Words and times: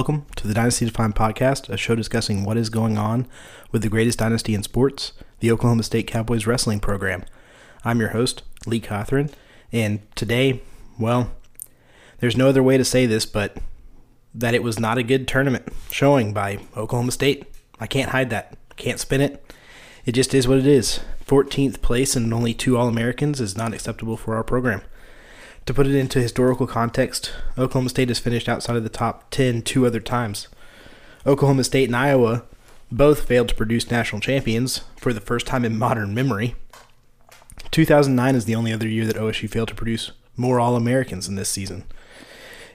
Welcome 0.00 0.24
to 0.36 0.48
the 0.48 0.54
Dynasty 0.54 0.86
Defined 0.86 1.14
podcast, 1.14 1.68
a 1.68 1.76
show 1.76 1.94
discussing 1.94 2.42
what 2.42 2.56
is 2.56 2.70
going 2.70 2.96
on 2.96 3.26
with 3.70 3.82
the 3.82 3.90
greatest 3.90 4.18
dynasty 4.18 4.54
in 4.54 4.62
sports, 4.62 5.12
the 5.40 5.52
Oklahoma 5.52 5.82
State 5.82 6.06
Cowboys 6.06 6.46
wrestling 6.46 6.80
program. 6.80 7.22
I'm 7.84 8.00
your 8.00 8.08
host, 8.08 8.42
Lee 8.64 8.80
Cothran, 8.80 9.30
and 9.70 10.00
today, 10.16 10.62
well, 10.98 11.32
there's 12.18 12.34
no 12.34 12.48
other 12.48 12.62
way 12.62 12.78
to 12.78 12.84
say 12.84 13.04
this 13.04 13.26
but 13.26 13.58
that 14.34 14.54
it 14.54 14.62
was 14.62 14.80
not 14.80 14.96
a 14.96 15.02
good 15.02 15.28
tournament 15.28 15.68
showing 15.90 16.32
by 16.32 16.60
Oklahoma 16.74 17.12
State. 17.12 17.44
I 17.78 17.86
can't 17.86 18.12
hide 18.12 18.30
that. 18.30 18.56
Can't 18.76 19.00
spin 19.00 19.20
it. 19.20 19.52
It 20.06 20.12
just 20.12 20.32
is 20.32 20.48
what 20.48 20.56
it 20.56 20.66
is. 20.66 21.00
14th 21.26 21.82
place 21.82 22.16
and 22.16 22.32
only 22.32 22.54
two 22.54 22.78
All 22.78 22.88
Americans 22.88 23.38
is 23.38 23.54
not 23.54 23.74
acceptable 23.74 24.16
for 24.16 24.34
our 24.34 24.44
program. 24.44 24.80
To 25.66 25.74
put 25.74 25.86
it 25.86 25.94
into 25.94 26.20
historical 26.20 26.66
context, 26.66 27.32
Oklahoma 27.56 27.90
State 27.90 28.08
has 28.08 28.18
finished 28.18 28.48
outside 28.48 28.76
of 28.76 28.82
the 28.82 28.88
top 28.88 29.30
10 29.30 29.62
two 29.62 29.86
other 29.86 30.00
times. 30.00 30.48
Oklahoma 31.26 31.64
State 31.64 31.88
and 31.88 31.96
Iowa 31.96 32.44
both 32.90 33.22
failed 33.22 33.48
to 33.48 33.54
produce 33.54 33.90
national 33.90 34.20
champions 34.20 34.82
for 34.96 35.12
the 35.12 35.20
first 35.20 35.46
time 35.46 35.64
in 35.64 35.78
modern 35.78 36.14
memory. 36.14 36.56
2009 37.70 38.34
is 38.34 38.46
the 38.46 38.54
only 38.54 38.72
other 38.72 38.88
year 38.88 39.06
that 39.06 39.16
OSU 39.16 39.48
failed 39.48 39.68
to 39.68 39.74
produce 39.74 40.10
more 40.36 40.58
All 40.58 40.74
Americans 40.74 41.28
in 41.28 41.36
this 41.36 41.48
season. 41.48 41.84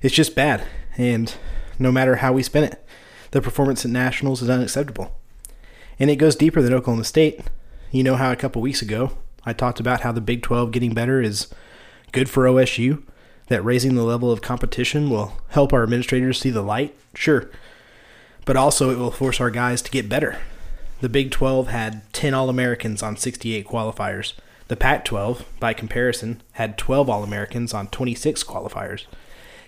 It's 0.01 0.15
just 0.15 0.35
bad, 0.35 0.65
and 0.97 1.33
no 1.79 1.91
matter 1.91 2.17
how 2.17 2.31
we 2.31 2.43
spin 2.43 2.63
it, 2.63 2.85
the 3.31 3.41
performance 3.41 3.83
at 3.83 3.91
nationals 3.91 4.41
is 4.41 4.49
unacceptable. 4.49 5.17
And 5.99 6.09
it 6.09 6.17
goes 6.17 6.35
deeper 6.35 6.61
than 6.61 6.73
Oklahoma 6.73 7.03
State. 7.03 7.41
You 7.91 8.03
know 8.03 8.15
how 8.15 8.31
a 8.31 8.35
couple 8.37 8.61
weeks 8.61 8.81
ago 8.81 9.17
I 9.45 9.53
talked 9.53 9.79
about 9.79 10.01
how 10.01 10.11
the 10.11 10.21
Big 10.21 10.41
12 10.41 10.71
getting 10.71 10.93
better 10.93 11.21
is 11.21 11.47
good 12.15 12.29
for 12.29 12.45
OSU, 12.45 13.03
that 13.47 13.63
raising 13.63 13.95
the 13.95 14.03
level 14.03 14.31
of 14.31 14.41
competition 14.41 15.09
will 15.09 15.33
help 15.49 15.73
our 15.73 15.83
administrators 15.83 16.39
see 16.39 16.49
the 16.49 16.61
light? 16.61 16.95
Sure. 17.13 17.49
But 18.45 18.55
also, 18.55 18.89
it 18.89 18.97
will 18.97 19.11
force 19.11 19.41
our 19.41 19.51
guys 19.51 19.81
to 19.81 19.91
get 19.91 20.07
better. 20.07 20.39
The 21.01 21.09
Big 21.09 21.29
12 21.29 21.67
had 21.67 22.01
10 22.13 22.33
All 22.33 22.49
Americans 22.49 23.03
on 23.03 23.17
68 23.17 23.67
qualifiers. 23.67 24.33
The 24.69 24.77
Pac 24.77 25.03
12, 25.03 25.45
by 25.59 25.73
comparison, 25.73 26.41
had 26.53 26.77
12 26.77 27.09
All 27.09 27.23
Americans 27.23 27.73
on 27.73 27.87
26 27.87 28.45
qualifiers. 28.45 29.05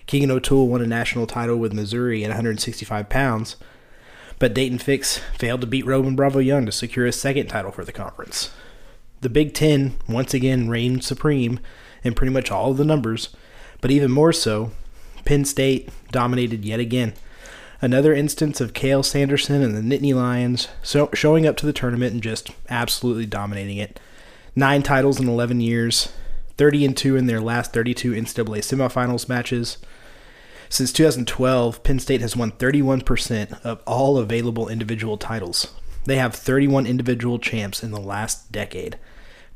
Keegan 0.06 0.30
O'Toole 0.30 0.68
won 0.68 0.80
a 0.80 0.86
national 0.86 1.26
title 1.26 1.58
with 1.58 1.74
Missouri 1.74 2.24
at 2.24 2.30
165 2.30 3.10
pounds, 3.10 3.56
but 4.38 4.54
Daton 4.54 4.80
Fix 4.80 5.18
failed 5.36 5.60
to 5.60 5.66
beat 5.66 5.84
Roman 5.84 6.16
Bravo 6.16 6.38
Young 6.38 6.64
to 6.64 6.72
secure 6.72 7.04
a 7.04 7.12
second 7.12 7.48
title 7.48 7.72
for 7.72 7.84
the 7.84 7.92
conference. 7.92 8.50
The 9.20 9.28
Big 9.28 9.52
Ten 9.52 9.94
once 10.08 10.32
again 10.32 10.68
reigned 10.68 11.02
supreme 11.02 11.58
in 12.04 12.14
pretty 12.14 12.32
much 12.32 12.50
all 12.50 12.70
of 12.70 12.76
the 12.76 12.84
numbers, 12.84 13.30
but 13.80 13.90
even 13.90 14.10
more 14.10 14.32
so, 14.32 14.70
Penn 15.24 15.44
State 15.44 15.88
dominated 16.12 16.64
yet 16.64 16.78
again. 16.78 17.14
Another 17.80 18.12
instance 18.14 18.60
of 18.60 18.72
Cael 18.72 19.04
Sanderson 19.04 19.62
and 19.62 19.76
the 19.76 19.98
Nittany 19.98 20.14
Lions 20.14 20.68
so, 20.82 21.10
showing 21.14 21.46
up 21.46 21.56
to 21.58 21.66
the 21.66 21.72
tournament 21.72 22.12
and 22.12 22.22
just 22.22 22.50
absolutely 22.68 23.26
dominating 23.26 23.76
it. 23.76 24.00
Nine 24.56 24.82
titles 24.82 25.20
in 25.20 25.28
11 25.28 25.60
years, 25.60 26.12
30 26.56 26.84
and 26.86 26.96
2 26.96 27.16
in 27.16 27.26
their 27.26 27.40
last 27.40 27.72
32 27.72 28.12
NCAA 28.12 28.58
semifinals 28.58 29.28
matches. 29.28 29.78
Since 30.68 30.92
2012, 30.92 31.82
Penn 31.82 31.98
State 31.98 32.20
has 32.20 32.36
won 32.36 32.52
31% 32.52 33.64
of 33.64 33.80
all 33.86 34.18
available 34.18 34.68
individual 34.68 35.16
titles. 35.16 35.72
They 36.08 36.16
have 36.16 36.34
31 36.34 36.86
individual 36.86 37.38
champs 37.38 37.82
in 37.82 37.90
the 37.90 38.00
last 38.00 38.50
decade. 38.50 38.98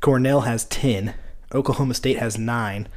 Cornell 0.01 0.41
has 0.41 0.65
10, 0.65 1.15
Oklahoma 1.51 1.95
State 1.95 2.19
has 2.19 2.37
9, 2.37 2.87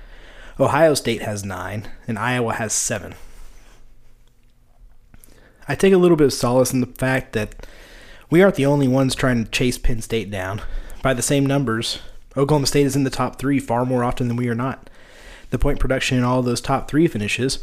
Ohio 0.61 0.93
State 0.93 1.23
has 1.23 1.43
9, 1.43 1.89
and 2.07 2.19
Iowa 2.19 2.53
has 2.53 2.75
7. 2.75 3.15
I 5.67 5.75
take 5.75 5.95
a 5.95 5.97
little 5.97 6.19
bit 6.19 6.27
of 6.27 6.35
solace 6.35 6.75
in 6.75 6.83
the 6.83 6.87
fact 6.87 7.33
that 7.33 7.67
we 8.29 8.43
aren't 8.43 8.57
the 8.57 8.67
only 8.67 8.89
ones 8.89 9.15
trying 9.15 9.43
to 9.43 9.51
chase 9.51 9.79
Penn 9.79 10.03
State 10.03 10.31
down. 10.31 10.61
By 11.03 11.15
the 11.15 11.23
same 11.23 11.47
numbers, 11.47 12.01
Oklahoma 12.37 12.67
State 12.67 12.85
is 12.85 12.95
in 12.95 13.05
the 13.05 13.11
top 13.11 13.39
three 13.39 13.59
far 13.59 13.87
more 13.87 14.05
often 14.05 14.29
than 14.29 14.37
we 14.37 14.51
are 14.51 14.55
not. 14.55 14.91
The 15.49 15.59
point 15.59 15.81
production 15.81 16.19
in 16.19 16.25
all 16.25 16.43
those 16.43 16.61
top 16.61 16.91
three 16.91 17.09
finishes 17.09 17.59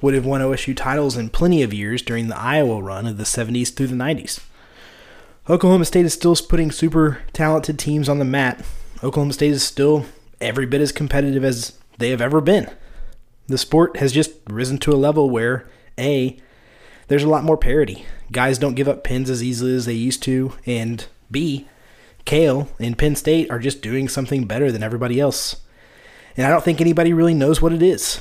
would 0.00 0.14
have 0.14 0.24
won 0.24 0.40
OSU 0.40 0.76
titles 0.76 1.16
in 1.16 1.30
plenty 1.30 1.64
of 1.64 1.74
years 1.74 2.00
during 2.00 2.28
the 2.28 2.38
Iowa 2.38 2.80
run 2.80 3.08
of 3.08 3.16
the 3.16 3.24
70s 3.24 3.74
through 3.74 3.88
the 3.88 3.96
90s. 3.96 4.38
Oklahoma 5.50 5.84
State 5.84 6.04
is 6.04 6.12
still 6.12 6.36
putting 6.36 6.70
super 6.70 7.20
talented 7.32 7.76
teams 7.76 8.08
on 8.08 8.20
the 8.20 8.24
mat. 8.24 8.64
Oklahoma 9.02 9.32
State 9.32 9.50
is 9.50 9.64
still 9.64 10.06
every 10.40 10.66
bit 10.66 10.80
as 10.80 10.92
competitive 10.92 11.44
as 11.44 11.76
they 11.98 12.10
have 12.10 12.20
ever 12.20 12.40
been. 12.40 12.70
The 13.48 13.58
sport 13.58 13.96
has 13.96 14.12
just 14.12 14.30
risen 14.48 14.78
to 14.78 14.92
a 14.92 14.94
level 14.94 15.28
where, 15.30 15.68
A, 15.98 16.38
there's 17.08 17.24
a 17.24 17.28
lot 17.28 17.42
more 17.42 17.56
parity. 17.56 18.06
Guys 18.30 18.56
don't 18.56 18.76
give 18.76 18.86
up 18.86 19.02
pins 19.02 19.28
as 19.28 19.42
easily 19.42 19.74
as 19.74 19.84
they 19.84 19.94
used 19.94 20.22
to, 20.22 20.54
and 20.64 21.06
B, 21.28 21.66
Cael 22.24 22.68
and 22.78 22.96
Penn 22.96 23.16
State 23.16 23.50
are 23.50 23.58
just 23.58 23.82
doing 23.82 24.08
something 24.08 24.44
better 24.44 24.70
than 24.70 24.84
everybody 24.84 25.18
else. 25.18 25.56
And 26.36 26.46
I 26.46 26.50
don't 26.50 26.62
think 26.62 26.80
anybody 26.80 27.12
really 27.12 27.34
knows 27.34 27.60
what 27.60 27.72
it 27.72 27.82
is. 27.82 28.20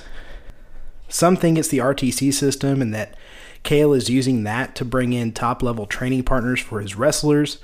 Some 1.08 1.36
think 1.36 1.60
it's 1.60 1.68
the 1.68 1.78
RTC 1.78 2.34
system 2.34 2.82
and 2.82 2.94
that 2.96 3.16
Cael 3.64 3.96
is 3.96 4.10
using 4.10 4.44
that 4.44 4.76
to 4.76 4.86
bring 4.86 5.14
in 5.14 5.32
top 5.32 5.62
level 5.62 5.86
training 5.86 6.24
partners 6.24 6.60
for 6.60 6.82
his 6.82 6.96
wrestlers. 6.96 7.60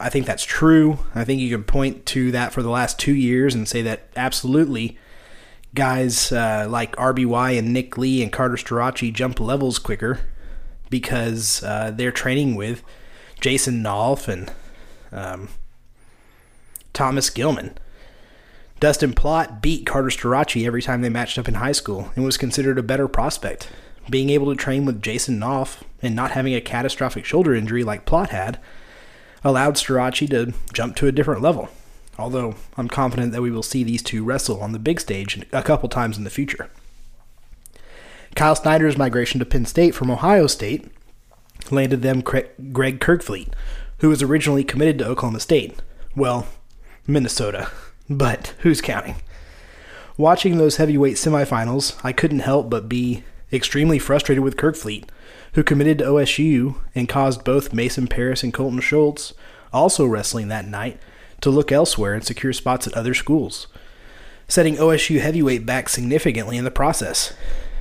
I 0.00 0.08
think 0.08 0.26
that's 0.26 0.44
true. 0.44 0.98
I 1.14 1.24
think 1.24 1.40
you 1.40 1.50
can 1.54 1.64
point 1.64 2.06
to 2.06 2.32
that 2.32 2.52
for 2.52 2.62
the 2.62 2.70
last 2.70 2.98
two 2.98 3.14
years 3.14 3.54
and 3.54 3.68
say 3.68 3.82
that 3.82 4.08
absolutely 4.16 4.98
guys 5.74 6.32
uh, 6.32 6.66
like 6.68 6.96
RBY 6.96 7.58
and 7.58 7.72
Nick 7.72 7.96
Lee 7.96 8.22
and 8.22 8.32
Carter 8.32 8.56
Starocci 8.56 9.12
jump 9.12 9.40
levels 9.40 9.78
quicker 9.78 10.20
because 10.90 11.62
uh, 11.62 11.90
they're 11.94 12.12
training 12.12 12.54
with 12.54 12.82
Jason 13.40 13.82
Nolf 13.82 14.28
and 14.28 14.52
um, 15.10 15.48
Thomas 16.92 17.30
Gilman. 17.30 17.78
Dustin 18.80 19.12
Plott 19.12 19.62
beat 19.62 19.86
Carter 19.86 20.08
Starocci 20.08 20.66
every 20.66 20.82
time 20.82 21.02
they 21.02 21.08
matched 21.08 21.38
up 21.38 21.48
in 21.48 21.54
high 21.54 21.72
school 21.72 22.10
and 22.16 22.24
was 22.24 22.36
considered 22.36 22.78
a 22.78 22.82
better 22.82 23.06
prospect. 23.06 23.68
Being 24.10 24.30
able 24.30 24.50
to 24.52 24.56
train 24.56 24.84
with 24.84 25.02
Jason 25.02 25.38
Nolf 25.38 25.82
and 26.02 26.14
not 26.14 26.32
having 26.32 26.54
a 26.54 26.60
catastrophic 26.60 27.24
shoulder 27.24 27.54
injury 27.54 27.84
like 27.84 28.06
Plott 28.06 28.30
had 28.30 28.58
allowed 29.44 29.74
Starocci 29.74 30.28
to 30.30 30.52
jump 30.72 30.96
to 30.96 31.06
a 31.06 31.12
different 31.12 31.42
level. 31.42 31.68
Although 32.18 32.56
I'm 32.76 32.88
confident 32.88 33.32
that 33.32 33.42
we 33.42 33.50
will 33.50 33.62
see 33.62 33.84
these 33.84 34.02
two 34.02 34.24
wrestle 34.24 34.60
on 34.60 34.72
the 34.72 34.78
big 34.78 35.00
stage 35.00 35.44
a 35.52 35.62
couple 35.62 35.88
times 35.88 36.18
in 36.18 36.24
the 36.24 36.30
future. 36.30 36.70
Kyle 38.34 38.54
Snyder's 38.54 38.98
migration 38.98 39.38
to 39.40 39.46
Penn 39.46 39.66
State 39.66 39.94
from 39.94 40.10
Ohio 40.10 40.46
State 40.46 40.86
landed 41.70 42.02
them 42.02 42.20
Greg 42.20 43.00
Kerkvliet, 43.00 43.52
who 43.98 44.08
was 44.08 44.22
originally 44.22 44.64
committed 44.64 44.98
to 44.98 45.06
Oklahoma 45.06 45.40
State. 45.40 45.80
Well, 46.16 46.46
Minnesota, 47.06 47.70
but 48.10 48.54
who's 48.60 48.80
counting? 48.80 49.16
Watching 50.16 50.58
those 50.58 50.76
heavyweight 50.76 51.16
semifinals, 51.16 51.98
I 52.04 52.12
couldn't 52.12 52.40
help 52.40 52.68
but 52.68 52.88
be 52.88 53.24
extremely 53.52 53.98
frustrated 53.98 54.42
with 54.42 54.56
Kerkvliet, 54.56 55.08
who 55.54 55.62
committed 55.62 55.98
to 55.98 56.04
OSU 56.04 56.76
and 56.94 57.08
caused 57.08 57.44
both 57.44 57.74
Mason 57.74 58.06
Parris 58.06 58.42
and 58.42 58.52
Colton 58.52 58.80
Schultz, 58.80 59.34
also 59.72 60.06
wrestling 60.06 60.48
that 60.48 60.66
night, 60.66 60.98
to 61.40 61.50
look 61.50 61.72
elsewhere 61.72 62.14
and 62.14 62.24
secure 62.24 62.52
spots 62.52 62.86
at 62.86 62.94
other 62.94 63.14
schools, 63.14 63.66
setting 64.48 64.76
OSU 64.76 65.20
heavyweight 65.20 65.66
back 65.66 65.88
significantly 65.88 66.56
in 66.56 66.64
the 66.64 66.70
process. 66.70 67.34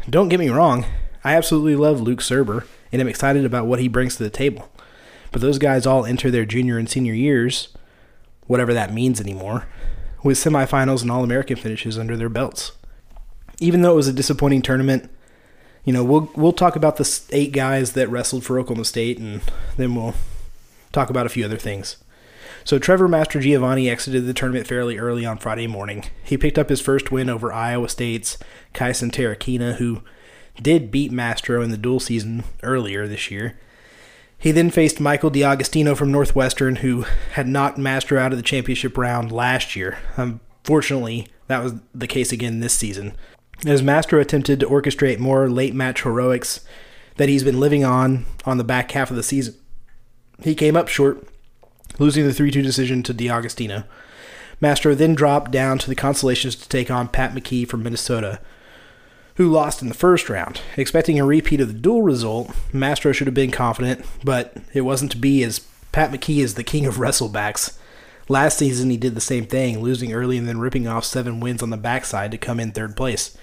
Don't 0.10 0.30
get 0.30 0.40
me 0.40 0.50
wrong, 0.50 0.86
I 1.24 1.36
absolutely 1.36 1.76
love 1.76 2.02
Luke 2.02 2.22
Surber 2.22 2.66
and 2.92 3.02
am 3.02 3.08
excited 3.08 3.46
about 3.46 3.68
what 3.68 3.80
he 3.80 3.88
brings 3.88 4.16
to 4.16 4.24
the 4.24 4.30
table. 4.30 4.70
But 5.32 5.42
those 5.42 5.60
guys 5.60 5.86
all 5.86 6.06
enter 6.06 6.30
their 6.30 6.46
junior 6.46 6.78
and 6.78 6.90
senior 6.90 7.14
years, 7.14 7.70
whatever 8.48 8.74
that 8.74 8.94
means 8.94 9.22
anymore, 9.22 9.68
with 10.24 10.38
semifinals 10.38 11.02
and 11.02 11.12
All 11.12 11.24
American 11.24 11.56
finishes 11.56 11.98
under 11.98 12.18
their 12.18 12.30
belts. 12.30 12.74
Even 13.60 13.82
though 13.82 13.94
it 13.94 13.98
was 13.98 14.08
a 14.08 14.14
disappointing 14.14 14.62
tournament, 14.62 15.10
you 15.84 15.94
know, 15.94 16.04
we'll 16.04 16.32
we'll 16.36 16.54
talk 16.54 16.76
about 16.76 16.98
the 16.98 17.22
eight 17.32 17.52
guys 17.52 17.94
that 17.94 18.10
wrestled 18.10 18.44
for 18.44 18.60
Oklahoma 18.60 18.86
State, 18.86 19.18
and 19.18 19.42
then 19.78 19.96
we'll 19.96 20.14
talk 20.92 21.10
about 21.10 21.26
a 21.26 21.30
few 21.30 21.46
other 21.46 21.58
things. 21.58 21.98
So 22.64 22.78
Trevor 22.78 23.08
Mastrogiovanni 23.08 23.90
exited 23.90 24.28
the 24.28 24.34
tournament 24.34 24.68
fairly 24.68 25.00
early 25.00 25.26
on 25.26 25.40
Friday 25.40 25.66
morning. 25.66 26.06
He 26.24 26.38
picked 26.38 26.60
up 26.60 26.70
his 26.70 26.82
first 26.82 27.12
win 27.12 27.30
over 27.30 27.52
Iowa 27.52 27.90
State's 27.90 28.38
Kysen 28.76 29.12
Terukina, 29.12 29.76
who 29.76 30.04
did 30.62 30.92
beat 30.92 31.12
Mastro 31.12 31.64
in 31.64 31.72
the 31.72 31.78
dual 31.78 32.00
season 32.00 32.44
earlier 32.62 33.08
this 33.08 33.32
year. 33.32 33.58
He 34.38 34.52
then 34.52 34.70
faced 34.70 35.00
Michael 35.00 35.30
D'Agostino 35.30 35.96
from 35.96 36.12
Northwestern, 36.12 36.78
who 36.78 37.06
had 37.34 37.48
knocked 37.48 37.78
Mastro 37.78 38.20
out 38.20 38.32
of 38.32 38.38
the 38.38 38.44
championship 38.44 38.98
round 38.98 39.32
last 39.32 39.76
year. 39.76 39.98
Unfortunately, 40.18 41.28
that 41.48 41.64
was 41.64 41.74
the 41.94 42.08
case 42.08 42.32
again 42.32 42.60
this 42.60 42.74
season 42.74 43.14
as 43.66 43.84
Mastro 43.84 44.20
attempted 44.20 44.60
to 44.60 44.66
orchestrate 44.68 45.20
more 45.20 45.50
late 45.50 45.74
match 45.74 46.04
heroics 46.04 46.62
that 47.18 47.30
he's 47.30 47.44
been 47.44 47.60
living 47.60 47.84
on 47.84 48.26
on 48.46 48.58
the 48.58 48.64
back 48.64 48.92
half 48.92 49.10
of 49.10 49.16
the 49.16 49.24
season. 49.24 49.56
He 50.42 50.56
came 50.56 50.76
up 50.76 50.88
short, 50.88 51.28
losing 52.00 52.26
the 52.26 52.34
3 52.34 52.52
2 52.52 52.62
decision 52.62 53.04
to 53.04 53.14
D'Agostino. 53.14 53.84
Mastro 54.60 54.96
then 54.96 55.16
dropped 55.16 55.52
down 55.52 55.78
to 55.80 55.90
the 55.90 55.96
consolations 55.96 56.56
to 56.56 56.70
take 56.70 56.92
on 56.92 57.08
Pat 57.08 57.34
McKee 57.34 57.68
from 57.68 57.84
Minnesota. 57.84 58.40
who 59.36 59.50
lost 59.50 59.82
in 59.82 59.88
the 59.88 59.94
first 59.94 60.30
round. 60.30 60.62
Expecting 60.76 61.20
a 61.20 61.26
repeat 61.26 61.62
of 61.62 61.68
the 61.70 61.80
duel 61.80 62.02
result, 62.02 62.54
Mastro 62.74 63.12
should 63.12 63.28
have 63.28 63.34
been 63.34 63.50
confident, 63.50 64.06
but 64.24 64.56
it 64.74 64.82
wasn't 64.82 65.10
to 65.12 65.18
be 65.18 65.42
as 65.42 65.60
Pat 65.92 66.12
McKee 66.12 66.44
is 66.44 66.56
the 66.56 66.64
king 66.66 66.86
of 66.86 66.98
wrestlebacks. 66.98 67.78
Last 68.28 68.58
season, 68.58 68.90
he 68.90 68.98
did 68.98 69.16
the 69.16 69.22
same 69.22 69.46
thing, 69.46 69.80
losing 69.80 70.14
early 70.14 70.38
and 70.38 70.48
then 70.48 70.60
ripping 70.60 70.86
off 70.86 71.06
seven 71.06 71.40
wins 71.40 71.64
on 71.64 71.70
the 71.70 71.78
backside 71.78 72.32
to 72.32 72.38
come 72.38 72.60
in 72.60 72.72
third 72.72 72.96
place. 72.96 73.36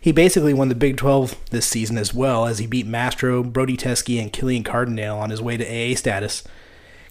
He 0.00 0.12
basically 0.12 0.54
won 0.54 0.70
the 0.70 0.74
Big 0.74 0.96
12 0.96 1.36
this 1.50 1.66
season 1.66 1.98
as 1.98 2.14
well, 2.14 2.46
as 2.46 2.58
he 2.58 2.66
beat 2.66 2.86
Mastro, 2.86 3.42
Brody 3.42 3.76
Teske, 3.76 4.20
and 4.20 4.32
Killian 4.32 4.64
Cardinale 4.64 5.18
on 5.18 5.28
his 5.28 5.42
way 5.42 5.58
to 5.58 5.64
AA 5.64 5.94
status, 5.94 6.42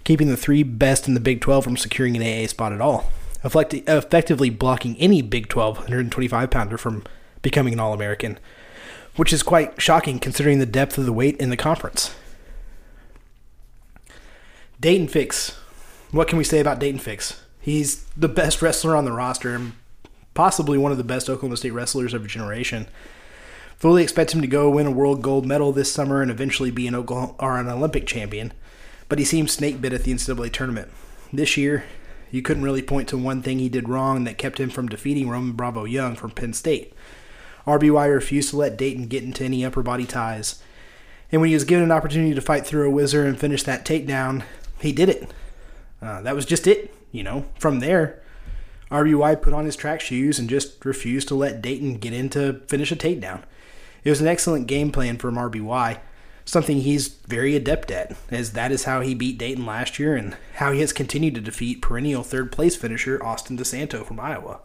keeping 0.04 0.28
the 0.28 0.38
three 0.38 0.64
best 0.64 1.08
in 1.08 1.14
the 1.14 1.20
Big 1.20 1.40
12 1.40 1.64
from 1.64 1.78
securing 1.78 2.18
an 2.18 2.24
AA 2.24 2.48
spot 2.48 2.74
at 2.74 2.82
all, 2.82 3.12
effectively 3.44 4.50
blocking 4.50 4.98
any 4.98 5.22
Big 5.22 5.50
12 5.50 5.78
125 5.78 6.50
pounder 6.50 6.78
from 6.78 7.04
becoming 7.44 7.74
an 7.74 7.80
All 7.80 7.94
American, 7.94 8.40
which 9.18 9.32
is 9.32 9.44
quite 9.44 9.80
shocking 9.80 10.18
considering 10.18 10.58
the 10.58 10.66
depth 10.66 10.98
of 10.98 11.06
the 11.06 11.14
weight 11.14 11.38
in 11.38 11.52
the 11.52 11.58
conference. 11.58 12.16
Daton 14.82 15.10
Fix. 15.10 15.60
What 16.12 16.28
can 16.28 16.40
we 16.40 16.44
say 16.44 16.60
about 16.60 16.80
Daton 16.80 17.00
Fix? 17.00 17.44
He's 17.60 18.06
the 18.18 18.30
best 18.30 18.64
wrestler 18.64 18.96
on 18.96 19.06
the 19.06 19.12
roster 19.12 19.54
and 19.54 19.74
possibly 20.40 20.78
one 20.78 20.94
of 20.94 20.98
the 20.98 21.04
best 21.04 21.30
Oklahoma 21.30 21.58
State 21.58 21.72
wrestlers 21.72 22.14
of 22.14 22.24
a 22.24 22.28
generation. 22.30 22.88
Fully 23.76 24.02
expect 24.02 24.34
him 24.34 24.40
to 24.40 24.48
go 24.48 24.70
win 24.70 24.88
a 24.88 24.92
world 24.92 25.22
gold 25.22 25.46
medal 25.46 25.74
this 25.74 25.92
summer 25.92 26.22
and 26.22 26.32
eventually 26.32 26.72
be 26.72 26.88
an 26.88 26.96
Oklahoma 26.96 27.36
or 27.40 27.60
an 27.60 27.68
Olympic 27.68 28.08
champion, 28.08 28.54
but 29.10 29.20
he 29.20 29.26
seems 29.26 29.52
snake 29.52 29.82
bit 29.82 29.92
at 29.92 30.04
the 30.06 30.14
NCAA 30.14 30.54
tournament. 30.54 30.88
This 31.34 31.58
year, 31.58 31.84
you 32.32 32.42
couldn't 32.42 32.64
really 32.64 32.82
point 32.82 33.10
to 33.10 33.18
one 33.18 33.42
thing 33.42 33.60
he 33.60 33.68
did 33.68 33.90
wrong 33.90 34.24
that 34.24 34.38
kept 34.38 34.62
him 34.62 34.70
from 34.70 34.88
defeating 34.88 35.28
Roman 35.28 35.52
Bravo 35.58 35.84
Young 35.84 36.16
from 36.16 36.32
Penn 36.32 36.54
State. 36.54 36.94
RBY 37.68 38.10
refused 38.10 38.52
to 38.52 38.58
let 38.58 38.78
Daton 38.78 39.10
get 39.10 39.26
into 39.26 39.44
any 39.44 39.66
upper 39.66 39.84
body 39.84 40.06
ties. 40.06 40.64
And 41.34 41.42
when 41.42 41.50
he 41.50 41.54
was 41.54 41.66
given 41.66 41.84
an 41.84 41.92
opportunity 41.92 42.34
to 42.34 42.40
fight 42.40 42.66
through 42.66 42.88
a 42.88 42.92
whizzer 42.92 43.26
and 43.26 43.38
finish 43.38 43.64
that 43.64 43.84
takedown, 43.84 44.44
he 44.80 44.94
did 44.94 45.10
it. 45.10 45.34
Uh, 46.02 46.22
that 46.22 46.34
was 46.34 46.46
just 46.46 46.66
it, 46.66 46.96
you 47.12 47.24
know. 47.24 47.44
From 47.60 47.82
there, 47.82 48.24
RBY 48.92 49.42
put 49.42 49.54
on 49.54 49.66
his 49.66 49.76
track 49.76 50.02
shoes 50.02 50.40
and 50.40 50.50
just 50.50 50.84
refused 50.84 51.28
to 51.28 51.36
let 51.36 51.62
Daton 51.62 52.00
get 52.00 52.14
in 52.14 52.30
to 52.30 52.62
finish 52.68 52.92
a 52.92 52.96
takedown. 52.96 53.44
It 54.04 54.10
was 54.10 54.22
an 54.22 54.28
excellent 54.28 54.68
game 54.68 54.92
plan 54.92 55.18
from 55.18 55.36
RBY, 55.36 56.00
something 56.46 56.78
he's 56.78 57.08
very 57.08 57.56
adept 57.56 57.92
at, 57.92 58.16
as 58.32 58.54
that 58.54 58.72
is 58.72 58.86
how 58.86 59.02
he 59.02 59.14
beat 59.14 59.38
Daton 59.38 59.66
last 59.66 60.00
year 60.00 60.16
and 60.16 60.36
how 60.56 60.72
he 60.72 60.80
has 60.80 60.94
continued 60.94 61.36
to 61.36 61.42
defeat 61.42 61.82
perennial 61.82 62.24
third 62.24 62.52
place 62.52 62.76
finisher 62.76 63.24
Austin 63.24 63.58
DeSanto 63.58 64.06
from 64.06 64.20
Iowa. 64.20 64.60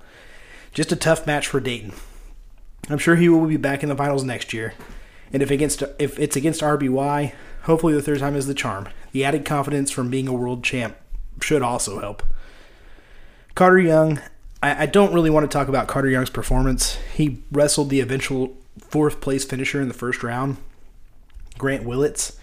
Just 0.73 0.93
a 0.93 0.97
tough 0.97 1.27
match 1.27 1.47
for 1.47 1.61
Daton. 1.61 1.95
I'm 2.89 2.99
sure 2.99 3.17
he 3.17 3.29
will 3.29 3.47
be 3.47 3.57
back 3.57 3.83
in 3.83 3.89
the 3.89 3.97
finals 3.97 4.25
next 4.25 4.53
year. 4.53 4.75
And 5.33 5.43
if 5.43 5.51
against 5.51 5.83
if 5.99 6.19
it's 6.19 6.37
against 6.37 6.61
RBY, 6.61 7.33
hopefully 7.63 7.95
the 7.95 8.03
third 8.03 8.21
time 8.21 8.37
is 8.37 8.47
the 8.47 8.55
charm. 8.55 8.89
The 9.13 9.25
added 9.25 9.45
confidence 9.45 9.91
from 9.91 10.11
being 10.11 10.29
a 10.29 10.33
world 10.33 10.63
champ 10.63 10.97
should 11.41 11.63
also 11.63 12.01
help. 12.01 12.23
Carter 13.55 13.79
Young, 13.79 14.21
I, 14.63 14.83
I 14.83 14.87
don't 14.87 15.15
really 15.15 15.31
want 15.31 15.49
to 15.49 15.59
talk 15.59 15.69
about 15.69 15.87
Carter 15.87 16.09
Young's 16.09 16.31
performance. 16.31 16.99
He 17.15 17.43
wrestled 17.53 17.89
the 17.89 18.01
eventual 18.01 18.57
fourth 18.81 19.21
place 19.21 19.45
finisher 19.45 19.81
in 19.81 19.87
the 19.87 19.95
first 19.95 20.25
round, 20.25 20.57
Grant 21.57 21.85
Willits 21.85 22.37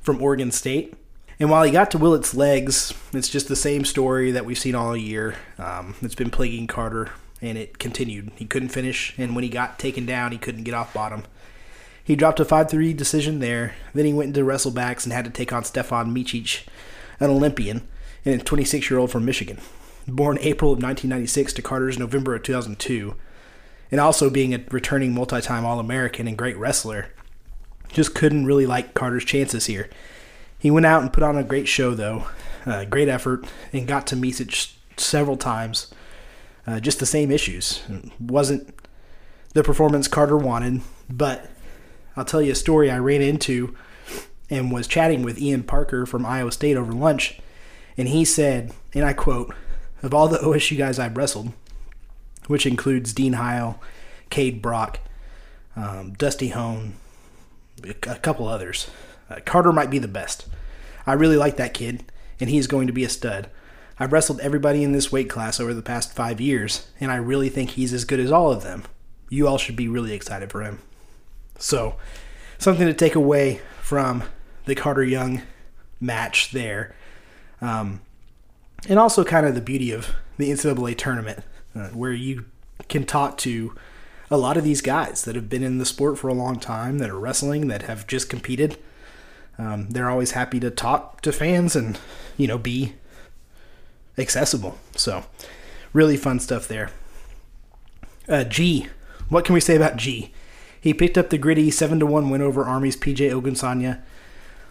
from 0.00 0.20
Oregon 0.20 0.50
State. 0.50 0.94
And 1.38 1.48
while 1.48 1.62
he 1.62 1.70
got 1.70 1.92
to 1.92 1.98
Willits' 1.98 2.34
legs, 2.34 2.92
it's 3.12 3.28
just 3.28 3.46
the 3.46 3.56
same 3.56 3.84
story 3.84 4.32
that 4.32 4.44
we've 4.44 4.58
seen 4.58 4.74
all 4.74 4.96
year. 4.96 5.36
Um, 5.58 5.94
it's 6.02 6.16
been 6.16 6.30
plaguing 6.30 6.66
Carter 6.66 7.10
and 7.40 7.56
it 7.56 7.78
continued. 7.78 8.32
He 8.34 8.44
couldn't 8.44 8.68
finish, 8.70 9.14
and 9.18 9.34
when 9.34 9.42
he 9.42 9.50
got 9.50 9.78
taken 9.78 10.06
down, 10.06 10.32
he 10.32 10.38
couldn't 10.38 10.62
get 10.64 10.74
off 10.74 10.94
bottom. 10.94 11.24
He 12.04 12.16
dropped 12.16 12.40
a 12.40 12.44
5 12.44 12.68
3 12.68 12.92
decision 12.94 13.38
there. 13.38 13.74
Then 13.94 14.06
he 14.06 14.12
went 14.12 14.28
into 14.28 14.48
wrestlebacks 14.48 15.04
and 15.04 15.12
had 15.12 15.24
to 15.24 15.30
take 15.30 15.52
on 15.52 15.62
Stefan 15.62 16.12
Micic, 16.12 16.66
an 17.20 17.30
Olympian, 17.30 17.86
and 18.24 18.40
a 18.40 18.44
26 18.44 18.90
year 18.90 18.98
old 18.98 19.12
from 19.12 19.24
Michigan. 19.24 19.58
Born 20.06 20.38
April 20.40 20.72
of 20.72 20.82
1996 20.82 21.52
to 21.54 21.62
Carter's 21.62 21.98
November 21.98 22.34
of 22.34 22.42
2002, 22.42 23.14
and 23.90 24.00
also 24.00 24.30
being 24.30 24.54
a 24.54 24.64
returning 24.70 25.14
multi 25.14 25.40
time 25.40 25.64
All 25.64 25.78
American 25.78 26.26
and 26.26 26.36
great 26.36 26.56
wrestler, 26.56 27.12
just 27.92 28.14
couldn't 28.14 28.46
really 28.46 28.66
like 28.66 28.94
Carter's 28.94 29.24
chances 29.24 29.66
here. 29.66 29.88
He 30.58 30.70
went 30.70 30.86
out 30.86 31.02
and 31.02 31.12
put 31.12 31.22
on 31.22 31.36
a 31.36 31.44
great 31.44 31.68
show, 31.68 31.94
though, 31.94 32.26
uh, 32.64 32.84
great 32.84 33.08
effort, 33.08 33.46
and 33.72 33.86
got 33.86 34.06
to 34.08 34.16
Micic 34.16 34.74
several 34.96 35.36
times 35.36 35.92
uh, 36.66 36.80
just 36.80 37.00
the 37.00 37.06
same 37.06 37.30
issues. 37.30 37.82
It 37.88 38.12
wasn't 38.20 38.74
the 39.54 39.62
performance 39.62 40.08
Carter 40.08 40.36
wanted, 40.36 40.80
but 41.10 41.50
I'll 42.16 42.24
tell 42.24 42.42
you 42.42 42.52
a 42.52 42.56
story 42.56 42.90
I 42.90 42.98
ran 42.98 43.22
into 43.22 43.76
and 44.48 44.70
was 44.70 44.86
chatting 44.86 45.22
with 45.22 45.40
Ian 45.40 45.62
Parker 45.62 46.06
from 46.06 46.26
Iowa 46.26 46.52
State 46.52 46.76
over 46.76 46.92
lunch, 46.92 47.40
and 47.96 48.08
he 48.08 48.24
said, 48.24 48.72
and 48.94 49.04
I 49.04 49.12
quote, 49.12 49.54
of 50.02 50.12
all 50.12 50.28
the 50.28 50.38
OSU 50.38 50.76
guys 50.76 50.98
I've 50.98 51.16
wrestled, 51.16 51.52
which 52.46 52.66
includes 52.66 53.12
Dean 53.12 53.34
Heil, 53.34 53.80
Kaid 54.30 54.60
Brock, 54.60 54.98
um, 55.76 56.12
Dusty 56.14 56.48
Hone, 56.48 56.94
a 57.84 57.94
couple 57.94 58.48
others, 58.48 58.90
uh, 59.30 59.40
Carter 59.44 59.72
might 59.72 59.90
be 59.90 59.98
the 59.98 60.08
best. 60.08 60.46
I 61.06 61.14
really 61.14 61.36
like 61.36 61.56
that 61.56 61.74
kid, 61.74 62.04
and 62.40 62.50
he's 62.50 62.66
going 62.66 62.86
to 62.86 62.92
be 62.92 63.04
a 63.04 63.08
stud. 63.08 63.48
I've 63.98 64.12
wrestled 64.12 64.40
everybody 64.40 64.82
in 64.82 64.92
this 64.92 65.12
weight 65.12 65.30
class 65.30 65.60
over 65.60 65.74
the 65.74 65.82
past 65.82 66.14
five 66.14 66.40
years, 66.40 66.88
and 67.00 67.10
I 67.10 67.16
really 67.16 67.48
think 67.48 67.70
he's 67.70 67.92
as 67.92 68.04
good 68.04 68.20
as 68.20 68.32
all 68.32 68.50
of 68.50 68.62
them. 68.62 68.84
You 69.28 69.46
all 69.46 69.58
should 69.58 69.76
be 69.76 69.88
really 69.88 70.12
excited 70.12 70.50
for 70.50 70.62
him. 70.62 70.80
So, 71.58 71.96
something 72.58 72.86
to 72.86 72.94
take 72.94 73.14
away 73.14 73.60
from 73.80 74.24
the 74.66 74.74
Carter 74.74 75.04
Young 75.04 75.42
match 76.00 76.50
there. 76.52 76.94
Um, 77.60 78.00
and 78.88 78.98
also, 78.98 79.24
kind 79.24 79.46
of 79.46 79.54
the 79.54 79.60
beauty 79.60 79.92
of 79.92 80.14
the 80.38 80.50
NCAA 80.50 80.96
tournament, 80.96 81.44
uh, 81.74 81.88
where 81.88 82.12
you 82.12 82.46
can 82.88 83.04
talk 83.04 83.38
to 83.38 83.74
a 84.30 84.36
lot 84.36 84.56
of 84.56 84.64
these 84.64 84.80
guys 84.80 85.24
that 85.24 85.36
have 85.36 85.48
been 85.48 85.62
in 85.62 85.78
the 85.78 85.86
sport 85.86 86.18
for 86.18 86.28
a 86.28 86.34
long 86.34 86.58
time, 86.58 86.98
that 86.98 87.10
are 87.10 87.18
wrestling, 87.18 87.68
that 87.68 87.82
have 87.82 88.06
just 88.06 88.28
competed. 88.28 88.78
Um, 89.58 89.90
they're 89.90 90.10
always 90.10 90.32
happy 90.32 90.58
to 90.60 90.70
talk 90.70 91.20
to 91.20 91.32
fans 91.32 91.76
and, 91.76 91.98
you 92.36 92.46
know, 92.46 92.58
be 92.58 92.94
accessible. 94.18 94.78
So, 94.96 95.24
really 95.92 96.16
fun 96.16 96.40
stuff 96.40 96.66
there. 96.66 96.90
Uh, 98.28 98.44
G, 98.44 98.88
what 99.28 99.44
can 99.44 99.54
we 99.54 99.60
say 99.60 99.76
about 99.76 99.96
G? 99.96 100.32
He 100.80 100.92
picked 100.94 101.18
up 101.18 101.30
the 101.30 101.38
gritty 101.38 101.70
seven 101.70 102.00
to 102.00 102.06
one 102.06 102.30
win 102.30 102.42
over 102.42 102.64
Army's 102.64 102.96
PJ 102.96 103.30
Ogunsanya, 103.30 104.00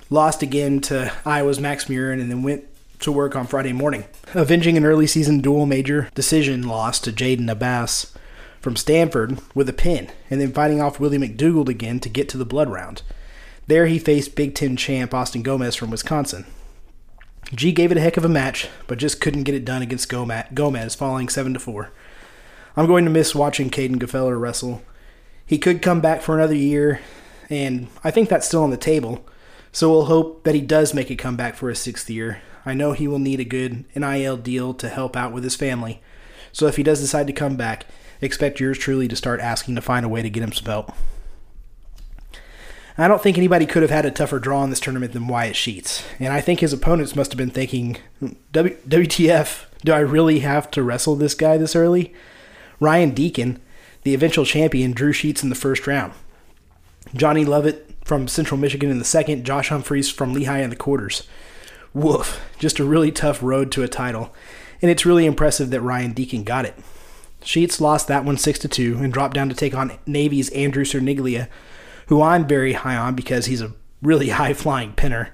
lost 0.10 0.42
again 0.42 0.82
to 0.82 1.14
Iowa's 1.26 1.60
Max 1.60 1.86
Murin, 1.86 2.20
and 2.20 2.30
then 2.30 2.44
went 2.44 2.66
to 3.02 3.12
work 3.12 3.36
on 3.36 3.48
Friday 3.48 3.74
morning, 3.74 4.06
avenging 4.34 4.78
an 4.78 4.86
early 4.86 5.08
season 5.08 5.42
dual 5.42 5.66
major 5.66 6.10
decision 6.14 6.68
loss 6.68 7.00
to 7.02 7.12
Jaden 7.12 7.52
Abbas 7.52 8.14
from 8.60 8.76
Stanford 8.76 9.40
with 9.54 9.68
a 9.68 9.74
pin, 9.74 10.10
and 10.30 10.40
then 10.40 10.54
fighting 10.54 10.82
off 10.82 11.00
Willie 11.00 11.18
McDougald 11.18 11.68
again 11.68 12.00
to 12.00 12.10
get 12.10 12.30
to 12.30 12.38
the 12.38 12.46
blood 12.46 12.70
round. 12.70 13.02
There 13.68 13.88
he 13.88 14.00
faced 14.00 14.36
Big 14.36 14.56
Ten 14.56 14.76
champ 14.78 15.14
Austin 15.14 15.42
Gomez 15.42 15.76
from 15.76 15.92
Wisconsin. 15.92 16.46
G 17.54 17.72
gave 17.72 17.92
it 17.92 17.98
a 17.98 18.02
heck 18.02 18.18
of 18.18 18.26
a 18.26 18.30
match, 18.30 18.70
but 18.88 18.98
just 18.98 19.20
couldn't 19.20 19.44
get 19.44 19.56
it 19.56 19.66
done 19.66 19.82
against 19.82 20.10
Gomez, 20.10 20.96
falling 20.96 21.28
7 21.28 21.54
to 21.54 21.60
4. 21.60 21.92
I'm 22.78 22.88
going 22.88 23.04
to 23.04 23.12
miss 23.12 23.36
watching 23.36 23.70
Kaden 23.70 23.98
Gfeller 23.98 24.40
wrestle. 24.40 24.84
He 25.46 25.58
could 25.58 25.82
come 25.82 26.00
back 26.00 26.22
for 26.22 26.36
another 26.36 26.56
year, 26.56 27.02
and 27.50 27.88
I 28.04 28.12
think 28.12 28.30
that's 28.30 28.48
still 28.48 28.64
on 28.64 28.70
the 28.70 28.78
table. 28.78 29.26
So 29.74 29.90
we'll 29.90 30.06
hope 30.06 30.44
that 30.44 30.56
he 30.56 30.62
does 30.62 30.94
make 30.94 31.10
a 31.10 31.16
comeback 31.16 31.56
for 31.56 31.70
his 31.70 31.80
sixth 31.80 32.10
year. 32.10 32.42
I 32.66 32.74
know 32.74 32.92
he 32.92 33.08
will 33.08 33.20
need 33.20 33.40
a 33.40 33.46
good 33.46 33.86
NIL 33.96 34.38
deal 34.38 34.74
to 34.76 34.90
help 34.90 35.16
out 35.16 35.34
with 35.34 35.44
his 35.44 35.56
family. 35.56 36.02
So 36.52 36.68
if 36.68 36.76
he 36.76 36.84
does 36.84 37.00
decide 37.00 37.28
to 37.28 37.34
come 37.34 37.56
back, 37.56 37.86
expect 38.22 38.60
yours 38.60 38.78
truly 38.78 39.08
to 39.08 39.16
start 39.16 39.40
asking 39.40 39.76
to 39.76 39.82
find 39.82 40.06
a 40.06 40.10
way 40.10 40.22
to 40.22 40.30
get 40.30 40.44
him 40.44 40.52
some 40.52 40.66
help. 40.66 40.94
I 42.98 43.08
don't 43.08 43.22
think 43.22 43.38
anybody 43.38 43.66
could 43.66 43.82
have 43.82 43.90
had 43.90 44.06
a 44.06 44.12
tougher 44.12 44.38
draw 44.38 44.64
in 44.64 44.70
this 44.70 44.80
tournament 44.80 45.14
than 45.14 45.28
Wyatt 45.28 45.56
Sheets. 45.56 46.04
And 46.20 46.34
I 46.34 46.42
think 46.42 46.60
his 46.60 46.74
opponents 46.74 47.16
must 47.16 47.32
have 47.32 47.38
been 47.38 47.50
thinking, 47.50 47.98
WTF, 48.54 49.66
do 49.84 49.92
I 49.94 50.00
really 50.00 50.40
have 50.40 50.70
to 50.72 50.84
wrestle 50.84 51.16
this 51.16 51.34
guy 51.34 51.58
this 51.58 51.76
early? 51.76 52.14
Ryan 52.80 53.12
Deakin, 53.12 53.60
the 54.04 54.14
eventual 54.14 54.46
champion, 54.46 54.92
drew 54.92 55.14
Sheets 55.14 55.42
in 55.42 55.50
the 55.50 55.56
first 55.56 55.88
round. 55.88 56.14
Johnny 57.16 57.46
Lovett 57.46 57.96
from 58.04 58.28
Central 58.28 58.60
Michigan 58.60 58.92
in 58.92 59.00
the 59.00 59.06
second, 59.06 59.46
Josh 59.46 59.70
Humphreys 59.70 60.12
from 60.12 60.34
Lehigh 60.34 60.60
in 60.60 60.70
the 60.70 60.76
quarters. 60.76 61.28
Woof, 61.94 62.42
just 62.58 62.80
a 62.80 62.86
really 62.86 63.12
tough 63.12 63.44
road 63.44 63.72
to 63.74 63.84
a 63.84 63.88
title. 63.88 64.34
And 64.82 64.90
it's 64.90 65.06
really 65.06 65.26
impressive 65.26 65.70
that 65.70 65.82
Ryan 65.82 66.14
Deakin 66.14 66.44
got 66.44 66.66
it. 66.66 66.76
Sheets 67.44 67.82
lost 67.82 68.08
that 68.08 68.24
one 68.24 68.38
6 68.38 68.60
to 68.60 68.68
2 68.68 68.98
and 68.98 69.12
dropped 69.12 69.34
down 69.34 69.50
to 69.50 69.56
take 69.56 69.74
on 69.74 69.98
Navy's 70.06 70.50
Andrew 70.50 70.84
Cerniglia 70.84 71.48
who 72.12 72.22
I'm 72.22 72.46
very 72.46 72.74
high 72.74 72.98
on 72.98 73.16
because 73.16 73.46
he's 73.46 73.62
a 73.62 73.72
really 74.02 74.30
high 74.42 74.54
flying 74.54 74.92
pinner. 74.92 75.34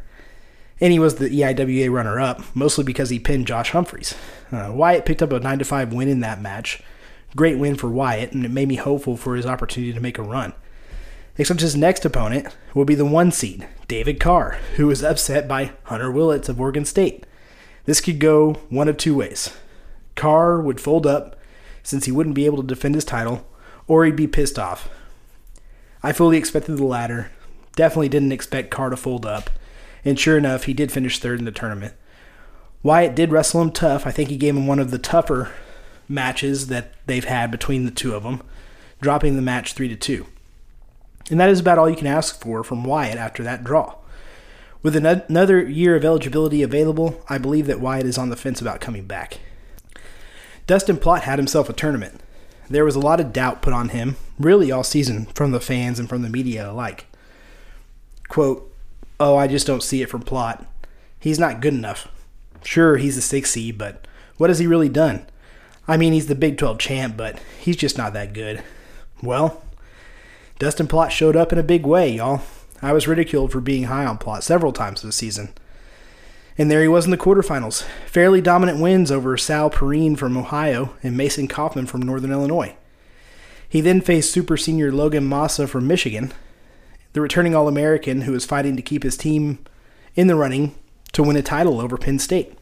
And 0.80 0.94
he 0.94 1.00
was 1.00 1.16
the 1.16 1.30
EIWA 1.30 1.92
runner 1.92 2.20
up, 2.20 2.44
mostly 2.56 2.84
because 2.84 3.10
he 3.10 3.18
pinned 3.18 3.48
Josh 3.48 3.72
Humphreys. 3.72 4.14
Uh, 4.52 4.72
Wyatt 4.72 5.04
picked 5.04 5.24
up 5.24 5.32
a 5.32 5.40
9 5.40 5.64
5 5.64 5.92
win 5.92 6.08
in 6.08 6.20
that 6.20 6.40
match, 6.40 6.84
Great 7.36 7.58
win 7.58 7.76
for 7.76 7.90
Wyatt, 7.90 8.32
and 8.32 8.46
it 8.46 8.52
made 8.52 8.68
me 8.68 8.76
hopeful 8.76 9.18
for 9.18 9.36
his 9.36 9.46
opportunity 9.46 9.92
to 9.92 10.00
make 10.00 10.20
a 10.20 10.24
run. 10.24 10.54
Except 11.38 11.62
his 11.62 11.75
next 11.75 12.03
opponent 12.03 12.48
will 12.74 12.86
be 12.86 12.96
the 12.96 13.06
one 13.06 13.32
seed, 13.32 13.67
David 13.88 14.20
Carr, 14.20 14.58
who 14.75 14.88
was 14.88 15.03
upset 15.03 15.48
by 15.48 15.72
Hunter 15.84 16.12
Willits 16.12 16.50
of 16.50 16.60
Oregon 16.60 16.84
State. 16.84 17.25
This 17.86 18.01
could 18.01 18.20
go 18.20 18.53
one 18.70 18.88
of 18.88 18.98
two 18.98 19.15
ways. 19.15 19.56
Carr 20.15 20.60
would 20.60 20.82
fold 20.82 21.06
up 21.06 21.39
since 21.84 22.06
he 22.06 22.12
wouldn't 22.12 22.36
be 22.36 22.46
able 22.46 22.58
to 22.58 22.67
defend 22.67 22.96
his 22.96 23.06
title, 23.06 23.48
or 23.88 24.03
he'd 24.03 24.15
be 24.15 24.27
pissed 24.27 24.58
off. 24.58 24.89
I 26.03 26.12
fully 26.12 26.38
expected 26.38 26.77
the 26.77 26.84
latter. 26.84 27.32
Definitely 27.75 28.10
didn't 28.10 28.32
expect 28.32 28.72
Carr 28.72 28.89
to 28.89 28.98
fold 28.98 29.25
up, 29.25 29.50
and 30.03 30.20
sure 30.20 30.38
enough, 30.38 30.63
he 30.63 30.74
did 30.74 30.91
finish 30.91 31.20
third 31.20 31.39
in 31.39 31.46
the 31.46 31.51
tournament. 31.51 31.94
Wyatt 32.82 33.15
did 33.15 33.32
wrestle 33.32 33.62
him 33.62 33.72
tough. 33.72 34.08
I 34.08 34.12
think 34.12 34.29
he 34.29 34.38
gave 34.38 34.56
him 34.56 34.67
one 34.67 34.79
of 34.79 34.91
the 34.91 34.98
tougher 34.98 35.51
matches 36.10 36.67
that 36.67 36.94
they've 37.06 37.24
had 37.24 37.51
between 37.51 37.86
the 37.86 37.91
two 37.91 38.15
of 38.15 38.24
them, 38.24 38.41
dropping 39.01 39.36
the 39.36 39.41
match 39.41 39.74
3 39.74 39.88
to 39.89 39.96
2. 39.96 40.25
And 41.30 41.40
that 41.40 41.50
is 41.50 41.60
about 41.60 41.78
all 41.78 41.90
you 41.90 41.96
can 41.96 42.08
ask 42.08 42.40
for 42.40 42.64
from 42.64 42.84
Wyatt 42.84 43.18
after 43.18 43.44
that 43.44 43.64
draw. 43.64 43.96
With 44.82 44.96
another 44.96 45.62
year 45.68 45.96
of 45.96 46.06
eligibility 46.06 46.62
available, 46.64 47.22
I 47.28 47.38
believe 47.38 47.68
that 47.68 47.82
Wyatt 47.82 48.06
is 48.06 48.18
on 48.18 48.30
the 48.30 48.36
fence 48.36 48.62
about 48.62 48.80
coming 48.80 49.06
back. 49.06 49.40
Dustin 50.68 50.98
Plott 50.98 51.22
had 51.22 51.40
himself 51.40 51.70
a 51.70 51.74
tournament. 51.74 52.22
There 52.70 52.86
was 52.86 52.96
a 52.96 53.00
lot 53.02 53.20
of 53.20 53.34
doubt 53.34 53.62
put 53.62 53.74
on 53.74 53.90
him, 53.90 54.18
really 54.38 54.72
all 54.72 54.84
season, 54.84 55.26
from 55.28 55.52
the 55.52 55.60
fans 55.60 56.00
and 56.00 56.08
from 56.08 56.22
the 56.22 56.30
media 56.30 56.72
alike. 56.72 57.08
Quote, 58.28 58.74
Oh, 59.20 59.36
I 59.36 59.48
just 59.48 59.66
don't 59.66 59.84
see 59.84 60.02
it 60.02 60.10
from 60.10 60.22
Plott. 60.22 60.66
He's 61.20 61.40
not 61.40 61.62
good 61.62 61.74
enough. 61.74 62.08
Sure, 62.64 62.98
he's 62.98 63.18
a 63.18 63.22
6 63.22 63.50
seed, 63.50 63.78
but 63.78 64.06
what 64.38 64.50
has 64.50 64.60
he 64.60 64.68
really 64.68 64.90
done? 64.90 65.26
I 65.88 65.98
mean, 65.98 66.14
he's 66.14 66.28
the 66.28 66.36
Big 66.36 66.58
12 66.58 66.78
champ, 66.78 67.18
but 67.18 67.40
he's 67.60 67.78
just 67.78 67.98
not 67.98 68.14
that 68.14 68.34
good. 68.34 68.62
Well, 69.24 69.64
Dustin 70.60 70.88
Plott 70.88 71.12
showed 71.12 71.36
up 71.36 71.52
in 71.52 71.60
a 71.60 71.64
big 71.64 71.86
way, 71.86 72.10
y'all. 72.10 72.42
I 72.82 72.94
was 72.94 73.08
ridiculed 73.08 73.52
for 73.52 73.62
being 73.62 73.86
high 73.86 74.06
on 74.06 74.18
Plott 74.18 74.44
several 74.44 74.74
times 74.74 75.02
this 75.02 75.16
season. 75.16 75.50
And 76.58 76.72
there 76.72 76.82
he 76.82 76.88
was 76.88 77.06
in 77.06 77.12
the 77.12 77.18
quarterfinals. 77.18 77.84
Fairly 78.08 78.42
dominant 78.42 78.80
wins 78.80 79.12
over 79.12 79.38
Sal 79.38 79.70
Perrine 79.70 80.16
from 80.16 80.36
Ohio 80.36 80.96
and 81.04 81.16
Mason 81.16 81.48
Kaufman 81.48 81.86
from 81.86 82.02
Northern 82.02 82.32
Illinois. 82.32 82.76
He 83.70 83.82
then 83.82 84.02
faced 84.02 84.32
super 84.32 84.58
senior 84.58 84.92
Logan 84.92 85.28
Massa 85.28 85.68
from 85.68 85.88
Michigan, 85.88 86.32
the 87.14 87.22
returning 87.22 87.54
All 87.54 87.68
American 87.68 88.22
who 88.22 88.32
was 88.32 88.46
fighting 88.46 88.76
to 88.76 88.82
keep 88.82 89.04
his 89.04 89.18
team 89.18 89.60
in 90.16 90.28
the 90.28 90.36
running 90.36 90.74
to 91.12 91.22
win 91.22 91.36
a 91.36 91.44
title 91.44 91.80
over 91.80 91.98
Penn 91.98 92.18
State. 92.18 92.58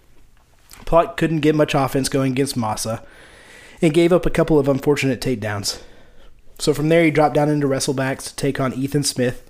Plott 0.86 1.16
couldn't 1.16 1.40
get 1.40 1.56
much 1.56 1.74
offense 1.74 2.10
going 2.10 2.34
against 2.34 2.58
Massa 2.58 3.04
and 3.82 3.94
gave 3.94 4.12
up 4.12 4.26
a 4.26 4.30
couple 4.32 4.60
of 4.60 4.68
unfortunate 4.68 5.22
takedowns. 5.22 5.82
So 6.58 6.74
from 6.74 6.90
there, 6.90 7.04
he 7.04 7.12
dropped 7.12 7.36
down 7.36 7.50
into 7.50 7.68
wrestlebacks 7.68 8.24
to 8.24 8.36
take 8.36 8.60
on 8.60 8.74
Ethan 8.74 9.04
Smith, 9.04 9.50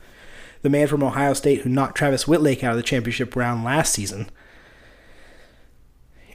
the 0.62 0.70
man 0.70 0.88
from 0.88 1.04
Ohio 1.04 1.34
State 1.34 1.62
who 1.62 1.70
knocked 1.70 1.96
Travis 1.98 2.28
Wittlake 2.28 2.64
out 2.64 2.72
of 2.72 2.78
the 2.78 2.84
championship 2.84 3.36
round 3.36 3.64
last 3.64 3.94
season. 3.94 4.30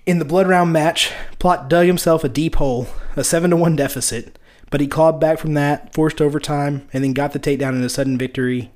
In 0.06 0.18
the 0.18 0.24
blood 0.24 0.48
round 0.48 0.72
match, 0.72 1.12
Plott 1.38 1.68
dug 1.68 1.86
himself 1.86 2.24
a 2.24 2.28
deep 2.28 2.56
hole, 2.56 2.88
a 3.16 3.24
7 3.24 3.50
to 3.50 3.56
1 3.56 3.76
deficit, 3.76 4.38
but 4.70 4.80
he 4.80 4.86
clawed 4.86 5.20
back 5.20 5.38
from 5.38 5.54
that, 5.54 5.92
forced 5.92 6.20
overtime, 6.20 6.88
and 6.92 7.02
then 7.04 7.12
got 7.12 7.32
the 7.32 7.40
takedown 7.40 7.74
in 7.74 7.82
a 7.82 7.88
sudden 7.88 8.16
victory 8.16 8.70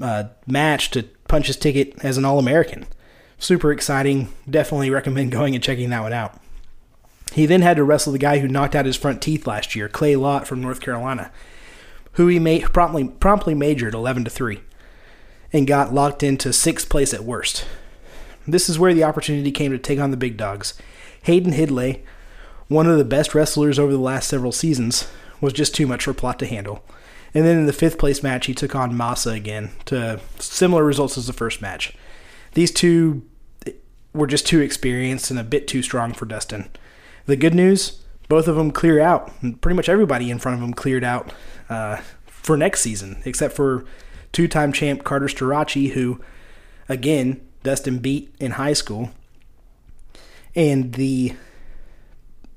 uh, 0.00 0.24
match 0.46 0.90
to 0.90 1.04
punch 1.28 1.46
his 1.46 1.56
ticket 1.56 1.94
as 2.04 2.18
an 2.18 2.24
All 2.24 2.38
American. 2.38 2.86
Super 3.38 3.72
exciting. 3.72 4.28
Definitely 4.48 4.90
recommend 4.90 5.32
going 5.32 5.54
and 5.54 5.62
checking 5.62 5.90
that 5.90 6.02
one 6.02 6.12
out. 6.12 6.40
He 7.36 7.44
then 7.44 7.60
had 7.60 7.76
to 7.76 7.84
wrestle 7.84 8.14
the 8.14 8.18
guy 8.18 8.38
who 8.38 8.48
knocked 8.48 8.74
out 8.74 8.86
his 8.86 8.96
front 8.96 9.20
teeth 9.20 9.46
last 9.46 9.76
year, 9.76 9.90
Clay 9.90 10.16
Lautt 10.16 10.46
from 10.46 10.62
North 10.62 10.80
Carolina, 10.80 11.30
who 12.12 12.28
he 12.28 12.38
made, 12.38 12.72
promptly 12.72 13.08
promptly 13.08 13.54
majored 13.54 13.92
11 13.92 14.24
to 14.24 14.30
3 14.30 14.58
and 15.52 15.66
got 15.66 15.92
locked 15.92 16.22
into 16.22 16.50
sixth 16.50 16.88
place 16.88 17.12
at 17.12 17.24
worst. 17.24 17.66
This 18.48 18.70
is 18.70 18.78
where 18.78 18.94
the 18.94 19.04
opportunity 19.04 19.52
came 19.52 19.70
to 19.70 19.78
take 19.78 19.98
on 19.98 20.12
the 20.12 20.16
big 20.16 20.38
dogs. 20.38 20.80
Hayden 21.24 21.52
Hidlay, 21.52 22.00
one 22.68 22.86
of 22.86 22.96
the 22.96 23.04
best 23.04 23.34
wrestlers 23.34 23.78
over 23.78 23.92
the 23.92 23.98
last 23.98 24.30
several 24.30 24.50
seasons, 24.50 25.06
was 25.38 25.52
just 25.52 25.74
too 25.74 25.86
much 25.86 26.04
for 26.04 26.14
Plott 26.14 26.38
to 26.38 26.46
handle. 26.46 26.86
And 27.34 27.44
then 27.44 27.58
in 27.58 27.66
the 27.66 27.74
fifth 27.74 27.98
place 27.98 28.22
match, 28.22 28.46
he 28.46 28.54
took 28.54 28.74
on 28.74 28.96
Massa 28.96 29.32
again 29.32 29.72
to 29.84 30.20
similar 30.38 30.82
results 30.82 31.18
as 31.18 31.26
the 31.26 31.34
first 31.34 31.60
match. 31.60 31.94
These 32.54 32.72
two 32.72 33.26
eh, 33.66 33.72
were 34.14 34.26
just 34.26 34.46
too 34.46 34.62
experienced 34.62 35.30
and 35.30 35.38
a 35.38 35.44
bit 35.44 35.68
too 35.68 35.82
strong 35.82 36.14
for 36.14 36.24
Dustin. 36.24 36.70
The 37.26 37.36
good 37.36 37.54
news, 37.54 38.02
both 38.28 38.48
of 38.48 38.56
them 38.56 38.70
clear 38.70 39.00
out. 39.00 39.32
Pretty 39.60 39.76
much 39.76 39.88
everybody 39.88 40.30
in 40.30 40.38
front 40.38 40.54
of 40.54 40.60
them 40.60 40.74
cleared 40.74 41.04
out 41.04 41.32
uh, 41.68 42.00
for 42.26 42.56
next 42.56 42.80
season, 42.80 43.20
except 43.24 43.54
for 43.54 43.84
two-time 44.32 44.72
champ 44.72 45.04
Carter 45.04 45.26
Starocci, 45.26 45.90
who, 45.90 46.20
again, 46.88 47.40
Dustin 47.62 47.98
beat 47.98 48.34
in 48.38 48.52
high 48.52 48.72
school, 48.72 49.10
and 50.54 50.94
the 50.94 51.34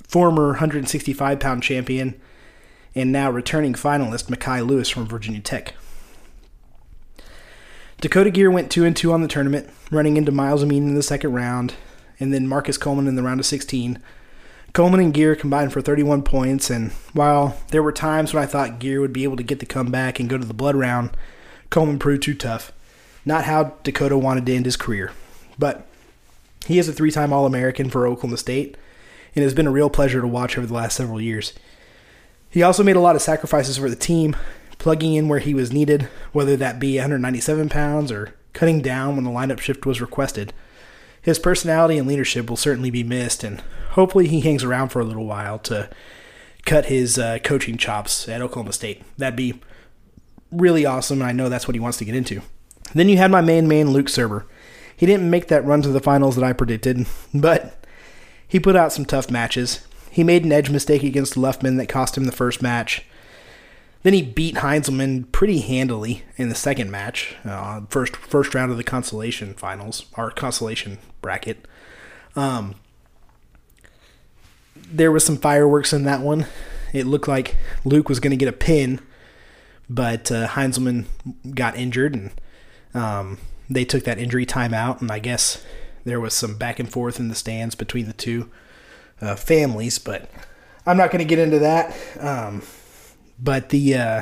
former 0.08 0.56
165-pound 0.56 1.64
champion 1.64 2.20
and 2.96 3.12
now 3.12 3.30
returning 3.30 3.74
finalist 3.74 4.30
Mekhi 4.30 4.66
Lewis 4.66 4.90
from 4.90 5.08
Virginia 5.08 5.42
Tech. 5.42 5.74
Dakota 8.02 8.32
Geer 8.32 8.50
went 8.50 8.72
two 8.72 8.86
and 8.86 8.96
two 8.96 9.12
on 9.12 9.22
the 9.22 9.28
tournament, 9.28 9.70
running 9.92 10.18
into 10.18 10.32
Myles 10.32 10.64
Amine 10.64 10.88
in 10.88 10.96
the 10.96 11.04
second 11.04 11.34
round, 11.34 11.76
and 12.20 12.34
then 12.34 12.48
Marcus 12.48 12.78
Coleman 12.78 13.08
in 13.08 13.16
the 13.16 13.24
round 13.24 13.40
of 13.40 13.46
16. 13.46 14.02
Coleman 14.80 15.02
and 15.02 15.14
Geer 15.14 15.36
combined 15.36 15.74
for 15.74 15.82
31 15.82 16.24
points, 16.24 16.70
and 16.70 16.94
while 17.12 17.58
there 17.68 17.84
were 17.84 17.92
times 17.92 18.34
when 18.34 18.42
I 18.42 18.46
thought 18.46 18.80
Geer 18.80 19.02
would 19.02 19.12
be 19.12 19.26
able 19.26 19.36
to 19.36 19.44
get 19.44 19.60
the 19.60 19.66
comeback 19.66 20.22
and 20.22 20.30
go 20.30 20.38
to 20.38 20.46
the 20.46 20.54
blood 20.54 20.74
round, 20.74 21.10
Coleman 21.70 22.00
proved 22.00 22.24
too 22.24 22.34
tough. 22.34 22.72
Not 23.26 23.44
how 23.44 23.74
Dakota 23.84 24.18
wanted 24.18 24.46
to 24.46 24.56
end 24.56 24.64
his 24.64 24.78
career. 24.78 25.12
But 25.58 25.86
he 26.66 26.80
is 26.80 26.88
a 26.88 26.94
three 26.94 27.12
time 27.12 27.34
All 27.34 27.46
American 27.46 27.90
for 27.90 28.08
Oklahoma 28.08 28.38
State, 28.38 28.78
and 29.36 29.44
it 29.44 29.46
has 29.46 29.54
been 29.54 29.68
a 29.68 29.72
real 29.72 29.90
pleasure 29.90 30.22
to 30.22 30.28
watch 30.30 30.58
over 30.58 30.66
the 30.66 30.74
last 30.74 30.96
several 30.96 31.20
years. 31.20 31.52
He 32.50 32.64
also 32.64 32.82
made 32.82 32.96
a 32.96 33.02
lot 33.02 33.18
of 33.18 33.22
sacrifices 33.22 33.76
for 33.76 33.90
the 33.90 33.98
team, 33.98 34.34
plugging 34.78 35.14
in 35.14 35.28
where 35.28 35.40
he 35.40 35.54
was 35.54 35.74
needed, 35.74 36.04
whether 36.32 36.56
that 36.56 36.80
be 36.80 36.96
197 36.96 37.68
pounds 37.68 38.14
or 38.14 38.34
cutting 38.54 38.82
down 38.82 39.18
when 39.18 39.26
the 39.26 39.30
lineup 39.30 39.60
shift 39.60 39.86
was 39.86 40.00
requested. 40.00 40.54
His 41.22 41.40
personality 41.40 41.98
and 41.98 42.08
leadership 42.08 42.50
will 42.50 42.58
certainly 42.58 42.90
be 42.90 43.04
missed, 43.04 43.44
and 43.44 43.62
hopefully 43.92 44.28
he 44.28 44.42
hangs 44.42 44.64
around 44.64 44.90
for 44.90 45.00
a 45.00 45.06
little 45.06 45.26
while 45.26 45.60
to 45.60 45.90
cut 46.66 46.86
his 46.86 47.18
uh, 47.18 47.40
coaching 47.44 47.78
chops 47.78 48.28
at 48.30 48.42
Oklahoma 48.42 48.74
State. 48.74 49.04
That'd 49.18 49.36
be 49.36 49.60
really 50.52 50.86
awesome, 50.86 51.22
and 51.22 51.30
I 51.30 51.34
know 51.34 51.50
that's 51.50 51.68
what 51.68 51.76
he 51.76 51.80
wants 51.80 51.98
to 51.98 52.06
get 52.06 52.16
into. 52.16 52.42
Then 52.94 53.10
you 53.10 53.18
had 53.18 53.32
my 53.32 53.42
main 53.42 53.68
man, 53.68 53.92
Luke 53.92 54.08
Surber. 54.08 54.46
He 54.96 55.06
didn't 55.06 55.30
make 55.30 55.48
that 55.48 55.66
run 55.66 55.82
to 55.84 55.90
the 55.90 56.00
finals 56.00 56.36
that 56.36 56.44
I 56.44 56.54
predicted, 56.54 57.06
but 57.34 57.86
he 58.48 58.60
put 58.60 58.76
out 58.76 58.94
some 58.94 59.06
tough 59.06 59.30
matches. 59.30 59.86
He 60.12 60.24
made 60.24 60.44
an 60.44 60.52
edge 60.52 60.70
mistake 60.70 61.04
against 61.04 61.36
Luffman 61.36 61.78
that 61.78 61.90
cost 61.90 62.18
him 62.18 62.26
the 62.26 62.32
first 62.32 62.62
match. 62.62 63.06
Then 64.02 64.14
he 64.14 64.22
beat 64.22 64.56
Heinzelman 64.56 65.30
pretty 65.32 65.60
handily 65.60 66.24
in 66.38 66.50
the 66.50 66.56
second 66.56 66.90
match, 66.90 67.36
uh, 67.44 67.82
first 67.90 68.16
first 68.16 68.56
round 68.56 68.72
of 68.72 68.78
the 68.78 68.84
consolation 68.84 69.54
finals 69.54 70.06
or 70.16 70.32
consolation 70.32 71.00
bracket. 71.22 71.68
Um, 72.36 72.76
there 74.76 75.12
was 75.12 75.26
some 75.26 75.38
fireworks 75.38 75.92
in 75.92 76.04
that 76.04 76.22
one. 76.22 76.46
It 76.94 77.06
looked 77.06 77.28
like 77.28 77.58
Luke 77.84 78.10
was 78.10 78.20
going 78.20 78.32
to 78.32 78.38
get 78.38 78.48
a 78.48 78.54
pin, 78.54 79.00
but 79.90 80.32
uh, 80.32 80.48
Heinzelman 80.48 81.06
got 81.54 81.76
injured, 81.76 82.16
and 82.16 82.32
um, 82.94 83.38
they 83.70 83.84
took 83.84 84.06
that 84.06 84.18
injury 84.18 84.46
time 84.46 84.74
out. 84.74 85.02
And 85.02 85.12
I 85.12 85.20
guess 85.20 85.64
there 86.06 86.22
was 86.22 86.34
some 86.34 86.58
back 86.58 86.80
and 86.80 86.90
forth 86.90 87.20
in 87.20 87.28
the 87.28 87.36
stands 87.36 87.76
between 87.76 88.08
the 88.08 88.14
two 88.14 88.50
uh, 89.22 89.36
families, 89.36 90.00
but 90.00 90.32
I'm 90.86 90.98
not 90.98 91.12
going 91.12 91.20
to 91.20 91.26
get 91.26 91.40
into 91.40 91.60
that. 91.60 91.96
Um, 92.20 92.64
but 93.42 93.70
the 93.70 93.96
uh, 93.96 94.22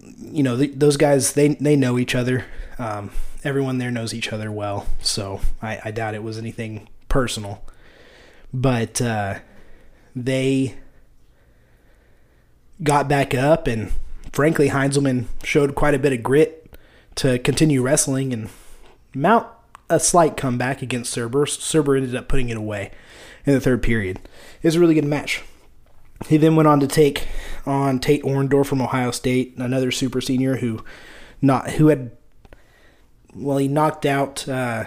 you 0.00 0.42
know 0.42 0.56
the, 0.56 0.68
those 0.68 0.96
guys 0.96 1.32
they 1.32 1.48
they 1.48 1.76
know 1.76 1.98
each 1.98 2.14
other. 2.14 2.46
Um, 2.78 3.10
everyone 3.44 3.78
there 3.78 3.90
knows 3.90 4.14
each 4.14 4.32
other 4.32 4.50
well, 4.50 4.86
so 5.00 5.40
I, 5.62 5.80
I 5.86 5.90
doubt 5.90 6.14
it 6.14 6.22
was 6.22 6.38
anything 6.38 6.88
personal. 7.08 7.64
But 8.52 9.00
uh, 9.02 9.40
they 10.16 10.76
got 12.82 13.08
back 13.08 13.34
up, 13.34 13.66
and 13.66 13.92
frankly, 14.32 14.70
Heinzelman 14.70 15.26
showed 15.42 15.74
quite 15.74 15.94
a 15.94 15.98
bit 15.98 16.12
of 16.12 16.22
grit 16.22 16.74
to 17.16 17.38
continue 17.38 17.82
wrestling 17.82 18.32
and 18.32 18.48
mount 19.14 19.46
a 19.90 19.98
slight 19.98 20.36
comeback 20.36 20.82
against 20.82 21.12
Surber. 21.12 21.46
Surber 21.46 21.96
ended 21.96 22.14
up 22.14 22.28
putting 22.28 22.48
it 22.48 22.56
away 22.56 22.90
in 23.44 23.54
the 23.54 23.60
third 23.60 23.82
period. 23.82 24.18
It 24.62 24.68
was 24.68 24.76
a 24.76 24.80
really 24.80 24.94
good 24.94 25.04
match. 25.04 25.42
He 26.26 26.36
then 26.36 26.56
went 26.56 26.66
on 26.66 26.80
to 26.80 26.88
take 26.88 27.28
on 27.64 28.00
Tate 28.00 28.22
Orndorff 28.24 28.66
from 28.66 28.82
Ohio 28.82 29.10
State, 29.12 29.54
another 29.56 29.90
super 29.90 30.20
senior 30.20 30.56
who 30.56 30.84
not 31.40 31.70
who 31.72 31.88
had 31.88 32.10
well 33.34 33.58
he 33.58 33.68
knocked 33.68 34.04
out 34.04 34.48
uh, 34.48 34.86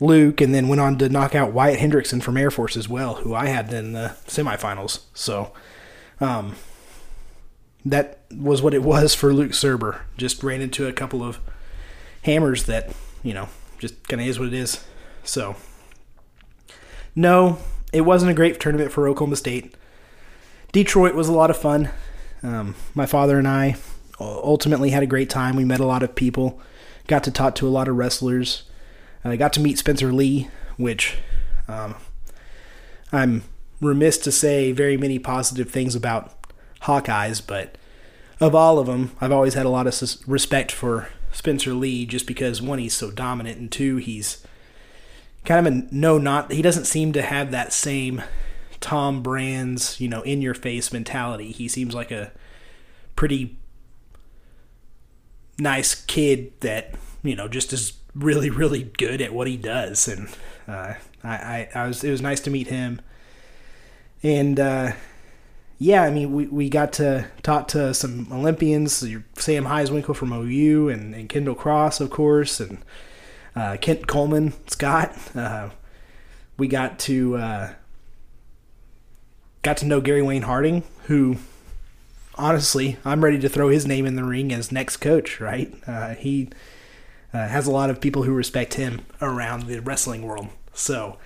Luke, 0.00 0.40
and 0.40 0.54
then 0.54 0.68
went 0.68 0.80
on 0.80 0.96
to 0.98 1.08
knock 1.08 1.34
out 1.34 1.52
Wyatt 1.52 1.78
Hendrickson 1.78 2.22
from 2.22 2.38
Air 2.38 2.50
Force 2.50 2.76
as 2.76 2.88
well, 2.88 3.16
who 3.16 3.34
I 3.34 3.46
had 3.46 3.72
in 3.72 3.92
the 3.92 4.16
semifinals. 4.26 5.00
So, 5.12 5.52
um, 6.20 6.56
that 7.84 8.20
was 8.34 8.62
what 8.62 8.72
it 8.72 8.82
was 8.82 9.14
for 9.14 9.34
Luke 9.34 9.52
Surber. 9.52 10.00
Just 10.16 10.42
ran 10.42 10.62
into 10.62 10.86
a 10.86 10.92
couple 10.92 11.22
of 11.22 11.38
hammers 12.22 12.64
that, 12.64 12.94
you 13.22 13.34
know, 13.34 13.48
just 13.78 14.08
kind 14.08 14.22
of 14.22 14.26
is 14.26 14.38
what 14.38 14.48
it 14.48 14.54
is. 14.54 14.82
So, 15.22 15.56
no, 17.14 17.58
it 17.92 18.02
wasn't 18.02 18.30
a 18.30 18.34
great 18.34 18.58
tournament 18.58 18.92
for 18.92 19.06
Oklahoma 19.06 19.36
State. 19.36 19.74
Detroit 20.72 21.14
was 21.14 21.28
a 21.28 21.32
lot 21.32 21.50
of 21.50 21.56
fun. 21.56 21.90
Um, 22.42 22.74
my 22.94 23.06
father 23.06 23.38
and 23.38 23.48
I 23.48 23.76
ultimately 24.20 24.90
had 24.90 25.02
a 25.02 25.06
great 25.06 25.30
time. 25.30 25.56
We 25.56 25.64
met 25.64 25.80
a 25.80 25.86
lot 25.86 26.02
of 26.02 26.14
people, 26.14 26.60
got 27.06 27.24
to 27.24 27.30
talk 27.30 27.54
to 27.56 27.66
a 27.66 27.70
lot 27.70 27.88
of 27.88 27.96
wrestlers. 27.96 28.64
I 29.24 29.36
got 29.36 29.52
to 29.54 29.60
meet 29.60 29.78
Spencer 29.78 30.12
Lee, 30.12 30.48
which 30.76 31.18
um, 31.68 31.96
I'm 33.12 33.44
remiss 33.80 34.18
to 34.18 34.32
say 34.32 34.72
very 34.72 34.96
many 34.96 35.18
positive 35.18 35.70
things 35.70 35.94
about 35.94 36.34
Hawkeyes, 36.82 37.46
but 37.46 37.76
of 38.40 38.54
all 38.54 38.78
of 38.78 38.86
them, 38.86 39.12
I've 39.20 39.32
always 39.32 39.54
had 39.54 39.66
a 39.66 39.70
lot 39.70 39.86
of 39.86 40.18
respect 40.26 40.72
for 40.72 41.08
Spencer 41.32 41.74
Lee 41.74 42.06
just 42.06 42.26
because 42.26 42.62
one, 42.62 42.78
he's 42.78 42.94
so 42.94 43.10
dominant, 43.10 43.58
and 43.58 43.70
two, 43.70 43.96
he's 43.96 44.44
kind 45.44 45.66
of 45.66 45.72
a 45.72 45.94
no 45.94 46.18
not 46.18 46.52
he 46.52 46.62
doesn't 46.62 46.84
seem 46.84 47.12
to 47.12 47.22
have 47.22 47.50
that 47.50 47.72
same 47.72 48.22
Tom 48.80 49.22
Brands, 49.22 50.00
you 50.00 50.08
know, 50.08 50.22
in 50.22 50.42
your 50.42 50.54
face 50.54 50.92
mentality. 50.92 51.52
He 51.52 51.68
seems 51.68 51.94
like 51.94 52.10
a 52.10 52.32
pretty 53.16 53.58
nice 55.58 55.94
kid 55.94 56.52
that, 56.60 56.94
you 57.22 57.36
know, 57.36 57.48
just 57.48 57.72
is 57.72 57.92
really, 58.14 58.50
really 58.50 58.84
good 58.84 59.20
at 59.20 59.32
what 59.32 59.46
he 59.46 59.56
does. 59.56 60.08
And 60.08 60.28
uh, 60.66 60.94
I, 61.22 61.28
I, 61.28 61.68
I 61.74 61.86
was 61.86 62.02
it 62.02 62.10
was 62.10 62.22
nice 62.22 62.40
to 62.40 62.50
meet 62.50 62.68
him. 62.68 63.00
And 64.22 64.58
uh, 64.58 64.92
yeah, 65.78 66.02
I 66.02 66.10
mean, 66.10 66.32
we, 66.32 66.46
we 66.46 66.68
got 66.68 66.92
to 66.94 67.26
talk 67.42 67.68
to 67.68 67.94
some 67.94 68.28
Olympians, 68.30 68.92
Sam 68.92 69.64
Hazewinkel 69.64 70.14
from 70.14 70.32
OU 70.32 70.90
and, 70.90 71.14
and 71.14 71.28
Kendall 71.28 71.54
Cross, 71.54 72.00
of 72.00 72.10
course, 72.10 72.60
and 72.60 72.78
uh, 73.56 73.78
Kent 73.80 74.06
Coleman, 74.06 74.52
Scott. 74.66 75.16
Uh, 75.34 75.70
we 76.58 76.68
got 76.68 76.98
to 77.00 77.36
uh, 77.36 77.70
got 79.62 79.76
to 79.78 79.86
know 79.86 80.00
Gary 80.00 80.22
Wayne 80.22 80.42
Harding, 80.42 80.84
who 81.04 81.36
honestly 82.36 82.96
I'm 83.04 83.22
ready 83.22 83.38
to 83.40 83.48
throw 83.48 83.68
his 83.68 83.86
name 83.86 84.06
in 84.06 84.16
the 84.16 84.24
ring 84.24 84.52
as 84.52 84.72
next 84.72 84.98
coach. 84.98 85.40
Right? 85.40 85.72
Uh, 85.86 86.14
he 86.14 86.48
uh, 87.32 87.48
has 87.48 87.66
a 87.66 87.72
lot 87.72 87.90
of 87.90 88.00
people 88.00 88.24
who 88.24 88.32
respect 88.32 88.74
him 88.74 89.02
around 89.20 89.66
the 89.66 89.80
wrestling 89.80 90.22
world. 90.22 90.48
So 90.72 91.18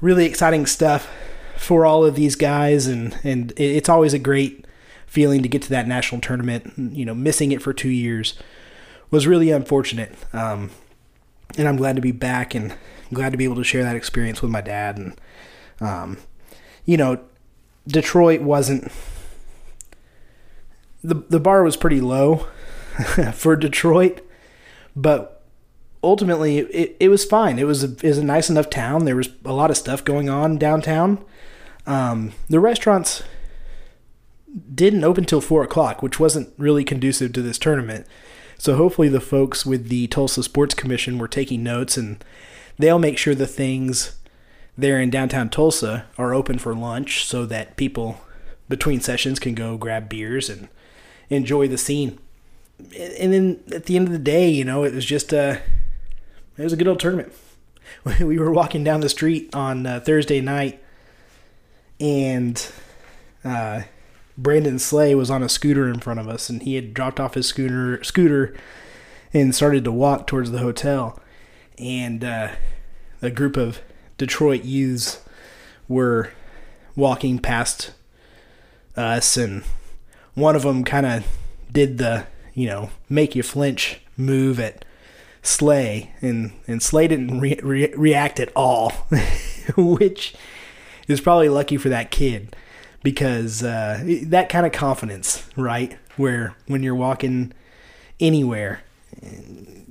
really 0.00 0.26
exciting 0.26 0.66
stuff 0.66 1.08
for 1.56 1.84
all 1.84 2.04
of 2.04 2.14
these 2.14 2.36
guys, 2.36 2.86
and 2.86 3.18
and 3.24 3.52
it's 3.56 3.88
always 3.88 4.14
a 4.14 4.18
great 4.18 4.64
feeling 5.06 5.42
to 5.42 5.48
get 5.48 5.62
to 5.62 5.70
that 5.70 5.88
national 5.88 6.20
tournament. 6.20 6.72
You 6.76 7.04
know, 7.04 7.14
missing 7.14 7.52
it 7.52 7.62
for 7.62 7.72
two 7.72 7.88
years 7.88 8.34
was 9.10 9.26
really 9.26 9.50
unfortunate. 9.50 10.14
Um, 10.32 10.70
and 11.56 11.66
I'm 11.66 11.76
glad 11.76 11.96
to 11.96 12.02
be 12.02 12.12
back 12.12 12.54
and 12.54 12.74
glad 13.12 13.32
to 13.32 13.38
be 13.38 13.44
able 13.44 13.56
to 13.56 13.64
share 13.64 13.82
that 13.82 13.96
experience 13.96 14.42
with 14.42 14.50
my 14.50 14.60
dad. 14.60 14.98
And, 14.98 15.20
um, 15.80 16.18
you 16.88 16.96
know, 16.96 17.20
Detroit 17.86 18.40
wasn't 18.40 18.90
the 21.04 21.16
the 21.28 21.38
bar 21.38 21.62
was 21.62 21.76
pretty 21.76 22.00
low 22.00 22.46
for 23.34 23.54
Detroit, 23.56 24.22
but 24.96 25.42
ultimately 26.02 26.58
it, 26.60 26.96
it 26.98 27.08
was 27.10 27.26
fine. 27.26 27.58
It 27.58 27.64
was 27.64 27.84
a, 27.84 27.88
it 27.88 28.04
was 28.04 28.16
a 28.16 28.24
nice 28.24 28.48
enough 28.48 28.70
town. 28.70 29.04
There 29.04 29.16
was 29.16 29.28
a 29.44 29.52
lot 29.52 29.70
of 29.70 29.76
stuff 29.76 30.02
going 30.02 30.30
on 30.30 30.56
downtown. 30.56 31.22
Um, 31.86 32.32
the 32.48 32.58
restaurants 32.58 33.22
didn't 34.74 35.04
open 35.04 35.26
till 35.26 35.42
four 35.42 35.62
o'clock, 35.62 36.02
which 36.02 36.18
wasn't 36.18 36.54
really 36.56 36.84
conducive 36.84 37.34
to 37.34 37.42
this 37.42 37.58
tournament. 37.58 38.06
So 38.56 38.76
hopefully 38.76 39.08
the 39.08 39.20
folks 39.20 39.66
with 39.66 39.90
the 39.90 40.06
Tulsa 40.06 40.42
Sports 40.42 40.74
Commission 40.74 41.18
were 41.18 41.28
taking 41.28 41.62
notes 41.62 41.98
and 41.98 42.24
they'll 42.78 42.98
make 42.98 43.18
sure 43.18 43.34
the 43.34 43.46
things 43.46 44.17
there 44.78 45.00
in 45.00 45.10
downtown 45.10 45.50
Tulsa 45.50 46.06
are 46.16 46.32
open 46.32 46.58
for 46.58 46.74
lunch 46.74 47.24
so 47.24 47.44
that 47.46 47.76
people 47.76 48.20
between 48.68 49.00
sessions 49.00 49.38
can 49.38 49.54
go 49.54 49.76
grab 49.76 50.08
beers 50.08 50.48
and 50.48 50.68
enjoy 51.28 51.66
the 51.66 51.76
scene. 51.76 52.18
And 52.96 53.32
then 53.32 53.60
at 53.72 53.86
the 53.86 53.96
end 53.96 54.06
of 54.06 54.12
the 54.12 54.20
day, 54.20 54.48
you 54.48 54.64
know, 54.64 54.84
it 54.84 54.94
was 54.94 55.04
just 55.04 55.32
a 55.32 55.60
it 56.56 56.62
was 56.62 56.72
a 56.72 56.76
good 56.76 56.88
old 56.88 57.00
tournament. 57.00 57.32
We 58.20 58.38
were 58.38 58.52
walking 58.52 58.84
down 58.84 59.00
the 59.00 59.08
street 59.08 59.54
on 59.54 59.86
uh, 59.86 60.00
Thursday 60.00 60.40
night 60.40 60.82
and 62.00 62.70
uh, 63.44 63.82
Brandon 64.36 64.78
Slay 64.78 65.14
was 65.14 65.30
on 65.30 65.42
a 65.42 65.48
scooter 65.48 65.88
in 65.88 65.98
front 65.98 66.20
of 66.20 66.28
us, 66.28 66.48
and 66.48 66.62
he 66.62 66.76
had 66.76 66.94
dropped 66.94 67.18
off 67.18 67.34
his 67.34 67.46
scooter 67.46 68.02
scooter 68.04 68.54
and 69.32 69.54
started 69.54 69.84
to 69.84 69.92
walk 69.92 70.26
towards 70.26 70.50
the 70.50 70.58
hotel. 70.58 71.20
And 71.78 72.24
uh, 72.24 72.50
a 73.20 73.30
group 73.30 73.56
of 73.56 73.80
Detroit 74.18 74.64
youths 74.64 75.22
were 75.88 76.30
walking 76.94 77.38
past 77.38 77.92
us, 78.96 79.36
and 79.36 79.62
one 80.34 80.54
of 80.56 80.62
them 80.62 80.84
kind 80.84 81.06
of 81.06 81.26
did 81.72 81.98
the 81.98 82.26
you 82.54 82.66
know 82.66 82.90
make 83.08 83.34
you 83.34 83.42
flinch 83.42 84.00
move 84.16 84.60
at 84.60 84.84
Slay, 85.42 86.12
and 86.20 86.52
and 86.66 86.82
Slay 86.82 87.08
didn't 87.08 87.40
re- 87.40 87.60
re- 87.62 87.94
react 87.96 88.38
at 88.40 88.52
all, 88.54 88.90
which 89.76 90.34
is 91.06 91.20
probably 91.20 91.48
lucky 91.48 91.76
for 91.76 91.88
that 91.88 92.10
kid 92.10 92.54
because 93.02 93.62
uh, 93.62 94.02
that 94.24 94.48
kind 94.48 94.66
of 94.66 94.72
confidence, 94.72 95.48
right? 95.56 95.96
Where 96.16 96.54
when 96.66 96.82
you're 96.82 96.94
walking 96.94 97.52
anywhere, 98.20 98.82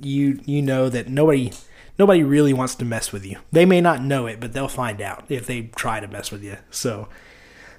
you 0.00 0.40
you 0.44 0.62
know 0.62 0.88
that 0.88 1.08
nobody 1.08 1.52
nobody 1.98 2.22
really 2.22 2.52
wants 2.52 2.74
to 2.76 2.84
mess 2.84 3.12
with 3.12 3.24
you. 3.24 3.38
They 3.52 3.64
may 3.64 3.80
not 3.80 4.02
know 4.02 4.26
it, 4.26 4.40
but 4.40 4.52
they'll 4.52 4.68
find 4.68 5.00
out 5.00 5.24
if 5.28 5.46
they 5.46 5.62
try 5.62 6.00
to 6.00 6.08
mess 6.08 6.30
with 6.30 6.42
you. 6.42 6.56
So, 6.70 7.08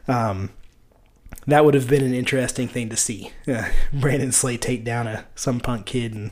um, 0.07 0.51
that 1.47 1.65
would 1.65 1.73
have 1.73 1.87
been 1.87 2.03
an 2.03 2.13
interesting 2.13 2.67
thing 2.67 2.89
to 2.89 2.97
see. 2.97 3.31
Uh, 3.47 3.69
Brandon 3.91 4.31
Slay 4.31 4.57
take 4.57 4.83
down 4.83 5.07
a 5.07 5.25
some 5.33 5.59
punk 5.59 5.87
kid 5.87 6.13
in 6.13 6.31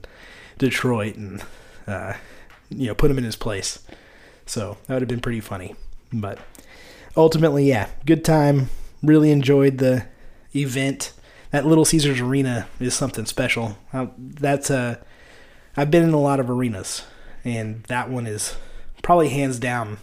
Detroit 0.59 1.15
and 1.15 1.43
uh, 1.87 2.13
you 2.69 2.87
know 2.87 2.93
put 2.95 3.09
him 3.09 3.17
in 3.17 3.23
his 3.23 3.35
place. 3.35 3.79
So 4.45 4.77
that 4.85 4.93
would 4.93 5.01
have 5.01 5.09
been 5.09 5.19
pretty 5.19 5.39
funny. 5.39 5.75
But 6.13 6.37
ultimately, 7.15 7.67
yeah, 7.67 7.89
good 8.05 8.23
time 8.23 8.69
really 9.01 9.31
enjoyed 9.31 9.77
the 9.77 10.05
event. 10.55 11.13
That 11.51 11.65
Little 11.65 11.85
Caesars 11.85 12.19
Arena 12.19 12.67
is 12.79 12.93
something 12.93 13.25
special. 13.25 13.77
Uh, 13.93 14.07
that's 14.17 14.69
a. 14.69 15.03
I've 15.75 15.91
been 15.91 16.03
in 16.03 16.13
a 16.13 16.19
lot 16.19 16.39
of 16.39 16.49
arenas, 16.49 17.03
and 17.47 17.83
that 17.83 18.09
one 18.09 18.27
is 18.27 18.55
probably 19.01 19.29
hands 19.29 19.57
down 19.57 19.99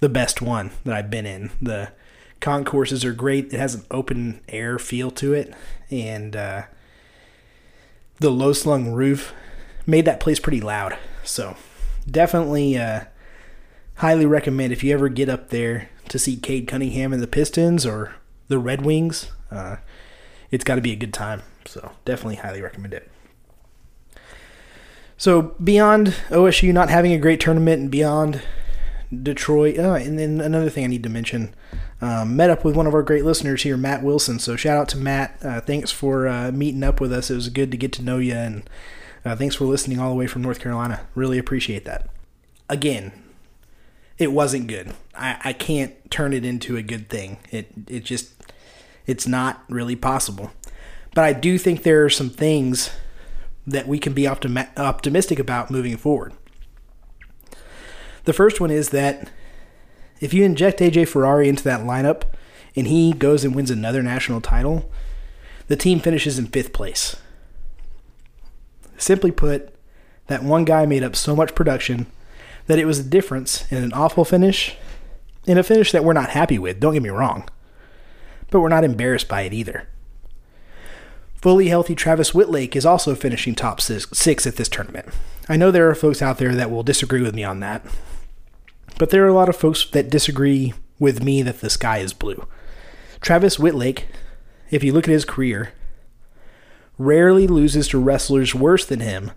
the 0.00 0.08
best 0.08 0.40
one 0.40 0.70
that 0.84 0.94
I've 0.94 1.10
been 1.10 1.26
in. 1.26 1.50
The 1.60 1.92
concourses 2.40 3.04
are 3.04 3.12
great. 3.12 3.52
It 3.52 3.58
has 3.58 3.74
an 3.74 3.84
open 3.90 4.40
air 4.48 4.78
feel 4.78 5.10
to 5.12 5.34
it, 5.34 5.54
and 5.90 6.34
uh, 6.34 6.62
the 8.18 8.30
low 8.30 8.52
slung 8.54 8.90
roof 8.92 9.34
made 9.86 10.06
that 10.06 10.20
place 10.20 10.40
pretty 10.40 10.60
loud. 10.60 10.96
So 11.24 11.56
definitely 12.10 12.78
uh, 12.78 13.04
highly 13.96 14.26
recommend 14.26 14.72
if 14.72 14.82
you 14.82 14.94
ever 14.94 15.08
get 15.08 15.28
up 15.28 15.50
there 15.50 15.90
to 16.08 16.18
see 16.18 16.36
Cade 16.36 16.66
Cunningham 16.66 17.12
and 17.12 17.22
the 17.22 17.26
Pistons 17.26 17.84
or 17.84 18.14
the 18.48 18.58
Red 18.58 18.84
Wings. 18.84 19.30
Uh, 19.50 19.76
it's 20.50 20.64
got 20.64 20.76
to 20.76 20.80
be 20.80 20.92
a 20.92 20.96
good 20.96 21.12
time. 21.12 21.42
So 21.66 21.92
definitely 22.04 22.36
highly 22.36 22.62
recommend 22.62 22.94
it. 22.94 23.11
So 25.22 25.54
beyond 25.62 26.16
OSU 26.30 26.72
not 26.72 26.90
having 26.90 27.12
a 27.12 27.16
great 27.16 27.38
tournament 27.38 27.80
and 27.80 27.88
beyond 27.88 28.42
Detroit, 29.22 29.78
oh, 29.78 29.94
and 29.94 30.18
then 30.18 30.40
another 30.40 30.68
thing 30.68 30.82
I 30.82 30.88
need 30.88 31.04
to 31.04 31.08
mention, 31.08 31.54
um, 32.00 32.34
met 32.34 32.50
up 32.50 32.64
with 32.64 32.74
one 32.74 32.88
of 32.88 32.94
our 32.94 33.04
great 33.04 33.24
listeners 33.24 33.62
here, 33.62 33.76
Matt 33.76 34.02
Wilson. 34.02 34.40
So 34.40 34.56
shout 34.56 34.76
out 34.76 34.88
to 34.88 34.96
Matt. 34.96 35.38
Uh, 35.40 35.60
thanks 35.60 35.92
for 35.92 36.26
uh, 36.26 36.50
meeting 36.50 36.82
up 36.82 37.00
with 37.00 37.12
us. 37.12 37.30
It 37.30 37.36
was 37.36 37.50
good 37.50 37.70
to 37.70 37.76
get 37.76 37.92
to 37.92 38.02
know 38.02 38.18
you, 38.18 38.34
and 38.34 38.68
uh, 39.24 39.36
thanks 39.36 39.54
for 39.54 39.64
listening 39.64 40.00
all 40.00 40.10
the 40.10 40.16
way 40.16 40.26
from 40.26 40.42
North 40.42 40.58
Carolina. 40.58 41.06
Really 41.14 41.38
appreciate 41.38 41.84
that. 41.84 42.08
Again, 42.68 43.12
it 44.18 44.32
wasn't 44.32 44.66
good. 44.66 44.92
I, 45.14 45.38
I 45.44 45.52
can't 45.52 45.94
turn 46.10 46.32
it 46.32 46.44
into 46.44 46.76
a 46.76 46.82
good 46.82 47.08
thing. 47.08 47.38
It 47.52 47.70
it 47.86 48.02
just 48.02 48.32
it's 49.06 49.28
not 49.28 49.62
really 49.68 49.94
possible. 49.94 50.50
But 51.14 51.22
I 51.22 51.32
do 51.32 51.58
think 51.58 51.84
there 51.84 52.04
are 52.04 52.10
some 52.10 52.28
things 52.28 52.90
that 53.66 53.86
we 53.86 53.98
can 53.98 54.12
be 54.12 54.26
optimi- 54.26 54.68
optimistic 54.76 55.38
about 55.38 55.70
moving 55.70 55.96
forward. 55.96 56.32
The 58.24 58.32
first 58.32 58.60
one 58.60 58.70
is 58.70 58.90
that 58.90 59.30
if 60.20 60.32
you 60.32 60.44
inject 60.44 60.80
AJ 60.80 61.08
Ferrari 61.08 61.48
into 61.48 61.64
that 61.64 61.80
lineup 61.80 62.22
and 62.76 62.86
he 62.86 63.12
goes 63.12 63.44
and 63.44 63.54
wins 63.54 63.70
another 63.70 64.02
national 64.02 64.40
title, 64.40 64.90
the 65.68 65.76
team 65.76 66.00
finishes 66.00 66.38
in 66.38 66.46
fifth 66.46 66.72
place. 66.72 67.16
Simply 68.96 69.30
put, 69.30 69.74
that 70.28 70.44
one 70.44 70.64
guy 70.64 70.86
made 70.86 71.02
up 71.02 71.16
so 71.16 71.34
much 71.34 71.54
production 71.54 72.06
that 72.66 72.78
it 72.78 72.84
was 72.84 73.00
a 73.00 73.04
difference 73.04 73.70
in 73.72 73.82
an 73.82 73.92
awful 73.92 74.24
finish, 74.24 74.76
in 75.46 75.58
a 75.58 75.62
finish 75.62 75.90
that 75.90 76.04
we're 76.04 76.12
not 76.12 76.30
happy 76.30 76.58
with, 76.58 76.78
don't 76.78 76.94
get 76.94 77.02
me 77.02 77.08
wrong, 77.08 77.48
but 78.50 78.60
we're 78.60 78.68
not 78.68 78.84
embarrassed 78.84 79.28
by 79.28 79.42
it 79.42 79.52
either. 79.52 79.88
Fully 81.42 81.68
healthy 81.68 81.96
Travis 81.96 82.32
Wittlake 82.32 82.76
is 82.76 82.86
also 82.86 83.16
finishing 83.16 83.56
top 83.56 83.80
six, 83.80 84.46
at 84.46 84.54
this 84.54 84.68
tournament. 84.68 85.08
I 85.48 85.56
know 85.56 85.72
there 85.72 85.90
are 85.90 85.94
folks 85.96 86.22
out 86.22 86.38
there 86.38 86.54
that 86.54 86.70
will 86.70 86.84
disagree 86.84 87.20
with 87.20 87.34
me 87.34 87.42
on 87.42 87.58
that, 87.58 87.84
but 88.96 89.10
there 89.10 89.24
are 89.24 89.28
a 89.28 89.34
lot 89.34 89.48
of 89.48 89.56
folks 89.56 89.84
that 89.90 90.08
disagree 90.08 90.72
with 91.00 91.20
me 91.20 91.42
that 91.42 91.60
the 91.60 91.68
sky 91.68 91.98
is 91.98 92.12
blue. 92.12 92.46
Travis 93.20 93.58
Wittlake, 93.58 94.06
if 94.70 94.84
you 94.84 94.92
look 94.92 95.08
at 95.08 95.12
his 95.12 95.24
career, 95.24 95.72
rarely 96.96 97.48
loses 97.48 97.88
to 97.88 97.98
wrestlers 97.98 98.54
worse 98.54 98.86
than 98.86 99.00
him 99.00 99.32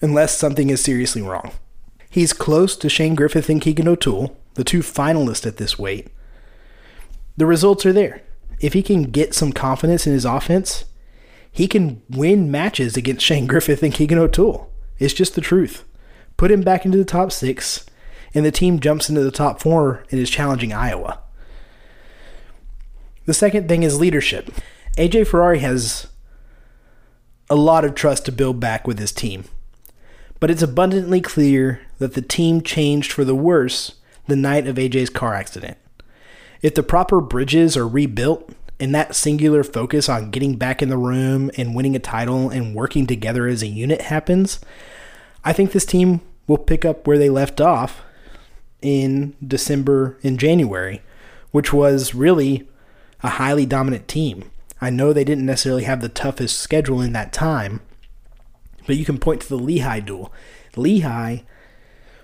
unless 0.00 0.38
something 0.38 0.70
is 0.70 0.80
seriously 0.80 1.20
wrong. 1.20 1.52
He's 2.08 2.32
close 2.32 2.74
to 2.76 2.88
Shane 2.88 3.14
Griffith 3.14 3.50
and 3.50 3.60
Keegan 3.60 3.86
O'Toole, 3.88 4.34
the 4.54 4.64
two 4.64 4.80
finalists 4.80 5.46
at 5.46 5.58
this 5.58 5.78
weight. 5.78 6.08
The 7.36 7.44
results 7.44 7.84
are 7.84 7.92
there. 7.92 8.22
If 8.60 8.72
he 8.72 8.82
can 8.82 9.04
get 9.04 9.34
some 9.34 9.52
confidence 9.52 10.06
in 10.06 10.12
his 10.12 10.24
offense, 10.24 10.84
he 11.50 11.68
can 11.68 12.02
win 12.10 12.50
matches 12.50 12.96
against 12.96 13.24
Shane 13.24 13.46
Griffith 13.46 13.82
and 13.82 13.92
Keegan 13.92 14.18
O'Toole. 14.18 14.70
It's 14.98 15.14
just 15.14 15.34
the 15.34 15.40
truth. 15.40 15.84
Put 16.36 16.50
him 16.50 16.62
back 16.62 16.84
into 16.84 16.98
the 16.98 17.04
top 17.04 17.32
six, 17.32 17.86
and 18.34 18.44
the 18.44 18.50
team 18.50 18.80
jumps 18.80 19.08
into 19.08 19.22
the 19.22 19.30
top 19.30 19.60
four 19.60 20.04
and 20.10 20.20
is 20.20 20.30
challenging 20.30 20.72
Iowa. 20.72 21.20
The 23.24 23.34
second 23.34 23.68
thing 23.68 23.82
is 23.82 23.98
leadership. 23.98 24.50
AJ 24.96 25.26
Ferrari 25.26 25.58
has 25.60 26.06
a 27.50 27.56
lot 27.56 27.84
of 27.84 27.94
trust 27.94 28.24
to 28.26 28.32
build 28.32 28.60
back 28.60 28.86
with 28.86 28.98
his 28.98 29.12
team, 29.12 29.44
but 30.40 30.50
it's 30.50 30.62
abundantly 30.62 31.20
clear 31.20 31.80
that 31.98 32.14
the 32.14 32.22
team 32.22 32.60
changed 32.60 33.12
for 33.12 33.24
the 33.24 33.34
worse 33.34 33.96
the 34.26 34.36
night 34.36 34.66
of 34.66 34.76
AJ's 34.76 35.10
car 35.10 35.34
accident. 35.34 35.76
If 36.62 36.74
the 36.74 36.82
proper 36.82 37.20
bridges 37.20 37.76
are 37.76 37.86
rebuilt 37.86 38.50
and 38.80 38.94
that 38.94 39.14
singular 39.14 39.62
focus 39.62 40.08
on 40.08 40.30
getting 40.30 40.56
back 40.56 40.82
in 40.82 40.88
the 40.88 40.98
room 40.98 41.50
and 41.56 41.74
winning 41.74 41.96
a 41.96 42.00
title 42.00 42.50
and 42.50 42.74
working 42.74 43.06
together 43.06 43.46
as 43.46 43.62
a 43.62 43.66
unit 43.66 44.02
happens, 44.02 44.60
I 45.44 45.52
think 45.52 45.72
this 45.72 45.86
team 45.86 46.20
will 46.46 46.58
pick 46.58 46.84
up 46.84 47.06
where 47.06 47.18
they 47.18 47.30
left 47.30 47.60
off 47.60 48.02
in 48.82 49.34
December 49.46 50.18
and 50.22 50.38
January, 50.38 51.02
which 51.50 51.72
was 51.72 52.14
really 52.14 52.68
a 53.22 53.30
highly 53.30 53.66
dominant 53.66 54.08
team. 54.08 54.50
I 54.80 54.90
know 54.90 55.12
they 55.12 55.24
didn't 55.24 55.46
necessarily 55.46 55.84
have 55.84 56.00
the 56.00 56.08
toughest 56.08 56.58
schedule 56.58 57.00
in 57.00 57.12
that 57.12 57.32
time, 57.32 57.80
but 58.86 58.96
you 58.96 59.04
can 59.04 59.18
point 59.18 59.40
to 59.42 59.48
the 59.48 59.58
Lehigh 59.58 60.00
duel. 60.00 60.32
Lehigh 60.76 61.38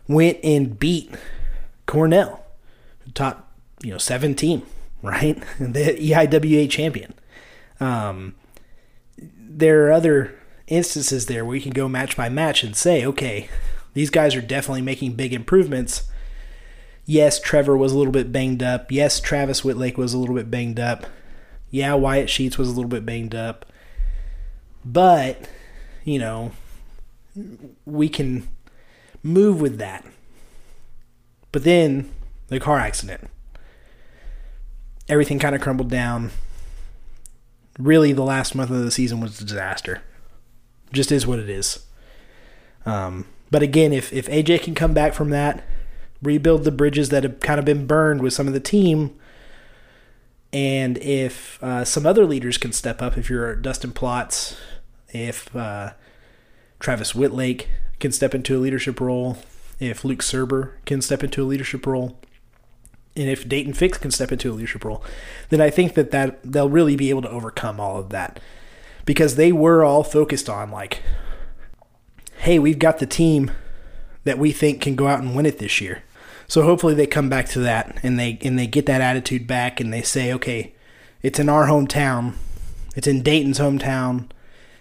went 0.06 0.38
and 0.44 0.78
beat 0.78 1.14
Cornell, 1.86 2.44
top 3.14 3.51
you 3.82 3.90
know 3.90 3.98
seven 3.98 4.34
team, 4.34 4.62
right? 5.02 5.42
The 5.58 5.96
EIWA 5.98 6.70
champion. 6.70 7.14
Um, 7.80 8.34
there 9.18 9.86
are 9.86 9.92
other 9.92 10.38
instances 10.66 11.26
there 11.26 11.44
where 11.44 11.56
you 11.56 11.62
can 11.62 11.72
go 11.72 11.88
match 11.88 12.16
by 12.16 12.28
match 12.28 12.62
and 12.62 12.76
say, 12.76 13.04
okay, 13.04 13.48
these 13.94 14.10
guys 14.10 14.34
are 14.34 14.40
definitely 14.40 14.82
making 14.82 15.12
big 15.14 15.32
improvements. 15.34 16.04
Yes, 17.04 17.40
Trevor 17.40 17.76
was 17.76 17.92
a 17.92 17.98
little 17.98 18.12
bit 18.12 18.32
banged 18.32 18.62
up. 18.62 18.90
Yes, 18.90 19.20
Travis 19.20 19.64
Wittlake 19.64 19.98
was 19.98 20.14
a 20.14 20.18
little 20.18 20.34
bit 20.34 20.50
banged 20.50 20.80
up. 20.80 21.06
Yeah, 21.70 21.94
Wyatt 21.94 22.30
Sheets 22.30 22.56
was 22.56 22.68
a 22.68 22.72
little 22.72 22.88
bit 22.88 23.04
banged 23.04 23.34
up. 23.34 23.66
But, 24.84 25.48
you 26.04 26.18
know, 26.18 26.52
we 27.84 28.08
can 28.08 28.48
move 29.22 29.60
with 29.60 29.78
that. 29.78 30.04
But 31.50 31.64
then 31.64 32.10
the 32.48 32.60
car 32.60 32.78
accident. 32.78 33.28
Everything 35.08 35.38
kind 35.38 35.54
of 35.54 35.60
crumbled 35.60 35.90
down. 35.90 36.30
Really, 37.78 38.12
the 38.12 38.22
last 38.22 38.54
month 38.54 38.70
of 38.70 38.82
the 38.82 38.90
season 38.90 39.20
was 39.20 39.40
a 39.40 39.44
disaster. 39.44 40.02
Just 40.92 41.10
is 41.10 41.26
what 41.26 41.38
it 41.38 41.48
is. 41.48 41.86
Um, 42.84 43.26
but 43.50 43.62
again, 43.62 43.92
if, 43.92 44.12
if 44.12 44.26
AJ 44.28 44.62
can 44.62 44.74
come 44.74 44.94
back 44.94 45.14
from 45.14 45.30
that, 45.30 45.64
rebuild 46.22 46.64
the 46.64 46.70
bridges 46.70 47.08
that 47.08 47.22
have 47.22 47.40
kind 47.40 47.58
of 47.58 47.64
been 47.64 47.86
burned 47.86 48.22
with 48.22 48.32
some 48.32 48.46
of 48.46 48.52
the 48.52 48.60
team, 48.60 49.18
and 50.52 50.98
if 50.98 51.62
uh, 51.62 51.84
some 51.84 52.04
other 52.04 52.26
leaders 52.26 52.58
can 52.58 52.72
step 52.72 53.00
up, 53.00 53.16
if 53.16 53.30
you're 53.30 53.56
Dustin 53.56 53.92
Plotz, 53.92 54.56
if 55.08 55.54
uh, 55.56 55.92
Travis 56.78 57.14
Wittlake 57.14 57.68
can 58.00 58.12
step 58.12 58.34
into 58.34 58.58
a 58.58 58.60
leadership 58.60 59.00
role, 59.00 59.38
if 59.80 60.04
Luke 60.04 60.20
Surber 60.20 60.72
can 60.84 61.00
step 61.00 61.24
into 61.24 61.42
a 61.42 61.46
leadership 61.46 61.86
role, 61.86 62.18
and 63.14 63.28
if 63.28 63.46
Daton 63.46 63.76
Fix 63.76 63.98
can 63.98 64.10
step 64.10 64.32
into 64.32 64.50
a 64.50 64.54
leadership 64.54 64.84
role, 64.84 65.04
then 65.50 65.60
I 65.60 65.70
think 65.70 65.94
that, 65.94 66.10
that 66.12 66.40
they'll 66.42 66.68
really 66.68 66.96
be 66.96 67.10
able 67.10 67.22
to 67.22 67.30
overcome 67.30 67.78
all 67.78 67.98
of 67.98 68.10
that. 68.10 68.40
Because 69.04 69.34
they 69.34 69.52
were 69.52 69.84
all 69.84 70.04
focused 70.04 70.48
on, 70.48 70.70
like, 70.70 71.02
hey, 72.38 72.58
we've 72.58 72.78
got 72.78 72.98
the 72.98 73.06
team 73.06 73.50
that 74.24 74.38
we 74.38 74.52
think 74.52 74.80
can 74.80 74.94
go 74.94 75.08
out 75.08 75.20
and 75.20 75.34
win 75.34 75.46
it 75.46 75.58
this 75.58 75.80
year. 75.80 76.02
So 76.46 76.62
hopefully 76.62 76.94
they 76.94 77.06
come 77.06 77.28
back 77.28 77.48
to 77.50 77.60
that 77.60 77.98
and 78.02 78.18
they 78.18 78.38
and 78.42 78.58
they 78.58 78.66
get 78.66 78.86
that 78.86 79.00
attitude 79.00 79.46
back 79.46 79.80
and 79.80 79.92
they 79.92 80.02
say, 80.02 80.32
okay, 80.34 80.74
it's 81.22 81.38
in 81.38 81.48
our 81.48 81.66
hometown, 81.66 82.34
it's 82.94 83.06
in 83.06 83.22
Daton's 83.22 83.58
hometown, 83.58 84.28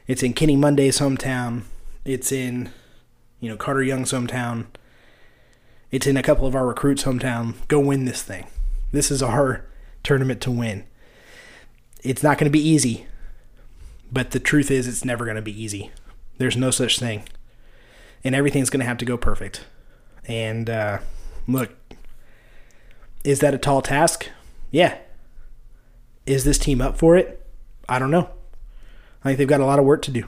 it's 0.06 0.22
in 0.22 0.34
Kenny 0.34 0.56
Monday's 0.56 1.00
hometown, 1.00 1.62
it's 2.04 2.32
in 2.32 2.72
you 3.39 3.50
know 3.50 3.56
Carter 3.56 3.84
Young's 3.84 4.12
hometown, 4.12 4.65
it's 5.91 6.08
in 6.08 6.17
a 6.17 6.23
couple 6.23 6.47
of 6.47 6.56
our 6.56 6.65
recruits' 6.65 7.04
hometown. 7.04 7.56
Go 7.67 7.80
win 7.80 8.06
this 8.06 8.23
thing. 8.23 8.47
This 8.91 9.12
is 9.12 9.21
our 9.21 9.65
tournament 10.04 10.41
to 10.41 10.51
win. 10.51 10.86
It's 12.04 12.23
not 12.23 12.38
going 12.38 12.49
to 12.49 12.58
be 12.58 12.67
easy, 12.67 13.06
but 14.12 14.32
the 14.32 14.39
truth 14.39 14.71
is, 14.71 14.88
it's 14.88 15.06
never 15.06 15.25
going 15.25 15.36
to 15.36 15.41
be 15.41 15.62
easy. 15.63 15.91
There's 16.38 16.58
no 16.58 16.71
such 16.71 16.99
thing, 16.99 17.23
and 18.23 18.34
everything's 18.34 18.69
going 18.69 18.80
to 18.80 18.86
have 18.86 18.97
to 18.97 19.06
go 19.06 19.17
perfect. 19.17 19.65
And 20.25 20.69
uh, 20.69 20.99
look, 21.47 21.71
is 23.23 23.39
that 23.39 23.54
a 23.54 23.58
tall 23.58 23.82
task? 23.82 24.30
Yeah. 24.71 24.97
Is 26.25 26.43
this 26.43 26.58
team 26.58 26.82
up 26.82 26.97
for 26.97 27.15
it? 27.17 27.45
I 27.88 27.99
don't 27.99 28.12
know. 28.12 28.30
I 29.23 29.30
think 29.30 29.38
they've 29.38 29.47
got 29.47 29.62
a 29.62 29.65
lot 29.65 29.80
of 29.80 29.86
work 29.86 30.01
to 30.04 30.12
do. 30.12 30.25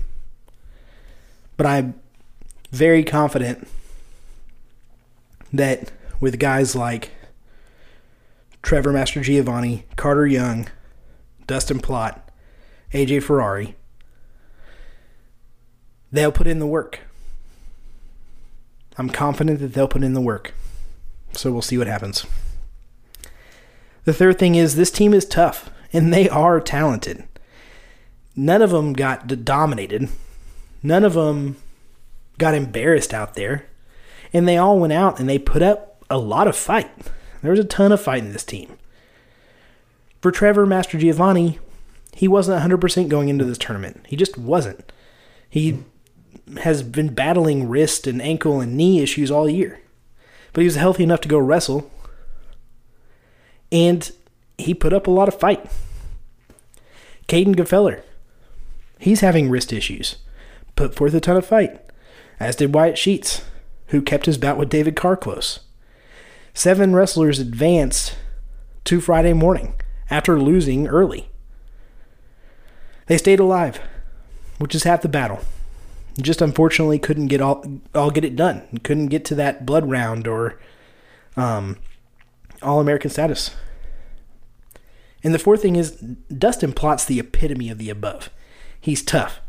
But 1.57 1.65
I'm 1.65 1.95
very 2.71 3.03
confident 3.03 3.67
that 5.53 5.91
with 6.19 6.39
guys 6.39 6.75
like 6.75 7.11
Trevor 8.61 8.91
Mastrogiovanni, 8.91 9.83
Carter 9.95 10.25
Young, 10.25 10.67
Dustin 11.47 11.79
Plott, 11.79 12.19
AJ 12.93 13.23
Ferrari, 13.23 13.75
they'll 16.11 16.31
put 16.31 16.47
in 16.47 16.59
the 16.59 16.67
work. 16.67 16.99
I'm 18.97 19.09
confident 19.09 19.59
that 19.59 19.73
they'll 19.73 19.87
put 19.87 20.03
in 20.03 20.13
the 20.13 20.21
work. 20.21 20.53
So 21.33 21.51
we'll 21.51 21.61
see 21.61 21.77
what 21.77 21.87
happens. 21.87 22.25
The 24.05 24.13
third 24.13 24.37
thing 24.37 24.55
is 24.55 24.75
this 24.75 24.91
team 24.91 25.13
is 25.13 25.25
tough 25.25 25.69
and 25.91 26.13
they 26.13 26.29
are 26.29 26.59
talented. 26.59 27.27
None 28.35 28.61
of 28.61 28.71
them 28.71 28.93
got 28.93 29.45
dominated. 29.45 30.09
None 30.81 31.03
of 31.03 31.13
them 31.13 31.57
got 32.37 32.53
embarrassed 32.53 33.13
out 33.13 33.35
there. 33.35 33.65
And 34.33 34.47
they 34.47 34.57
all 34.57 34.79
went 34.79 34.93
out 34.93 35.19
and 35.19 35.29
they 35.29 35.39
put 35.39 35.61
up 35.61 36.03
a 36.09 36.17
lot 36.17 36.47
of 36.47 36.55
fight. 36.55 36.89
There 37.41 37.51
was 37.51 37.59
a 37.59 37.65
ton 37.65 37.91
of 37.91 38.01
fight 38.01 38.23
in 38.23 38.33
this 38.33 38.43
team. 38.43 38.77
For 40.21 40.31
Trevor 40.31 40.65
Mastrogiovanni, 40.65 41.59
he 42.13 42.27
wasn't 42.27 42.61
100% 42.61 43.09
going 43.09 43.29
into 43.29 43.45
this 43.45 43.57
tournament. 43.57 44.05
He 44.07 44.15
just 44.15 44.37
wasn't. 44.37 44.91
He 45.49 45.83
has 46.61 46.83
been 46.83 47.13
battling 47.13 47.67
wrist 47.67 48.07
and 48.07 48.21
ankle 48.21 48.59
and 48.61 48.75
knee 48.75 49.01
issues 49.01 49.29
all 49.29 49.49
year 49.49 49.79
but 50.53 50.61
he 50.61 50.65
was 50.65 50.75
healthy 50.75 51.03
enough 51.03 51.21
to 51.21 51.27
go 51.27 51.39
wrestle. 51.39 51.91
And 53.71 54.09
he 54.57 54.73
put 54.73 54.93
up 54.93 55.07
a 55.07 55.11
lot 55.11 55.27
of 55.27 55.39
fight. 55.39 55.65
Kaden 57.27 57.55
Gfeller, 57.55 58.03
he's 58.99 59.21
having 59.21 59.49
wrist 59.49 59.73
issues, 59.73 60.17
put 60.75 60.93
forth 60.93 61.13
a 61.15 61.19
ton 61.19 61.37
of 61.37 61.45
fight, 61.45 61.81
as 62.39 62.55
did 62.55 62.75
Wyatt 62.75 62.97
Sheets, 62.97 63.41
who 63.87 64.01
kept 64.01 64.25
his 64.25 64.37
bout 64.37 64.57
with 64.57 64.69
David 64.69 64.95
Carr 64.95 65.15
close. 65.17 65.61
Seven 66.53 66.93
wrestlers 66.95 67.39
advanced 67.39 68.15
to 68.85 69.01
Friday 69.01 69.33
morning 69.33 69.75
after 70.09 70.39
losing 70.39 70.87
early. 70.87 71.29
They 73.07 73.17
stayed 73.17 73.39
alive, 73.39 73.79
which 74.59 74.75
is 74.75 74.83
half 74.83 75.01
the 75.01 75.09
battle 75.09 75.41
just 76.21 76.41
unfortunately 76.41 76.99
couldn't 76.99 77.27
get 77.27 77.41
all 77.41 77.65
all 77.95 78.11
get 78.11 78.25
it 78.25 78.35
done. 78.35 78.79
Couldn't 78.83 79.07
get 79.07 79.25
to 79.25 79.35
that 79.35 79.65
blood 79.65 79.89
round 79.89 80.27
or 80.27 80.59
um, 81.35 81.77
all 82.61 82.79
American 82.79 83.09
status. 83.09 83.51
And 85.23 85.33
the 85.33 85.39
fourth 85.39 85.61
thing 85.61 85.75
is 85.75 85.91
Dustin 85.91 86.73
Plott's 86.73 87.05
the 87.05 87.19
epitome 87.19 87.69
of 87.69 87.77
the 87.77 87.89
above. 87.89 88.29
He's 88.79 89.01
tough. 89.01 89.39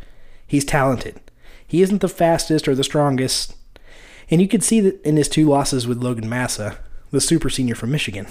He's 0.46 0.64
talented. 0.64 1.20
He 1.66 1.82
isn't 1.82 2.00
the 2.00 2.08
fastest 2.08 2.68
or 2.68 2.74
the 2.74 2.84
strongest. 2.84 3.56
And 4.30 4.40
you 4.40 4.48
could 4.48 4.64
see 4.64 4.80
that 4.80 5.02
in 5.02 5.16
his 5.16 5.28
two 5.28 5.48
losses 5.48 5.86
with 5.86 6.02
Logan 6.02 6.28
Massa, 6.28 6.78
the 7.10 7.20
super 7.20 7.50
senior 7.50 7.74
from 7.74 7.90
Michigan. 7.90 8.26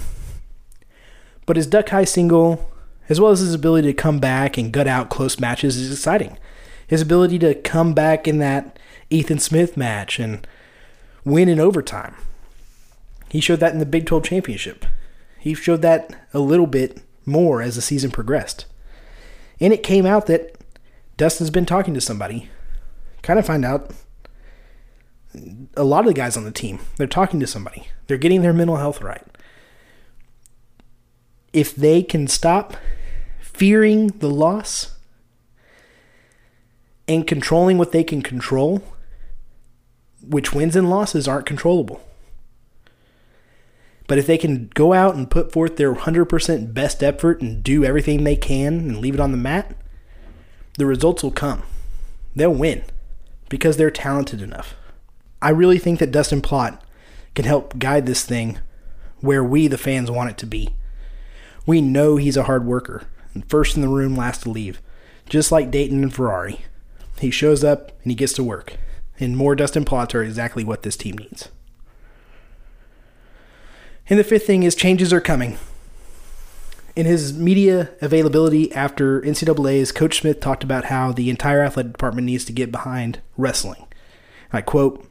But 1.46 1.56
his 1.56 1.66
duck 1.66 1.88
high 1.90 2.04
single, 2.04 2.70
as 3.08 3.20
well 3.20 3.30
as 3.30 3.40
his 3.40 3.54
ability 3.54 3.88
to 3.88 3.94
come 3.94 4.18
back 4.18 4.56
and 4.58 4.72
gut 4.72 4.86
out 4.86 5.10
close 5.10 5.38
matches, 5.38 5.76
is 5.76 5.92
exciting. 5.92 6.38
His 6.86 7.02
ability 7.02 7.38
to 7.40 7.54
come 7.54 7.94
back 7.94 8.26
in 8.26 8.38
that 8.38 8.78
Ethan 9.10 9.38
Smith 9.38 9.76
match 9.76 10.18
and 10.18 10.46
win 11.24 11.48
in 11.48 11.60
overtime. 11.60 12.14
He 13.30 13.40
showed 13.40 13.60
that 13.60 13.72
in 13.72 13.78
the 13.78 13.86
Big 13.86 14.06
12 14.06 14.24
championship. 14.24 14.84
He 15.38 15.54
showed 15.54 15.82
that 15.82 16.14
a 16.32 16.38
little 16.38 16.66
bit 16.66 17.02
more 17.26 17.62
as 17.62 17.74
the 17.74 17.82
season 17.82 18.10
progressed. 18.10 18.66
And 19.60 19.72
it 19.72 19.82
came 19.82 20.06
out 20.06 20.26
that 20.26 20.56
Dustin's 21.16 21.50
been 21.50 21.66
talking 21.66 21.94
to 21.94 22.00
somebody. 22.00 22.48
Kind 23.22 23.38
of 23.38 23.46
find 23.46 23.64
out 23.64 23.90
a 25.76 25.84
lot 25.84 26.00
of 26.00 26.06
the 26.06 26.14
guys 26.14 26.36
on 26.36 26.44
the 26.44 26.50
team, 26.50 26.80
they're 26.96 27.06
talking 27.06 27.40
to 27.40 27.46
somebody. 27.46 27.88
They're 28.06 28.16
getting 28.16 28.42
their 28.42 28.52
mental 28.52 28.76
health 28.76 29.00
right. 29.00 29.24
If 31.52 31.74
they 31.74 32.02
can 32.02 32.26
stop 32.26 32.76
fearing 33.40 34.08
the 34.08 34.30
loss 34.30 34.96
and 37.06 37.26
controlling 37.26 37.78
what 37.78 37.92
they 37.92 38.04
can 38.04 38.22
control, 38.22 38.82
which 40.26 40.52
wins 40.52 40.74
and 40.74 40.90
losses 40.90 41.28
aren't 41.28 41.46
controllable. 41.46 42.02
But 44.06 44.18
if 44.18 44.26
they 44.26 44.38
can 44.38 44.70
go 44.74 44.92
out 44.92 45.14
and 45.14 45.30
put 45.30 45.52
forth 45.52 45.76
their 45.76 45.94
100% 45.94 46.74
best 46.74 47.02
effort 47.02 47.40
and 47.40 47.62
do 47.62 47.84
everything 47.84 48.24
they 48.24 48.36
can 48.36 48.74
and 48.80 48.98
leave 48.98 49.14
it 49.14 49.20
on 49.20 49.32
the 49.32 49.38
mat, 49.38 49.74
the 50.76 50.86
results 50.86 51.22
will 51.22 51.30
come. 51.30 51.62
They'll 52.34 52.52
win 52.52 52.82
because 53.48 53.76
they're 53.76 53.90
talented 53.90 54.42
enough. 54.42 54.74
I 55.44 55.50
really 55.50 55.78
think 55.78 55.98
that 55.98 56.10
Dustin 56.10 56.40
Plott 56.40 56.80
can 57.34 57.44
help 57.44 57.78
guide 57.78 58.06
this 58.06 58.24
thing 58.24 58.58
where 59.20 59.44
we, 59.44 59.66
the 59.66 59.76
fans, 59.76 60.10
want 60.10 60.30
it 60.30 60.38
to 60.38 60.46
be. 60.46 60.70
We 61.66 61.82
know 61.82 62.16
he's 62.16 62.38
a 62.38 62.44
hard 62.44 62.64
worker, 62.64 63.02
and 63.34 63.48
first 63.50 63.76
in 63.76 63.82
the 63.82 63.88
room, 63.88 64.16
last 64.16 64.44
to 64.44 64.50
leave, 64.50 64.80
just 65.28 65.52
like 65.52 65.70
Daton 65.70 66.02
and 66.02 66.14
Ferrari. 66.14 66.64
He 67.20 67.30
shows 67.30 67.62
up 67.62 67.92
and 68.02 68.10
he 68.10 68.14
gets 68.14 68.32
to 68.34 68.42
work, 68.42 68.78
and 69.20 69.36
more 69.36 69.54
Dustin 69.54 69.84
Plotts 69.84 70.14
are 70.14 70.22
exactly 70.22 70.64
what 70.64 70.82
this 70.82 70.96
team 70.96 71.18
needs. 71.18 71.50
And 74.08 74.18
the 74.18 74.24
fifth 74.24 74.46
thing 74.46 74.62
is 74.62 74.74
changes 74.74 75.12
are 75.12 75.20
coming. 75.20 75.58
In 76.96 77.04
his 77.04 77.34
media 77.34 77.90
availability 78.00 78.72
after 78.72 79.20
NCAA's, 79.20 79.92
Coach 79.92 80.20
Smith 80.20 80.40
talked 80.40 80.64
about 80.64 80.86
how 80.86 81.12
the 81.12 81.28
entire 81.28 81.60
athletic 81.60 81.92
department 81.92 82.24
needs 82.24 82.46
to 82.46 82.52
get 82.52 82.72
behind 82.72 83.20
wrestling. 83.36 83.86
I 84.50 84.62
quote, 84.62 85.06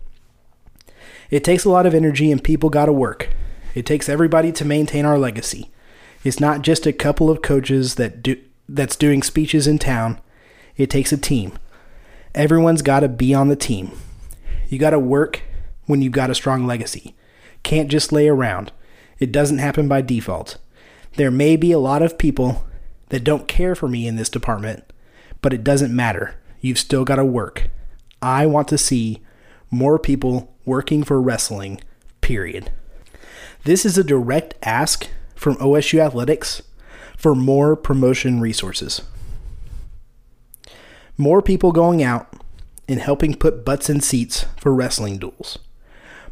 it 1.34 1.44
takes 1.44 1.66
a 1.66 1.70
lot 1.70 1.88
of 1.88 1.96
energy 1.96 2.32
and 2.32 2.44
people 2.44 2.70
got 2.70 2.86
to 2.86 2.94
work. 2.94 3.30
It 3.74 3.88
takes 3.88 4.08
everybody 4.08 4.52
to 4.52 4.64
maintain 4.64 5.04
our 5.04 5.18
legacy. 5.18 5.72
It's 6.24 6.40
not 6.40 6.62
just 6.62 6.86
a 6.86 6.94
couple 6.94 7.28
of 7.32 7.42
coaches 7.42 7.96
that 7.96 8.22
do 8.22 8.40
that's 8.70 8.96
doing 8.96 9.24
speeches 9.24 9.66
in 9.66 9.80
town. 9.80 10.22
It 10.78 10.92
takes 10.92 11.12
a 11.12 11.18
team. 11.18 11.54
Everyone's 12.36 12.84
got 12.84 13.00
to 13.00 13.10
be 13.10 13.34
on 13.34 13.48
the 13.48 13.56
team. 13.56 13.94
You 14.70 14.78
got 14.78 14.92
to 14.92 15.00
work 15.00 15.42
when 15.88 16.04
you've 16.04 16.14
got 16.14 16.30
a 16.30 16.36
strong 16.36 16.68
legacy. 16.68 17.16
Can't 17.64 17.90
just 17.90 18.12
lay 18.12 18.28
around. 18.28 18.72
It 19.18 19.32
doesn't 19.32 19.58
happen 19.58 19.88
by 19.88 20.02
default. 20.02 20.58
There 21.16 21.32
may 21.32 21.56
be 21.56 21.72
a 21.72 21.80
lot 21.80 22.04
of 22.04 22.20
people 22.20 22.64
that 23.10 23.24
don't 23.24 23.48
care 23.48 23.74
for 23.74 23.88
me 23.88 24.06
in 24.06 24.18
this 24.18 24.30
department, 24.30 24.84
but 25.42 25.52
it 25.52 25.64
doesn't 25.64 25.96
matter. 25.96 26.36
You've 26.62 26.78
still 26.78 27.04
got 27.04 27.16
to 27.16 27.26
work. 27.26 27.72
I 28.22 28.46
want 28.46 28.68
to 28.68 28.78
see 28.78 29.24
more 29.74 30.00
people 30.00 30.56
working 30.66 31.04
for 31.04 31.22
wrestling, 31.22 31.82
period. 32.22 32.72
This 33.66 33.86
is 33.86 33.98
a 33.98 34.04
direct 34.04 34.54
ask 34.64 35.08
from 35.36 35.56
OSU 35.56 36.00
Athletics 36.00 36.62
for 37.18 37.36
more 37.36 37.76
promotion 37.76 38.40
resources. 38.40 39.02
More 41.18 41.42
people 41.42 41.72
going 41.72 42.04
out 42.04 42.34
and 42.88 43.00
helping 43.00 43.36
put 43.36 43.66
butts 43.66 43.90
in 43.90 44.02
seats 44.02 44.46
for 44.58 44.74
wrestling 44.74 45.18
duels. 45.18 45.60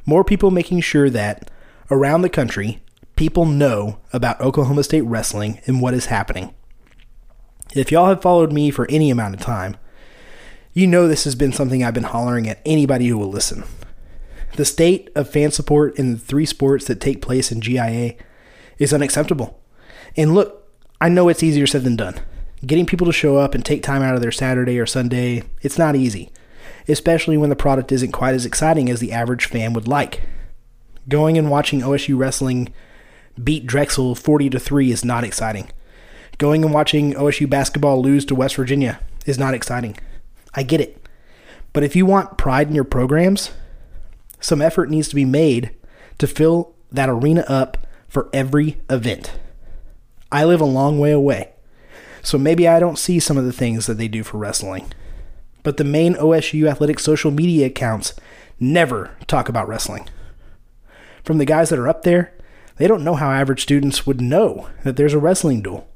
More 0.05 0.23
people 0.23 0.51
making 0.51 0.81
sure 0.81 1.09
that 1.09 1.49
around 1.89 2.21
the 2.21 2.29
country, 2.29 2.81
people 3.15 3.45
know 3.45 3.99
about 4.11 4.41
Oklahoma 4.41 4.83
State 4.83 5.01
wrestling 5.01 5.61
and 5.65 5.81
what 5.81 5.93
is 5.93 6.07
happening. 6.07 6.53
If 7.73 7.91
y'all 7.91 8.07
have 8.07 8.21
followed 8.21 8.51
me 8.51 8.71
for 8.71 8.89
any 8.89 9.09
amount 9.09 9.35
of 9.35 9.41
time, 9.41 9.77
you 10.73 10.87
know 10.87 11.07
this 11.07 11.25
has 11.25 11.35
been 11.35 11.51
something 11.51 11.83
I've 11.83 11.93
been 11.93 12.03
hollering 12.03 12.47
at 12.47 12.61
anybody 12.65 13.07
who 13.07 13.17
will 13.17 13.29
listen. 13.29 13.63
The 14.55 14.65
state 14.65 15.09
of 15.15 15.29
fan 15.29 15.51
support 15.51 15.97
in 15.97 16.13
the 16.13 16.19
three 16.19 16.45
sports 16.45 16.85
that 16.85 17.01
take 17.01 17.21
place 17.21 17.51
in 17.51 17.61
GIA 17.61 18.15
is 18.77 18.93
unacceptable. 18.93 19.61
And 20.17 20.33
look, 20.33 20.69
I 20.99 21.09
know 21.09 21.29
it's 21.29 21.43
easier 21.43 21.67
said 21.67 21.83
than 21.83 21.95
done. 21.95 22.19
Getting 22.65 22.85
people 22.85 23.07
to 23.07 23.13
show 23.13 23.37
up 23.37 23.55
and 23.55 23.65
take 23.65 23.81
time 23.81 24.01
out 24.01 24.15
of 24.15 24.21
their 24.21 24.31
Saturday 24.31 24.79
or 24.79 24.85
Sunday, 24.85 25.43
it's 25.61 25.77
not 25.77 25.95
easy, 25.95 26.31
especially 26.87 27.37
when 27.37 27.49
the 27.49 27.55
product 27.55 27.91
isn't 27.91 28.11
quite 28.11 28.35
as 28.35 28.45
exciting 28.45 28.89
as 28.89 28.99
the 28.99 29.11
average 29.11 29.45
fan 29.45 29.73
would 29.73 29.87
like. 29.87 30.21
Going 31.09 31.37
and 31.37 31.49
watching 31.49 31.81
OSU 31.81 32.17
wrestling 32.17 32.71
beat 33.41 33.65
Drexel 33.65 34.13
40 34.15 34.51
to 34.51 34.59
3 34.59 34.91
is 34.91 35.03
not 35.03 35.23
exciting. 35.23 35.71
Going 36.37 36.63
and 36.63 36.73
watching 36.73 37.13
OSU 37.13 37.49
basketball 37.49 38.01
lose 38.01 38.25
to 38.25 38.35
West 38.35 38.55
Virginia 38.55 38.99
is 39.25 39.39
not 39.39 39.53
exciting. 39.53 39.97
I 40.53 40.63
get 40.63 40.81
it. 40.81 41.07
But 41.73 41.83
if 41.83 41.95
you 41.95 42.05
want 42.05 42.37
pride 42.37 42.67
in 42.67 42.75
your 42.75 42.83
programs, 42.83 43.51
some 44.39 44.61
effort 44.61 44.89
needs 44.89 45.07
to 45.09 45.15
be 45.15 45.25
made 45.25 45.71
to 46.17 46.27
fill 46.27 46.75
that 46.91 47.09
arena 47.09 47.45
up 47.47 47.77
for 48.07 48.29
every 48.33 48.81
event. 48.89 49.31
I 50.31 50.43
live 50.43 50.61
a 50.61 50.65
long 50.65 50.99
way 50.99 51.11
away, 51.11 51.53
so 52.21 52.37
maybe 52.37 52.67
I 52.67 52.79
don't 52.79 52.99
see 52.99 53.19
some 53.19 53.37
of 53.37 53.45
the 53.45 53.53
things 53.53 53.85
that 53.85 53.97
they 53.97 54.07
do 54.07 54.23
for 54.23 54.37
wrestling. 54.37 54.91
But 55.63 55.77
the 55.77 55.83
main 55.83 56.15
OSU 56.15 56.69
athletic 56.69 56.99
social 56.99 57.31
media 57.31 57.67
accounts 57.67 58.13
never 58.59 59.15
talk 59.27 59.47
about 59.47 59.67
wrestling. 59.67 60.09
From 61.23 61.37
the 61.37 61.45
guys 61.45 61.69
that 61.69 61.79
are 61.79 61.87
up 61.87 62.03
there, 62.03 62.33
they 62.77 62.87
don't 62.87 63.03
know 63.03 63.15
how 63.15 63.31
average 63.31 63.61
students 63.61 64.07
would 64.07 64.19
know 64.19 64.69
that 64.83 64.97
there's 64.97 65.13
a 65.13 65.19
wrestling 65.19 65.61
duel. 65.61 65.87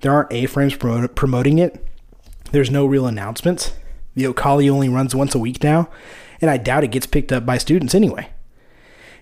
There 0.00 0.12
aren't 0.12 0.32
A-frames 0.32 0.74
promoting 0.76 1.58
it. 1.58 1.84
There's 2.50 2.70
no 2.70 2.86
real 2.86 3.06
announcements. 3.06 3.72
The 4.14 4.26
O'Colly 4.26 4.68
only 4.68 4.88
runs 4.88 5.14
once 5.14 5.34
a 5.34 5.38
week 5.38 5.62
now, 5.62 5.88
and 6.40 6.50
I 6.50 6.56
doubt 6.56 6.84
it 6.84 6.90
gets 6.90 7.06
picked 7.06 7.32
up 7.32 7.44
by 7.44 7.58
students 7.58 7.94
anyway. 7.94 8.30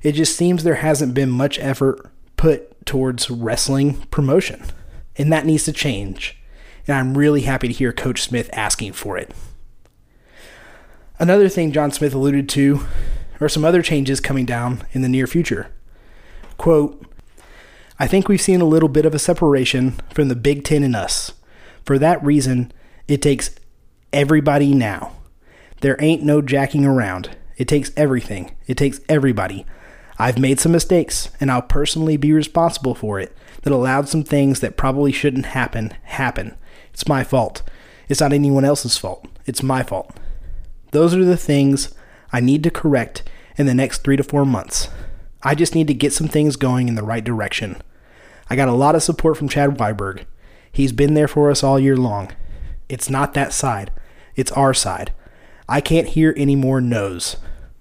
It 0.02 0.12
just 0.12 0.36
seems 0.36 0.62
there 0.62 0.76
hasn't 0.76 1.14
been 1.14 1.30
much 1.30 1.58
effort 1.58 2.10
put 2.36 2.86
towards 2.86 3.30
wrestling 3.30 3.94
promotion, 4.06 4.62
and 5.16 5.32
that 5.32 5.46
needs 5.46 5.64
to 5.64 5.72
change. 5.72 6.38
And 6.86 6.96
I'm 6.96 7.18
really 7.18 7.42
happy 7.42 7.66
to 7.68 7.74
hear 7.74 7.92
Coach 7.92 8.22
Smith 8.22 8.48
asking 8.52 8.92
for 8.92 9.18
it. 9.18 9.34
Another 11.18 11.48
thing 11.48 11.72
John 11.72 11.90
Smith 11.90 12.14
alluded 12.14 12.48
to 12.50 12.86
are 13.40 13.48
some 13.48 13.64
other 13.64 13.82
changes 13.82 14.20
coming 14.20 14.46
down 14.46 14.82
in 14.92 15.02
the 15.02 15.08
near 15.08 15.26
future. 15.26 15.72
Quote, 16.56 17.04
I 17.98 18.06
think 18.06 18.28
we've 18.28 18.40
seen 18.40 18.60
a 18.60 18.66
little 18.66 18.88
bit 18.88 19.06
of 19.06 19.14
a 19.14 19.18
separation 19.18 19.92
from 20.14 20.28
the 20.28 20.36
Big 20.36 20.64
Ten 20.64 20.82
and 20.82 20.94
us. 20.94 21.32
For 21.84 21.98
that 21.98 22.22
reason, 22.22 22.72
it 23.08 23.22
takes 23.22 23.50
everybody 24.12 24.74
now. 24.74 25.12
There 25.80 25.96
ain't 26.00 26.22
no 26.22 26.42
jacking 26.42 26.84
around. 26.84 27.36
It 27.56 27.68
takes 27.68 27.92
everything. 27.96 28.56
It 28.66 28.76
takes 28.76 29.00
everybody. 29.08 29.66
I've 30.18 30.38
made 30.38 30.58
some 30.60 30.72
mistakes, 30.72 31.30
and 31.40 31.50
I'll 31.50 31.62
personally 31.62 32.16
be 32.16 32.32
responsible 32.32 32.94
for 32.94 33.20
it 33.20 33.36
that 33.62 33.72
allowed 33.72 34.08
some 34.08 34.22
things 34.22 34.60
that 34.60 34.76
probably 34.76 35.12
shouldn't 35.12 35.46
happen 35.46 35.94
happen. 36.04 36.56
It's 36.92 37.08
my 37.08 37.22
fault. 37.24 37.62
It's 38.08 38.20
not 38.20 38.32
anyone 38.32 38.64
else's 38.64 38.96
fault. 38.96 39.26
It's 39.44 39.62
my 39.62 39.82
fault. 39.82 40.16
Those 40.92 41.14
are 41.14 41.24
the 41.24 41.36
things 41.36 41.92
I 42.32 42.40
need 42.40 42.62
to 42.62 42.70
correct 42.70 43.22
in 43.56 43.66
the 43.66 43.74
next 43.74 44.02
three 44.02 44.16
to 44.16 44.22
four 44.22 44.44
months. 44.44 44.88
I 45.42 45.54
just 45.54 45.74
need 45.74 45.88
to 45.88 45.94
get 45.94 46.12
some 46.12 46.28
things 46.28 46.56
going 46.56 46.88
in 46.88 46.94
the 46.94 47.02
right 47.02 47.22
direction. 47.22 47.76
I 48.48 48.56
got 48.56 48.68
a 48.68 48.72
lot 48.72 48.94
of 48.94 49.02
support 49.02 49.36
from 49.36 49.48
Chad 49.48 49.78
Weiberg. 49.78 50.24
He's 50.72 50.92
been 50.92 51.14
there 51.14 51.28
for 51.28 51.50
us 51.50 51.62
all 51.62 51.78
year 51.78 51.96
long. 51.96 52.32
It's 52.88 53.10
not 53.10 53.34
that 53.34 53.52
side, 53.52 53.90
it's 54.34 54.52
our 54.52 54.74
side. 54.74 55.12
I 55.68 55.80
can't 55.80 56.08
hear 56.08 56.32
any 56.36 56.54
more 56.54 56.80
no's. 56.80 57.36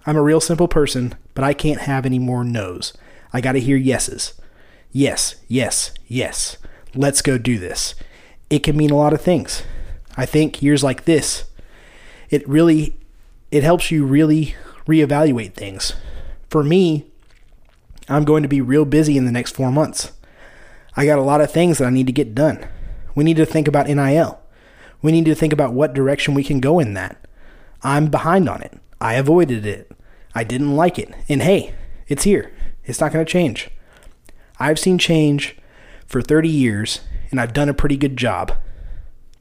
I'm 0.05 0.17
a 0.17 0.23
real 0.23 0.41
simple 0.41 0.67
person, 0.67 1.15
but 1.33 1.43
I 1.43 1.53
can't 1.53 1.81
have 1.81 2.05
any 2.05 2.19
more 2.19 2.43
no's. 2.43 2.93
I 3.33 3.41
got 3.41 3.53
to 3.53 3.59
hear 3.59 3.77
yeses. 3.77 4.33
Yes, 4.91 5.35
yes, 5.47 5.91
yes. 6.07 6.57
Let's 6.93 7.21
go 7.21 7.37
do 7.37 7.59
this. 7.59 7.95
It 8.49 8.59
can 8.59 8.77
mean 8.77 8.91
a 8.91 8.97
lot 8.97 9.13
of 9.13 9.21
things. 9.21 9.63
I 10.15 10.25
think 10.25 10.61
years 10.61 10.83
like 10.83 11.05
this, 11.05 11.45
it 12.29 12.47
really 12.47 12.95
it 13.51 13.63
helps 13.63 13.91
you 13.91 14.05
really 14.05 14.55
reevaluate 14.87 15.53
things. 15.53 15.93
For 16.49 16.63
me, 16.63 17.05
I'm 18.07 18.23
going 18.23 18.43
to 18.43 18.49
be 18.49 18.61
real 18.61 18.85
busy 18.85 19.17
in 19.17 19.25
the 19.25 19.31
next 19.31 19.55
4 19.55 19.71
months. 19.71 20.11
I 20.95 21.05
got 21.05 21.19
a 21.19 21.23
lot 21.23 21.41
of 21.41 21.51
things 21.51 21.77
that 21.77 21.85
I 21.85 21.89
need 21.89 22.07
to 22.07 22.13
get 22.13 22.35
done. 22.35 22.65
We 23.15 23.23
need 23.23 23.37
to 23.37 23.45
think 23.45 23.67
about 23.67 23.87
NIL. 23.87 24.39
We 25.01 25.11
need 25.11 25.25
to 25.25 25.35
think 25.35 25.53
about 25.53 25.73
what 25.73 25.93
direction 25.93 26.33
we 26.33 26.43
can 26.43 26.59
go 26.59 26.79
in 26.79 26.93
that. 26.93 27.25
I'm 27.83 28.07
behind 28.07 28.49
on 28.49 28.61
it. 28.61 28.79
I 28.99 29.15
avoided 29.15 29.65
it. 29.65 29.91
I 30.33 30.43
didn't 30.43 30.75
like 30.75 30.97
it. 30.97 31.13
And 31.29 31.41
hey, 31.41 31.75
it's 32.07 32.23
here. 32.23 32.51
It's 32.83 32.99
not 32.99 33.11
going 33.11 33.25
to 33.25 33.31
change. 33.31 33.69
I've 34.59 34.79
seen 34.79 34.97
change 34.97 35.57
for 36.07 36.21
30 36.21 36.49
years, 36.49 37.01
and 37.31 37.39
I've 37.39 37.53
done 37.53 37.69
a 37.69 37.73
pretty 37.73 37.97
good 37.97 38.17
job. 38.17 38.53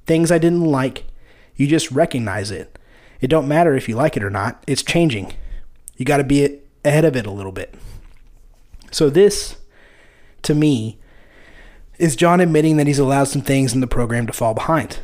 Things 0.07 0.31
I 0.31 0.39
didn't 0.39 0.65
like, 0.65 1.05
you 1.57 1.67
just 1.67 1.91
recognize 1.91 2.51
it. 2.51 2.79
It 3.21 3.29
don't 3.29 3.49
matter 3.49 3.75
if 3.75 3.89
you 3.89 3.97
like 3.97 4.17
it 4.17 4.25
or 4.25 4.31
not. 4.31 4.63
It's 4.67 4.83
changing. 4.83 5.33
You 5.97 6.05
got 6.05 6.19
to 6.19 6.25
be 6.25 6.61
ahead 6.85 7.05
of 7.05 7.17
it 7.17 7.27
a 7.27 7.31
little 7.31 7.53
bit. 7.53 7.75
So 8.91 9.09
this, 9.09 9.57
to 10.43 10.55
me, 10.55 10.99
is 11.99 12.17
John 12.17 12.41
admitting 12.41 12.77
that 12.77 12.87
he's 12.87 12.99
allowed 12.99 13.29
some 13.29 13.43
things 13.43 13.73
in 13.73 13.81
the 13.81 13.87
program 13.87 14.27
to 14.27 14.33
fall 14.33 14.55
behind. 14.55 14.99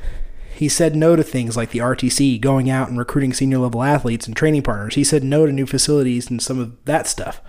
He 0.61 0.69
said 0.69 0.95
no 0.95 1.17
to 1.17 1.23
things 1.23 1.57
like 1.57 1.71
the 1.71 1.79
RTC, 1.79 2.39
going 2.39 2.69
out 2.69 2.91
and 2.91 2.99
recruiting 2.99 3.33
senior 3.33 3.57
level 3.57 3.83
athletes 3.83 4.27
and 4.27 4.37
training 4.37 4.61
partners. 4.61 4.95
He 4.95 5.05
said 5.05 5.25
no 5.25 5.47
to 5.47 5.53
new 5.53 5.65
facilities 5.65 6.29
and 6.29 6.43
some 6.43 6.59
of 6.59 6.77
that 6.85 7.07
stuff. 7.07 7.41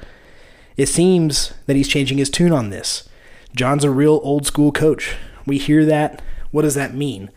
It 0.78 0.86
seems 0.86 1.54
that 1.66 1.76
he's 1.76 1.90
changing 1.90 2.20
his 2.20 2.30
tune 2.30 2.54
on 2.54 2.70
this. 2.70 3.10
John's 3.54 3.84
a 3.84 3.92
real 3.92 4.22
old 4.24 4.46
school 4.48 4.72
coach. 4.72 5.18
We 5.46 5.58
hear 5.58 5.86
that. 5.88 6.22
What 6.52 6.62
does 6.62 6.76
that 6.76 6.96
mean? 6.96 7.30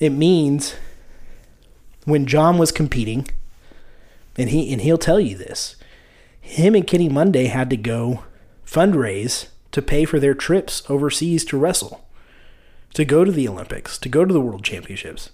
It 0.00 0.10
means 0.10 0.74
when 2.04 2.26
John 2.26 2.58
was 2.58 2.72
competing, 2.72 3.28
and 4.36 4.50
he 4.50 4.72
and 4.72 4.82
he'll 4.82 4.98
tell 4.98 5.20
you 5.20 5.36
this, 5.36 5.76
him 6.40 6.74
and 6.74 6.88
Kenny 6.88 7.08
Monday 7.08 7.46
had 7.46 7.70
to 7.70 7.76
go 7.76 8.24
fundraise 8.66 9.46
to 9.70 9.80
pay 9.80 10.04
for 10.04 10.18
their 10.18 10.34
trips 10.34 10.82
overseas 10.90 11.44
to 11.44 11.56
wrestle, 11.56 12.04
to 12.94 13.04
go 13.04 13.24
to 13.24 13.32
the 13.32 13.48
Olympics, 13.48 13.98
to 13.98 14.08
go 14.08 14.24
to 14.24 14.32
the 14.32 14.40
World 14.40 14.64
Championships. 14.64 15.30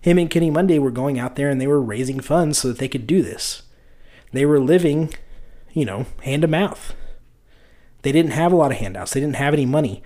Him 0.00 0.18
and 0.18 0.30
Kenny 0.30 0.50
Monday 0.50 0.78
were 0.78 0.90
going 0.90 1.18
out 1.18 1.36
there 1.36 1.48
and 1.48 1.60
they 1.60 1.66
were 1.66 1.80
raising 1.80 2.20
funds 2.20 2.58
so 2.58 2.68
that 2.68 2.78
they 2.78 2.88
could 2.88 3.06
do 3.06 3.22
this. 3.22 3.62
They 4.32 4.44
were 4.44 4.60
living, 4.60 5.14
you 5.72 5.84
know, 5.84 6.06
hand 6.22 6.42
to 6.42 6.48
mouth. 6.48 6.94
They 8.02 8.12
didn't 8.12 8.32
have 8.32 8.52
a 8.52 8.56
lot 8.56 8.70
of 8.70 8.78
handouts. 8.78 9.12
They 9.12 9.20
didn't 9.20 9.36
have 9.36 9.54
any 9.54 9.64
money. 9.64 10.02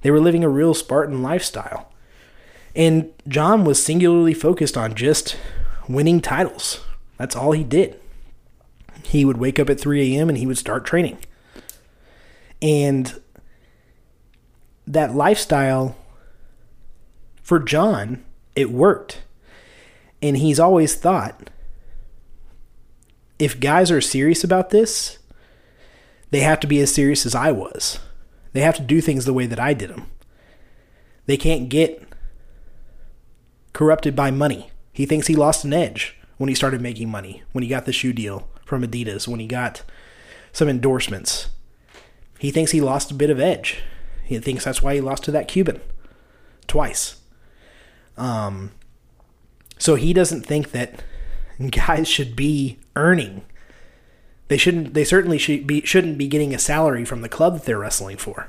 They 0.00 0.10
were 0.10 0.20
living 0.20 0.42
a 0.42 0.48
real 0.48 0.72
Spartan 0.72 1.22
lifestyle. 1.22 1.92
And 2.74 3.10
John 3.28 3.64
was 3.64 3.82
singularly 3.82 4.34
focused 4.34 4.76
on 4.76 4.94
just 4.94 5.36
winning 5.88 6.20
titles. 6.20 6.80
That's 7.18 7.36
all 7.36 7.52
he 7.52 7.64
did. 7.64 8.00
He 9.02 9.24
would 9.24 9.36
wake 9.36 9.58
up 9.58 9.68
at 9.68 9.78
3 9.78 10.16
a.m. 10.16 10.28
and 10.28 10.38
he 10.38 10.46
would 10.46 10.58
start 10.58 10.86
training. 10.86 11.18
And 12.62 13.20
that 14.86 15.14
lifestyle, 15.14 15.96
for 17.42 17.58
John, 17.58 18.24
it 18.54 18.70
worked. 18.70 19.22
And 20.20 20.36
he's 20.36 20.60
always 20.60 20.94
thought 20.94 21.50
if 23.38 23.58
guys 23.58 23.90
are 23.90 24.00
serious 24.00 24.44
about 24.44 24.70
this, 24.70 25.18
they 26.30 26.40
have 26.40 26.60
to 26.60 26.66
be 26.66 26.80
as 26.80 26.94
serious 26.94 27.26
as 27.26 27.34
I 27.34 27.50
was. 27.50 27.98
They 28.52 28.60
have 28.60 28.76
to 28.76 28.82
do 28.82 29.00
things 29.00 29.24
the 29.24 29.32
way 29.32 29.46
that 29.46 29.58
I 29.58 29.74
did 29.74 29.90
them. 29.90 30.06
They 31.26 31.36
can't 31.36 31.68
get 31.68 32.06
corrupted 33.72 34.14
by 34.14 34.30
money. 34.30 34.70
He 34.92 35.06
thinks 35.06 35.26
he 35.26 35.34
lost 35.34 35.64
an 35.64 35.72
edge 35.72 36.16
when 36.36 36.48
he 36.48 36.54
started 36.54 36.80
making 36.80 37.10
money, 37.10 37.42
when 37.52 37.62
he 37.62 37.68
got 37.68 37.84
the 37.86 37.92
shoe 37.92 38.12
deal 38.12 38.48
from 38.64 38.82
Adidas, 38.82 39.26
when 39.26 39.40
he 39.40 39.46
got 39.46 39.82
some 40.52 40.68
endorsements. 40.68 41.48
He 42.38 42.50
thinks 42.50 42.72
he 42.72 42.80
lost 42.80 43.10
a 43.10 43.14
bit 43.14 43.30
of 43.30 43.40
edge. 43.40 43.82
He 44.24 44.38
thinks 44.38 44.64
that's 44.64 44.82
why 44.82 44.94
he 44.94 45.00
lost 45.00 45.24
to 45.24 45.30
that 45.32 45.48
Cuban 45.48 45.80
twice. 46.66 47.21
Um, 48.22 48.70
so 49.78 49.94
he 49.94 50.12
doesn't 50.12 50.46
think 50.46 50.70
that 50.70 51.02
guys 51.70 52.08
should 52.08 52.36
be 52.36 52.78
earning. 52.96 53.42
They 54.48 54.56
shouldn't. 54.56 54.94
They 54.94 55.04
certainly 55.04 55.38
should 55.38 55.66
be 55.66 55.82
shouldn't 55.82 56.18
be 56.18 56.28
getting 56.28 56.54
a 56.54 56.58
salary 56.58 57.04
from 57.04 57.22
the 57.22 57.28
club 57.28 57.54
that 57.54 57.64
they're 57.64 57.78
wrestling 57.78 58.18
for. 58.18 58.48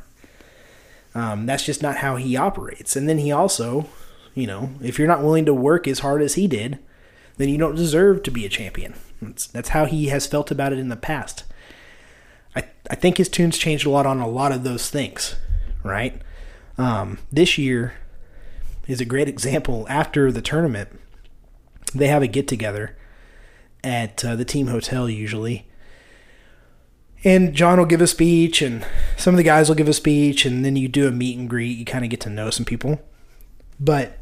Um, 1.16 1.46
that's 1.46 1.66
just 1.66 1.82
not 1.82 1.98
how 1.98 2.18
he 2.18 2.36
operates. 2.36 2.96
And 2.96 3.08
then 3.08 3.20
he 3.20 3.32
also 3.32 3.88
you 4.36 4.48
know, 4.48 4.72
if 4.82 4.98
you're 4.98 5.08
not 5.08 5.22
willing 5.22 5.46
to 5.46 5.54
work 5.54 5.88
as 5.88 6.00
hard 6.00 6.22
as 6.22 6.36
he 6.36 6.48
did, 6.48 6.80
then 7.38 7.50
you 7.50 7.58
don't 7.58 7.76
deserve 7.76 8.24
to 8.24 8.32
be 8.32 8.46
a 8.46 8.50
champion. 8.50 8.96
That's, 9.22 9.48
that's 9.48 9.70
how 9.70 9.86
he 9.86 10.08
has 10.08 10.28
felt 10.28 10.52
about 10.52 10.74
it 10.74 10.80
in 10.80 10.90
the 10.90 10.96
past. 10.96 11.44
I, 12.56 12.64
I 12.90 12.96
think 12.96 13.18
his 13.18 13.30
tunes 13.30 13.58
changed 13.58 13.86
a 13.86 13.90
lot 13.90 14.06
on 14.06 14.20
a 14.20 14.28
lot 14.28 14.52
of 14.52 14.64
those 14.64 14.90
things, 14.90 15.36
right? 15.84 16.22
Um, 16.78 17.20
this 17.32 17.58
year 17.58 17.94
is 18.88 19.02
a 19.02 19.06
great 19.06 19.28
example. 19.28 19.86
After 19.89 20.32
the 20.32 20.41
tournament, 20.41 20.89
they 21.93 22.08
have 22.08 22.22
a 22.22 22.28
get 22.28 22.48
together 22.48 22.98
at 23.84 24.24
uh, 24.24 24.36
the 24.36 24.46
team 24.46 24.67
hotel 24.67 25.10
usually. 25.10 25.67
And 27.26 27.54
John 27.54 27.80
will 27.80 27.86
give 27.86 28.02
a 28.02 28.08
speech, 28.08 28.62
and 28.62 28.86
some 29.17 29.34
of 29.34 29.38
the 29.38 29.43
guys 29.43 29.69
will 29.69 29.76
give 29.76 29.88
a 29.88 29.93
speech, 29.93 30.46
and 30.46 30.65
then 30.65 30.76
you 30.76 30.89
do 30.89 31.08
a 31.08 31.12
meet 31.12 31.38
and 31.38 31.50
greet. 31.50 31.78
You 31.78 31.86
kind 31.86 32.04
of 32.04 32.10
get 32.10 32.19
to 32.22 32.30
know 32.30 32.50
some 32.50 32.65
people. 32.65 33.02
But 33.80 34.17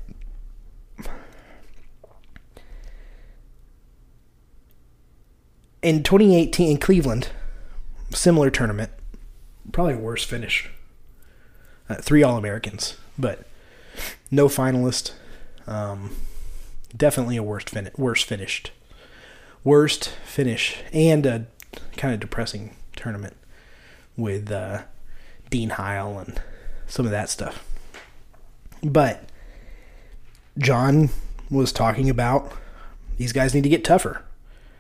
in 5.82 6.04
2018 6.04 6.72
in 6.72 6.78
Cleveland, 6.78 7.30
similar 8.12 8.52
tournament, 8.52 8.92
probably 9.72 9.96
worse 9.96 10.24
finish. 10.24 10.70
Uh, 11.90 11.96
three 11.96 12.22
All 12.22 12.38
Americans, 12.38 12.98
but 13.18 13.46
no 14.32 14.48
finalist. 14.48 15.12
Um, 15.68 16.16
definitely 16.96 17.38
a 17.38 17.44
worst 17.44 17.70
fin- 17.70 17.92
worst 17.98 18.26
finished, 18.26 18.72
worst 19.64 20.10
finish, 20.26 20.78
and 20.92 21.26
a 21.26 21.46
kind 21.98 22.14
of 22.14 22.20
depressing 22.20 22.76
tournament 22.96 23.36
with 24.18 24.52
uh, 24.52 24.84
Dean 25.50 25.72
Heil 25.72 26.18
and 26.20 26.42
some 26.88 27.06
of 27.06 27.12
that 27.12 27.30
stuff. 27.30 27.64
But 28.84 29.30
John 30.58 31.10
was 31.50 31.72
talking 31.72 32.10
about 32.10 32.52
these 33.18 33.34
guys 33.34 33.54
need 33.54 33.64
to 33.64 33.70
get 33.70 33.84
tougher. 33.84 34.24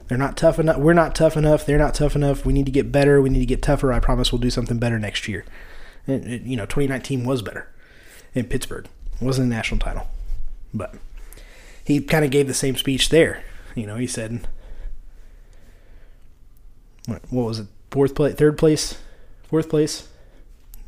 They're 0.08 0.18
not 0.18 0.36
tough 0.36 0.60
enough. 0.60 0.78
We're 0.78 0.94
not 0.94 1.16
tough 1.16 1.38
enough. 1.38 1.66
They're 1.66 1.78
not 1.78 1.94
tough 1.94 2.16
enough. 2.16 2.46
We 2.46 2.54
need 2.54 2.66
to 2.66 2.72
get 2.72 2.92
better. 2.92 3.22
We 3.22 3.30
need 3.30 3.40
to 3.40 3.46
get 3.46 3.62
tougher. 3.62 3.94
I 3.94 4.00
promise 4.00 4.32
we'll 4.32 4.40
do 4.42 4.50
something 4.50 4.78
better 4.78 5.00
next 5.00 5.28
year. 5.28 5.46
And, 6.08 6.46
you 6.46 6.58
know, 6.58 6.66
2019 6.66 7.24
was 7.24 7.42
better 7.42 7.70
in 8.34 8.46
Pittsburgh. 8.46 8.88
Wasn't 9.22 9.46
a 9.46 9.50
national 9.50 9.80
title, 9.80 10.08
but 10.74 10.96
he 11.86 12.02
kind 12.02 12.26
of 12.26 12.32
gave 12.32 12.48
the 12.48 12.54
same 12.54 12.76
speech 12.76 13.10
there. 13.10 13.44
You 13.76 13.86
know, 13.86 13.96
he 13.96 14.08
said, 14.08 14.48
what, 17.06 17.22
what 17.30 17.46
was 17.46 17.60
it? 17.60 17.68
Fourth 17.92 18.16
place, 18.16 18.36
third 18.36 18.58
place, 18.58 18.98
fourth 19.44 19.70
place. 19.70 20.08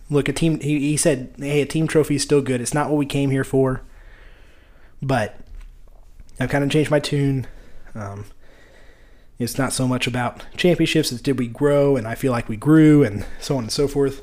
Look, 0.10 0.30
a 0.30 0.34
team. 0.34 0.60
He, 0.60 0.80
he 0.80 0.98
said, 0.98 1.34
"Hey, 1.38 1.62
a 1.62 1.66
team 1.66 1.88
trophy 1.88 2.16
is 2.16 2.24
still 2.24 2.42
good. 2.42 2.62
It's 2.62 2.74
not 2.74 2.90
what 2.90 2.98
we 2.98 3.06
came 3.06 3.30
here 3.30 3.44
for." 3.44 3.82
But 5.02 5.38
I've 6.40 6.50
kind 6.50 6.64
of 6.64 6.70
changed 6.70 6.92
my 6.92 7.00
tune. 7.00 7.48
Um, 7.94 8.26
it's 9.38 9.58
not 9.58 9.74
so 9.74 9.88
much 9.88 10.08
about 10.08 10.46
championships 10.56 11.12
as 11.12 11.22
did 11.22 11.40
we 11.40 11.48
grow, 11.48 11.98
and 11.98 12.08
I 12.08 12.16
feel 12.16 12.32
like 12.32 12.48
we 12.48 12.56
grew, 12.56 13.04
and 13.04 13.26
so 13.40 13.58
on 13.58 13.64
and 13.64 13.72
so 13.72 13.88
forth. 13.88 14.22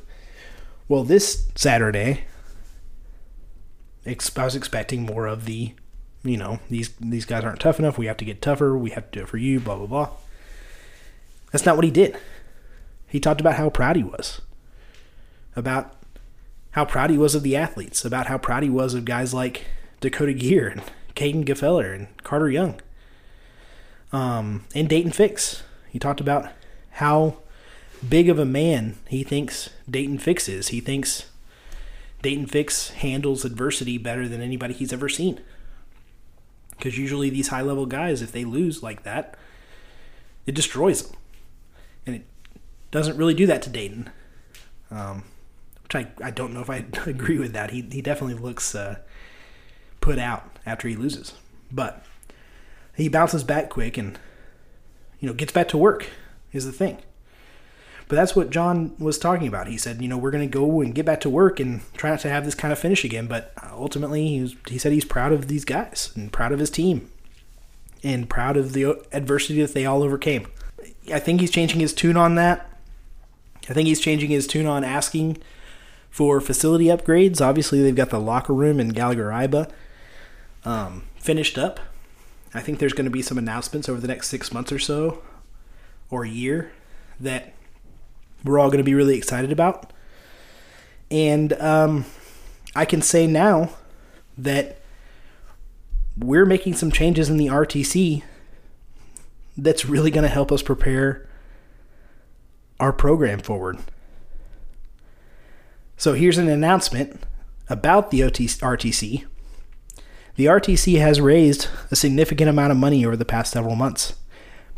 Well, 0.88 1.05
this 1.05 1.49
Saturday, 1.55 2.25
I 4.06 4.44
was 4.44 4.56
expecting 4.56 5.02
more 5.02 5.26
of 5.26 5.44
the, 5.44 5.72
you 6.22 6.36
know, 6.36 6.60
these 6.68 6.90
these 7.00 7.24
guys 7.24 7.44
aren't 7.44 7.60
tough 7.60 7.78
enough. 7.78 7.98
We 7.98 8.06
have 8.06 8.16
to 8.18 8.24
get 8.24 8.42
tougher. 8.42 8.76
We 8.76 8.90
have 8.90 9.10
to 9.10 9.18
do 9.18 9.24
it 9.24 9.28
for 9.28 9.36
you. 9.36 9.60
Blah 9.60 9.76
blah 9.76 9.86
blah. 9.86 10.10
That's 11.52 11.66
not 11.66 11.76
what 11.76 11.84
he 11.84 11.90
did. 11.90 12.16
He 13.08 13.20
talked 13.20 13.40
about 13.40 13.54
how 13.56 13.70
proud 13.70 13.96
he 13.96 14.04
was, 14.04 14.40
about 15.56 15.96
how 16.72 16.84
proud 16.84 17.10
he 17.10 17.18
was 17.18 17.35
of 17.35 17.42
the 17.42 17.56
athletes, 17.56 18.04
about 18.04 18.29
how 18.29 18.38
proud 18.38 18.62
he 18.62 18.70
was 18.70 18.94
of 18.94 19.04
guys 19.04 19.35
like 19.35 19.66
Dakota 20.00 20.33
Geer 20.33 20.68
and 20.68 20.83
Kaden 21.16 21.44
Gfeller 21.44 21.94
and 21.94 22.08
Carter 22.22 22.48
Young. 22.48 22.81
Um, 24.12 24.64
and 24.75 24.88
Daton 24.88 25.14
Fix. 25.14 25.62
He 25.88 25.98
talked 25.98 26.20
about 26.20 26.50
how 26.92 27.38
big 28.08 28.29
of 28.29 28.38
a 28.38 28.44
man 28.44 28.96
he 29.08 29.25
thinks 29.25 29.70
Daton 29.90 30.20
Fix 30.20 30.48
is. 30.48 30.68
He 30.68 30.81
thinks 30.81 31.29
Daton 32.23 32.48
Fix 32.48 32.90
handles 32.90 33.44
adversity 33.44 33.98
better 33.98 34.29
than 34.29 34.40
anybody 34.42 34.75
he's 34.75 34.92
ever 34.92 35.08
seen. 35.08 35.40
Because 36.71 36.98
usually 36.98 37.31
these 37.31 37.48
high 37.48 37.62
level 37.62 37.87
guys, 37.87 38.23
if 38.23 38.33
they 38.33 38.44
lose 38.44 38.83
like 38.83 39.02
that, 39.02 39.37
it 40.46 40.54
destroys 40.54 41.02
them. 41.02 41.16
And 42.06 42.16
it 42.16 42.27
doesn't 42.90 43.16
really 43.16 43.35
do 43.35 43.46
that 43.46 43.62
to 43.62 43.71
Daton. 43.71 44.08
Um, 44.90 45.25
which 45.83 45.94
I, 45.94 46.25
I 46.25 46.31
don't 46.31 46.54
know 46.54 46.60
if 46.60 46.71
I 46.71 46.85
agree 47.06 47.38
with 47.38 47.52
that. 47.52 47.71
He, 47.71 47.83
he 47.83 48.02
definitely 48.02 48.40
looks 48.40 48.75
uh, 48.75 48.98
put 50.00 50.18
out 50.18 50.58
after 50.64 50.88
he 50.88 50.96
loses. 50.96 51.35
But 51.73 52.04
he 52.96 53.08
bounces 53.08 53.44
back 53.44 53.71
quick 53.71 53.96
and 53.96 54.18
you 55.21 55.29
know 55.29 55.35
gets 55.35 55.52
back 55.52 55.68
to 55.68 55.79
work 55.79 56.08
is 56.52 56.64
the 56.64 56.73
thing. 56.73 56.98
But 58.11 58.17
that's 58.17 58.35
what 58.35 58.50
John 58.50 58.92
was 58.98 59.19
talking 59.19 59.46
about. 59.46 59.69
He 59.69 59.77
said, 59.77 60.02
you 60.02 60.08
know, 60.08 60.19
we're 60.19 60.33
going 60.33 60.46
to 60.46 60.52
go 60.52 60.81
and 60.81 60.92
get 60.92 61.06
back 61.06 61.21
to 61.21 61.31
work 61.31 61.61
and 61.61 61.81
try 61.94 62.11
not 62.11 62.19
to 62.21 62.29
have 62.29 62.44
this 62.44 62.56
kind 62.56 62.73
of 62.73 62.79
finish 62.81 63.04
again. 63.04 63.29
But 63.29 63.52
ultimately, 63.73 64.27
he, 64.27 64.42
was, 64.42 64.56
he 64.67 64.79
said 64.79 64.90
he's 64.90 65.04
proud 65.04 65.31
of 65.31 65.46
these 65.46 65.65
guys 65.65 66.11
and 66.17 66.33
proud 66.33 66.50
of 66.50 66.58
his 66.58 66.71
team 66.71 67.08
and 68.02 68.29
proud 68.29 68.56
of 68.56 68.73
the 68.73 69.00
adversity 69.13 69.63
that 69.63 69.75
they 69.75 69.87
all 69.87 70.02
overcame. 70.02 70.48
I 71.13 71.21
think 71.21 71.40
he's 71.40 71.52
changing 71.52 71.79
his 71.79 71.94
tune 71.94 72.17
on 72.17 72.35
that. 72.35 72.69
I 73.69 73.75
think 73.75 73.87
he's 73.87 74.00
changing 74.00 74.31
his 74.31 74.48
tune 74.48 74.67
on 74.67 74.83
asking 74.83 75.38
for 76.11 76.40
facility 76.40 76.87
upgrades. 76.87 77.40
Obviously, 77.40 77.81
they've 77.81 77.94
got 77.94 78.11
the 78.11 78.19
locker 78.19 78.52
room 78.52 78.81
in 78.81 78.88
Gallagher 78.88 79.29
Iba 79.29 79.71
um, 80.65 81.04
finished 81.15 81.56
up. 81.56 81.79
I 82.52 82.61
think 82.61 82.81
there's 82.81 82.92
going 82.92 83.04
to 83.04 83.11
be 83.11 83.23
some 83.23 83.38
announcements 83.38 83.88
over 83.88 84.00
the 84.00 84.08
next 84.08 84.27
six 84.27 84.52
months 84.52 84.73
or 84.73 84.81
so, 84.81 85.23
or 86.11 86.25
a 86.25 86.29
year, 86.29 86.73
that 87.21 87.54
we're 88.44 88.58
all 88.58 88.68
going 88.68 88.78
to 88.78 88.84
be 88.84 88.94
really 88.94 89.16
excited 89.16 89.52
about. 89.52 89.92
And 91.10 91.52
um, 91.54 92.04
I 92.74 92.84
can 92.84 93.02
say 93.02 93.26
now 93.26 93.70
that 94.38 94.78
we're 96.16 96.46
making 96.46 96.74
some 96.74 96.90
changes 96.90 97.28
in 97.28 97.36
the 97.36 97.46
RTC 97.46 98.22
that's 99.56 99.84
really 99.84 100.10
going 100.10 100.22
to 100.22 100.28
help 100.28 100.52
us 100.52 100.62
prepare 100.62 101.28
our 102.78 102.92
program 102.92 103.40
forward. 103.40 103.78
So 105.96 106.14
here's 106.14 106.38
an 106.38 106.48
announcement 106.48 107.22
about 107.68 108.10
the 108.10 108.20
RTC. 108.20 109.24
The 110.36 110.46
RTC 110.46 110.98
has 110.98 111.20
raised 111.20 111.68
a 111.90 111.96
significant 111.96 112.48
amount 112.48 112.72
of 112.72 112.78
money 112.78 113.04
over 113.04 113.16
the 113.16 113.24
past 113.24 113.52
several 113.52 113.76
months. 113.76 114.14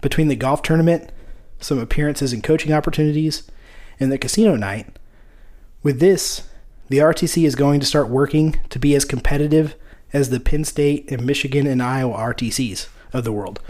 Between 0.00 0.26
the 0.26 0.34
golf 0.34 0.62
tournament, 0.62 1.12
some 1.62 1.78
appearances 1.78 2.32
and 2.32 2.42
coaching 2.42 2.72
opportunities, 2.72 3.50
and 3.98 4.10
the 4.10 4.18
casino 4.18 4.56
night, 4.56 4.98
with 5.82 6.00
this, 6.00 6.48
the 6.88 6.98
RTC 6.98 7.46
is 7.46 7.54
going 7.54 7.80
to 7.80 7.86
start 7.86 8.08
working 8.08 8.60
to 8.68 8.78
be 8.78 8.94
as 8.94 9.04
competitive 9.04 9.74
as 10.12 10.30
the 10.30 10.40
Penn 10.40 10.64
State 10.64 11.10
and 11.10 11.24
Michigan 11.24 11.66
and 11.66 11.82
Iowa 11.82 12.16
RTCs 12.16 12.88
of 13.12 13.24
the 13.24 13.32
world. 13.32 13.60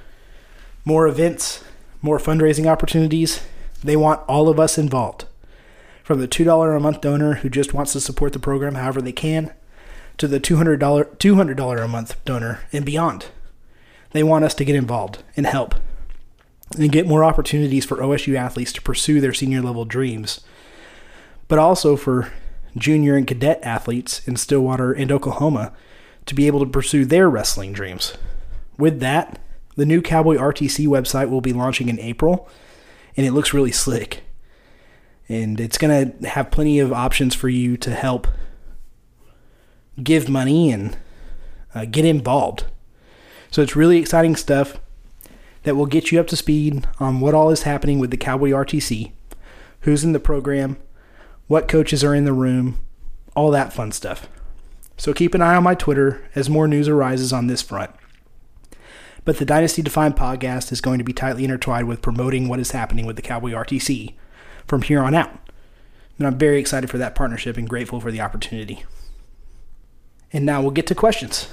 More 0.85 1.07
events, 1.07 1.63
more 2.01 2.19
fundraising 2.19 2.67
opportunities. 2.67 3.41
They 3.85 3.97
want 3.97 4.23
all 4.29 4.49
of 4.49 4.59
us 4.59 4.77
involved. 4.77 5.27
From 6.03 6.21
the 6.21 6.29
$2 6.29 6.77
a 6.77 6.81
month 6.81 7.01
donor 7.01 7.35
who 7.35 7.49
just 7.49 7.73
wants 7.73 7.93
to 7.93 8.01
support 8.01 8.33
the 8.33 8.41
program 8.41 8.75
however 8.75 9.01
they 9.01 9.13
can, 9.13 9.53
to 10.19 10.27
the 10.27 10.41
$200, 10.41 10.79
$200 10.79 11.85
a 11.85 11.89
month 11.89 12.25
donor 12.25 12.61
and 12.73 12.85
beyond. 12.85 13.27
They 14.11 14.23
want 14.23 14.45
us 14.45 14.55
to 14.55 14.65
get 14.65 14.77
involved 14.77 15.23
and 15.37 15.47
help 15.47 15.77
and 16.79 16.93
get 16.93 17.07
more 17.07 17.25
opportunities 17.25 17.85
for 17.85 17.99
OSU 17.99 18.35
athletes 18.35 18.73
to 18.73 18.83
pursue 18.83 19.21
their 19.21 19.35
senior 19.35 19.63
level 19.63 19.85
dreams, 19.85 20.41
but 21.49 21.59
also 21.59 21.97
for 21.97 22.33
junior 22.77 23.17
and 23.17 23.27
cadet 23.27 23.61
athletes 23.63 24.27
in 24.27 24.37
Stillwater 24.37 24.93
and 24.93 25.13
Oklahoma 25.13 25.73
to 26.27 26.35
be 26.35 26.47
able 26.47 26.61
to 26.61 26.67
pursue 26.67 27.05
their 27.05 27.29
wrestling 27.29 27.73
dreams. 27.73 28.17
With 28.79 29.01
that, 29.01 29.39
the 29.77 29.87
new 29.87 30.03
Cowboy 30.03 30.37
RTC 30.37 30.87
website 30.87 31.31
will 31.31 31.41
be 31.41 31.53
launching 31.53 31.89
in 31.89 31.99
April, 32.01 32.49
and 33.17 33.27
it 33.27 33.33
looks 33.33 33.55
really 33.55 33.73
slick. 33.73 34.23
And 35.29 35.61
it's 35.61 35.79
going 35.79 36.21
to 36.21 36.29
have 36.29 36.51
plenty 36.51 36.79
of 36.79 36.93
options 36.93 37.35
for 37.35 37.49
you 37.49 37.77
to 37.79 37.95
help 37.95 38.27
give 40.03 40.29
money 40.29 40.71
and 40.71 40.97
uh, 41.75 41.85
get 41.85 42.05
involved. 42.05 42.65
So 43.51 43.63
it's 43.63 43.77
really 43.77 43.99
exciting 43.99 44.37
stuff 44.37 44.79
that 45.63 45.77
will 45.77 45.87
get 45.87 46.11
you 46.11 46.21
up 46.21 46.27
to 46.29 46.37
speed 46.37 46.87
on 46.99 47.21
what 47.21 47.35
all 47.35 47.51
is 47.51 47.63
happening 47.63 47.99
with 47.99 48.11
the 48.11 48.17
Cowboy 48.17 48.51
RTC, 48.51 49.13
who's 49.81 50.05
in 50.05 50.13
the 50.13 50.21
program, 50.21 50.77
what 51.47 51.69
coaches 51.69 52.03
are 52.03 52.15
in 52.15 52.25
the 52.25 52.33
room, 52.33 52.79
all 53.35 53.51
that 53.51 53.73
fun 53.73 53.93
stuff. 53.93 54.29
So 54.97 55.13
keep 55.13 55.35
an 55.35 55.43
eye 55.43 55.57
on 55.57 55.63
my 55.63 55.75
Twitter 55.75 56.29
as 56.35 56.51
more 56.51 56.69
news 56.69 56.89
arises 56.89 57.33
on 57.33 57.47
this 57.47 57.63
front. 57.63 57.91
But 59.25 59.39
the 59.39 59.45
Dynasty 59.45 59.83
Defined 59.83 60.17
podcast 60.17 60.73
is 60.73 60.81
going 60.81 60.99
to 60.99 61.05
be 61.05 61.13
tightly 61.13 61.45
intertwined 61.45 61.87
with 61.87 62.03
promoting 62.03 62.49
what 62.49 62.59
is 62.59 62.73
happening 62.73 63.07
with 63.07 63.17
the 63.17 63.23
Cowboy 63.23 63.53
RTC 63.53 64.15
from 64.67 64.83
here 64.83 65.01
on 65.01 65.15
out. 65.15 65.31
And 66.19 66.27
I'm 66.27 66.39
very 66.39 66.59
excited 66.59 66.91
for 66.91 66.99
that 66.99 67.15
partnership 67.15 67.57
and 67.57 67.69
grateful 67.69 68.01
for 68.01 68.11
the 68.11 68.21
opportunity. 68.21 68.85
And 70.33 70.45
now 70.45 70.61
we'll 70.61 70.71
get 70.71 70.87
to 70.89 70.95
questions. 70.95 71.49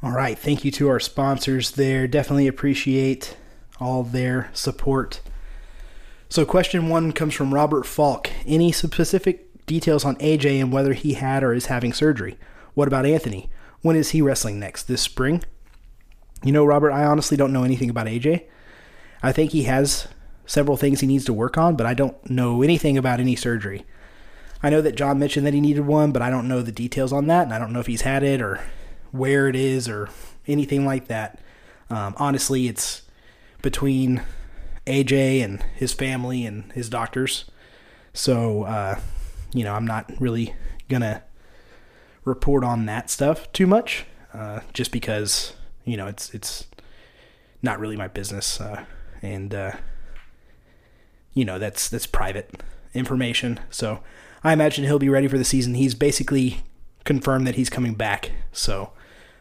All 0.00 0.12
right, 0.12 0.38
thank 0.38 0.64
you 0.64 0.70
to 0.72 0.88
our 0.88 1.00
sponsors 1.00 1.72
there. 1.72 2.06
Definitely 2.06 2.46
appreciate 2.46 3.36
all 3.80 4.04
their 4.04 4.48
support. 4.52 5.20
So, 6.28 6.44
question 6.46 6.88
one 6.88 7.10
comes 7.10 7.34
from 7.34 7.52
Robert 7.52 7.84
Falk. 7.84 8.30
Any 8.46 8.70
specific 8.70 9.66
details 9.66 10.04
on 10.04 10.14
AJ 10.16 10.60
and 10.60 10.72
whether 10.72 10.92
he 10.92 11.14
had 11.14 11.42
or 11.42 11.52
is 11.52 11.66
having 11.66 11.92
surgery? 11.92 12.38
What 12.74 12.86
about 12.86 13.06
Anthony? 13.06 13.50
When 13.82 13.96
is 13.96 14.10
he 14.10 14.22
wrestling 14.22 14.60
next? 14.60 14.84
This 14.84 15.02
spring? 15.02 15.42
You 16.44 16.52
know, 16.52 16.64
Robert, 16.64 16.92
I 16.92 17.04
honestly 17.04 17.36
don't 17.36 17.52
know 17.52 17.64
anything 17.64 17.90
about 17.90 18.06
AJ. 18.06 18.44
I 19.20 19.32
think 19.32 19.50
he 19.50 19.64
has 19.64 20.06
several 20.46 20.76
things 20.76 21.00
he 21.00 21.08
needs 21.08 21.24
to 21.24 21.32
work 21.32 21.58
on, 21.58 21.74
but 21.74 21.86
I 21.86 21.94
don't 21.94 22.30
know 22.30 22.62
anything 22.62 22.96
about 22.96 23.18
any 23.18 23.34
surgery. 23.34 23.84
I 24.62 24.70
know 24.70 24.80
that 24.80 24.94
John 24.94 25.18
mentioned 25.18 25.44
that 25.44 25.54
he 25.54 25.60
needed 25.60 25.86
one, 25.86 26.12
but 26.12 26.22
I 26.22 26.30
don't 26.30 26.46
know 26.46 26.62
the 26.62 26.70
details 26.70 27.12
on 27.12 27.26
that, 27.26 27.44
and 27.44 27.52
I 27.52 27.58
don't 27.58 27.72
know 27.72 27.80
if 27.80 27.88
he's 27.88 28.02
had 28.02 28.22
it 28.22 28.40
or 28.40 28.60
where 29.10 29.48
it 29.48 29.56
is 29.56 29.88
or 29.88 30.08
anything 30.46 30.84
like 30.84 31.08
that. 31.08 31.40
Um, 31.90 32.14
honestly, 32.18 32.68
it's 32.68 33.02
between 33.62 34.22
AJ 34.86 35.42
and 35.44 35.62
his 35.74 35.92
family 35.92 36.44
and 36.44 36.72
his 36.72 36.88
doctors. 36.88 37.44
So, 38.12 38.64
uh, 38.64 38.98
you 39.52 39.64
know, 39.64 39.74
I'm 39.74 39.86
not 39.86 40.10
really 40.18 40.54
going 40.88 41.02
to 41.02 41.22
report 42.24 42.64
on 42.64 42.86
that 42.86 43.10
stuff 43.10 43.50
too 43.52 43.66
much, 43.66 44.04
uh, 44.34 44.60
just 44.72 44.92
because, 44.92 45.54
you 45.84 45.96
know, 45.96 46.06
it's, 46.06 46.34
it's 46.34 46.66
not 47.62 47.78
really 47.78 47.96
my 47.96 48.08
business. 48.08 48.60
Uh, 48.60 48.84
and, 49.22 49.54
uh, 49.54 49.72
you 51.32 51.44
know, 51.44 51.58
that's, 51.58 51.88
that's 51.88 52.06
private 52.06 52.62
information. 52.94 53.60
So 53.70 54.00
I 54.42 54.52
imagine 54.52 54.84
he'll 54.84 54.98
be 54.98 55.08
ready 55.08 55.28
for 55.28 55.38
the 55.38 55.44
season. 55.44 55.74
He's 55.74 55.94
basically 55.94 56.62
confirmed 57.04 57.46
that 57.46 57.54
he's 57.54 57.70
coming 57.70 57.94
back. 57.94 58.32
So, 58.52 58.92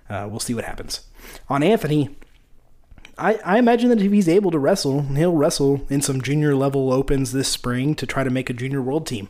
uh, 0.09 0.27
we'll 0.29 0.39
see 0.39 0.53
what 0.53 0.65
happens. 0.65 1.01
On 1.49 1.63
Anthony, 1.63 2.15
I, 3.17 3.35
I 3.43 3.57
imagine 3.57 3.89
that 3.89 4.01
if 4.01 4.11
he's 4.11 4.29
able 4.29 4.51
to 4.51 4.59
wrestle, 4.59 5.01
he'll 5.01 5.33
wrestle 5.33 5.85
in 5.89 6.01
some 6.01 6.21
junior 6.21 6.55
level 6.55 6.93
opens 6.93 7.31
this 7.31 7.47
spring 7.47 7.95
to 7.95 8.05
try 8.05 8.23
to 8.23 8.29
make 8.29 8.49
a 8.49 8.53
junior 8.53 8.81
world 8.81 9.07
team. 9.07 9.29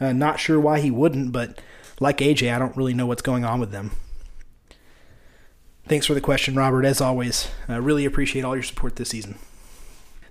Uh, 0.00 0.12
not 0.12 0.40
sure 0.40 0.58
why 0.58 0.80
he 0.80 0.90
wouldn't, 0.90 1.30
but 1.32 1.60
like 2.00 2.18
AJ, 2.18 2.54
I 2.54 2.58
don't 2.58 2.76
really 2.76 2.94
know 2.94 3.06
what's 3.06 3.22
going 3.22 3.44
on 3.44 3.60
with 3.60 3.70
them. 3.70 3.92
Thanks 5.86 6.06
for 6.06 6.14
the 6.14 6.20
question, 6.20 6.54
Robert. 6.54 6.84
As 6.84 7.00
always, 7.00 7.48
I 7.68 7.76
really 7.76 8.04
appreciate 8.04 8.44
all 8.44 8.56
your 8.56 8.62
support 8.62 8.96
this 8.96 9.10
season. 9.10 9.36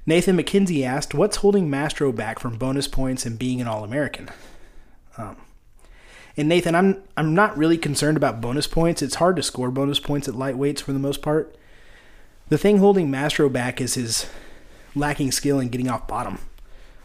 Nathan 0.05 0.37
McKenzie 0.37 0.83
asked, 0.83 1.13
What's 1.13 1.37
holding 1.37 1.69
Mastro 1.69 2.11
back 2.11 2.39
from 2.39 2.57
bonus 2.57 2.87
points 2.87 3.25
and 3.25 3.37
being 3.37 3.61
an 3.61 3.67
All 3.67 3.83
American? 3.83 4.29
Um, 5.17 5.35
and 6.39 6.47
Nathan, 6.47 6.73
I'm 6.73 7.03
I'm 7.17 7.35
not 7.35 7.57
really 7.57 7.77
concerned 7.77 8.15
about 8.15 8.39
bonus 8.39 8.65
points. 8.65 9.01
It's 9.01 9.15
hard 9.15 9.35
to 9.35 9.43
score 9.43 9.71
bonus 9.71 9.99
points 9.99 10.25
at 10.29 10.35
lightweights 10.35 10.79
for 10.79 10.93
the 10.93 10.99
most 10.99 11.21
part. 11.21 11.53
The 12.47 12.57
thing 12.57 12.77
holding 12.77 13.11
Mastro 13.11 13.49
back 13.49 13.81
is 13.81 13.95
his 13.95 14.25
lacking 14.95 15.33
skill 15.33 15.59
in 15.59 15.67
getting 15.67 15.89
off 15.89 16.07
bottom. 16.07 16.39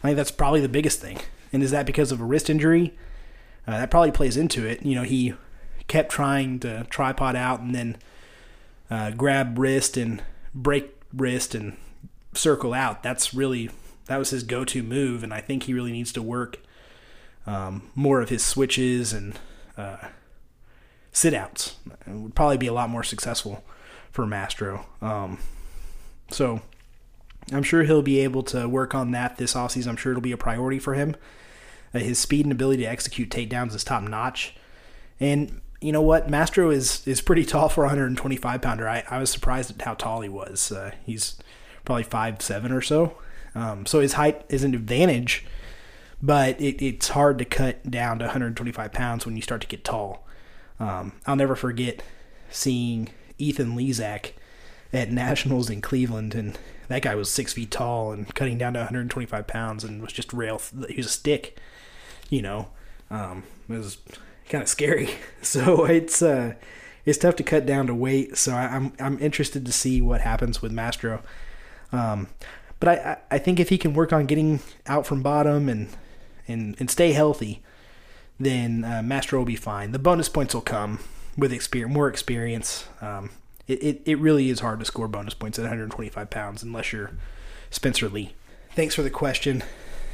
I 0.04 0.08
think 0.08 0.18
that's 0.18 0.30
probably 0.30 0.60
the 0.60 0.68
biggest 0.68 1.00
thing. 1.00 1.18
And 1.52 1.64
is 1.64 1.72
that 1.72 1.84
because 1.84 2.12
of 2.12 2.20
a 2.20 2.24
wrist 2.24 2.48
injury? 2.48 2.94
Uh, 3.66 3.78
that 3.78 3.90
probably 3.90 4.12
plays 4.12 4.36
into 4.36 4.66
it. 4.66 4.86
You 4.86 4.94
know, 4.94 5.02
he 5.02 5.34
kept 5.88 6.12
trying 6.12 6.60
to 6.60 6.86
tripod 6.88 7.34
out 7.34 7.58
and 7.58 7.74
then 7.74 7.96
uh, 8.88 9.10
grab 9.10 9.58
wrist 9.58 9.96
and 9.96 10.22
break 10.54 10.94
wrist 11.12 11.56
and 11.56 11.76
circle 12.34 12.72
out. 12.72 13.02
That's 13.02 13.34
really 13.34 13.70
that 14.06 14.16
was 14.18 14.30
his 14.30 14.44
go-to 14.44 14.84
move, 14.84 15.24
and 15.24 15.34
I 15.34 15.40
think 15.40 15.64
he 15.64 15.74
really 15.74 15.92
needs 15.92 16.12
to 16.12 16.22
work 16.22 16.60
um, 17.46 17.90
more 17.94 18.20
of 18.20 18.28
his 18.28 18.44
switches 18.44 19.12
and 19.12 19.38
uh, 19.76 20.08
sit 21.12 21.34
outs. 21.34 21.76
It 22.06 22.12
would 22.12 22.34
probably 22.34 22.58
be 22.58 22.66
a 22.66 22.72
lot 22.72 22.90
more 22.90 23.02
successful 23.02 23.64
for 24.10 24.26
Mastro. 24.26 24.86
Um, 25.02 25.38
so 26.30 26.60
I'm 27.52 27.62
sure 27.62 27.82
he'll 27.82 28.02
be 28.02 28.20
able 28.20 28.42
to 28.44 28.68
work 28.68 28.94
on 28.94 29.10
that 29.10 29.36
this 29.36 29.54
offseason. 29.54 29.88
I'm 29.88 29.96
sure 29.96 30.12
it'll 30.12 30.22
be 30.22 30.32
a 30.32 30.36
priority 30.36 30.78
for 30.78 30.94
him. 30.94 31.16
Uh, 31.94 31.98
his 31.98 32.18
speed 32.18 32.46
and 32.46 32.52
ability 32.52 32.82
to 32.82 32.88
execute 32.88 33.30
takedowns 33.30 33.74
is 33.74 33.84
top 33.84 34.02
notch. 34.02 34.54
And 35.20 35.60
you 35.80 35.92
know 35.92 36.02
what? 36.02 36.30
Mastro 36.30 36.70
is 36.70 37.06
is 37.06 37.20
pretty 37.20 37.44
tall 37.44 37.68
for 37.68 37.84
a 37.84 37.88
125 37.88 38.62
pounder. 38.62 38.88
I, 38.88 39.04
I 39.10 39.18
was 39.18 39.30
surprised 39.30 39.70
at 39.70 39.82
how 39.82 39.94
tall 39.94 40.22
he 40.22 40.28
was. 40.28 40.72
Uh, 40.72 40.92
he's 41.04 41.36
probably 41.84 42.04
five 42.04 42.40
seven 42.40 42.72
or 42.72 42.80
so. 42.80 43.18
Um, 43.54 43.86
so 43.86 44.00
his 44.00 44.14
height 44.14 44.44
is 44.48 44.64
an 44.64 44.74
advantage 44.74 45.44
but 46.24 46.58
it, 46.58 46.82
it's 46.82 47.08
hard 47.08 47.36
to 47.36 47.44
cut 47.44 47.90
down 47.90 48.18
to 48.18 48.24
125 48.24 48.92
pounds 48.92 49.26
when 49.26 49.36
you 49.36 49.42
start 49.42 49.60
to 49.60 49.66
get 49.66 49.84
tall. 49.84 50.26
Um, 50.80 51.12
I'll 51.26 51.36
never 51.36 51.54
forget 51.54 52.02
seeing 52.50 53.10
Ethan 53.36 53.76
Lizak 53.76 54.32
at 54.90 55.12
Nationals 55.12 55.68
in 55.68 55.82
Cleveland, 55.82 56.34
and 56.34 56.58
that 56.88 57.02
guy 57.02 57.14
was 57.14 57.30
six 57.30 57.52
feet 57.52 57.70
tall 57.70 58.10
and 58.10 58.34
cutting 58.34 58.56
down 58.56 58.72
to 58.72 58.78
125 58.78 59.46
pounds 59.46 59.84
and 59.84 60.00
was 60.00 60.14
just 60.14 60.32
rail. 60.32 60.58
He 60.88 60.96
was 60.96 61.06
a 61.06 61.10
stick, 61.10 61.58
you 62.30 62.40
know. 62.40 62.68
Um, 63.10 63.42
it 63.68 63.76
was 63.76 63.98
kind 64.48 64.62
of 64.62 64.68
scary. 64.68 65.10
So 65.42 65.84
it's 65.84 66.22
uh, 66.22 66.54
it's 67.04 67.18
tough 67.18 67.36
to 67.36 67.42
cut 67.42 67.66
down 67.66 67.86
to 67.88 67.94
weight. 67.94 68.38
So 68.38 68.54
I, 68.54 68.64
am 68.64 68.94
I'm, 68.98 69.14
I'm 69.14 69.18
interested 69.18 69.66
to 69.66 69.72
see 69.72 70.00
what 70.00 70.22
happens 70.22 70.62
with 70.62 70.72
Mastro. 70.72 71.22
Um, 71.92 72.28
but 72.80 72.88
I, 72.88 73.18
I 73.30 73.38
think 73.38 73.60
if 73.60 73.68
he 73.68 73.76
can 73.76 73.92
work 73.92 74.10
on 74.10 74.24
getting 74.24 74.60
out 74.86 75.06
from 75.06 75.22
bottom 75.22 75.68
and 75.68 75.90
and, 76.46 76.76
and 76.78 76.90
stay 76.90 77.12
healthy, 77.12 77.62
then 78.38 78.84
uh, 78.84 79.02
Mastro 79.02 79.40
will 79.40 79.46
be 79.46 79.56
fine. 79.56 79.92
The 79.92 79.98
bonus 79.98 80.28
points 80.28 80.54
will 80.54 80.62
come 80.62 81.00
with 81.36 81.52
experience, 81.52 81.94
more 81.94 82.08
experience. 82.08 82.86
Um, 83.00 83.30
it, 83.66 83.82
it, 83.82 84.02
it 84.04 84.18
really 84.18 84.50
is 84.50 84.60
hard 84.60 84.80
to 84.80 84.84
score 84.84 85.08
bonus 85.08 85.34
points 85.34 85.58
at 85.58 85.62
125 85.62 86.30
pounds 86.30 86.62
unless 86.62 86.92
you're 86.92 87.12
Spencer 87.70 88.08
Lee. 88.08 88.34
Thanks 88.74 88.94
for 88.94 89.02
the 89.02 89.10
question, 89.10 89.62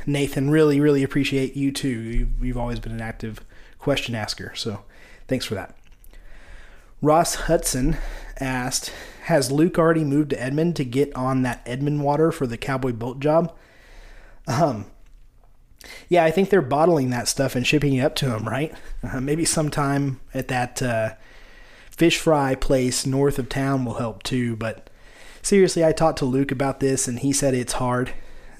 Nathan. 0.06 0.50
Really, 0.50 0.80
really 0.80 1.02
appreciate 1.02 1.56
you 1.56 1.72
too. 1.72 1.88
You've, 1.88 2.44
you've 2.44 2.58
always 2.58 2.78
been 2.78 2.92
an 2.92 3.00
active 3.00 3.40
question 3.78 4.14
asker, 4.14 4.52
so 4.54 4.82
thanks 5.28 5.46
for 5.46 5.54
that. 5.54 5.74
Ross 7.02 7.34
Hudson 7.34 7.96
asked, 8.38 8.92
"Has 9.22 9.50
Luke 9.50 9.78
already 9.78 10.04
moved 10.04 10.30
to 10.30 10.42
Edmond 10.42 10.76
to 10.76 10.84
get 10.84 11.14
on 11.16 11.42
that 11.42 11.62
Edmond 11.64 12.02
water 12.02 12.30
for 12.30 12.46
the 12.46 12.58
Cowboy 12.58 12.92
Bolt 12.92 13.20
job?" 13.20 13.54
Um, 14.46 14.86
yeah, 16.08 16.24
I 16.24 16.30
think 16.30 16.50
they're 16.50 16.62
bottling 16.62 17.10
that 17.10 17.28
stuff 17.28 17.56
and 17.56 17.66
shipping 17.66 17.94
it 17.94 18.00
up 18.00 18.14
to 18.16 18.34
him, 18.34 18.48
right? 18.48 18.74
Uh, 19.02 19.20
maybe 19.20 19.44
sometime 19.44 20.20
at 20.34 20.48
that 20.48 20.82
uh, 20.82 21.14
fish 21.90 22.18
fry 22.18 22.54
place 22.54 23.06
north 23.06 23.38
of 23.38 23.48
town 23.48 23.84
will 23.84 23.94
help 23.94 24.22
too. 24.22 24.56
But 24.56 24.90
seriously, 25.42 25.84
I 25.84 25.92
talked 25.92 26.18
to 26.18 26.24
Luke 26.24 26.50
about 26.50 26.80
this 26.80 27.08
and 27.08 27.20
he 27.20 27.32
said 27.32 27.54
it's 27.54 27.74
hard. 27.74 28.12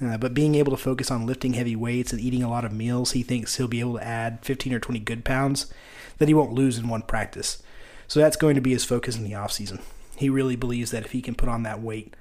Uh, 0.03 0.17
but 0.17 0.33
being 0.33 0.55
able 0.55 0.71
to 0.71 0.83
focus 0.83 1.11
on 1.11 1.27
lifting 1.27 1.53
heavy 1.53 1.75
weights 1.75 2.11
and 2.11 2.19
eating 2.19 2.41
a 2.41 2.49
lot 2.49 2.65
of 2.65 2.73
meals, 2.73 3.11
he 3.11 3.21
thinks 3.21 3.57
he'll 3.57 3.67
be 3.67 3.79
able 3.79 3.97
to 3.97 4.03
add 4.03 4.39
15 4.43 4.73
or 4.73 4.79
20 4.79 4.99
good 4.99 5.23
pounds 5.23 5.71
that 6.17 6.27
he 6.27 6.33
won't 6.33 6.53
lose 6.53 6.79
in 6.79 6.87
one 6.87 7.03
practice. 7.03 7.61
So 8.07 8.19
that's 8.19 8.35
going 8.35 8.55
to 8.55 8.61
be 8.61 8.71
his 8.71 8.83
focus 8.83 9.15
in 9.15 9.23
the 9.23 9.35
off 9.35 9.51
season. 9.51 9.79
He 10.15 10.27
really 10.27 10.55
believes 10.55 10.89
that 10.91 11.05
if 11.05 11.11
he 11.11 11.21
can 11.21 11.35
put 11.35 11.49
on 11.49 11.63
that 11.63 11.81
weight, 11.81 12.15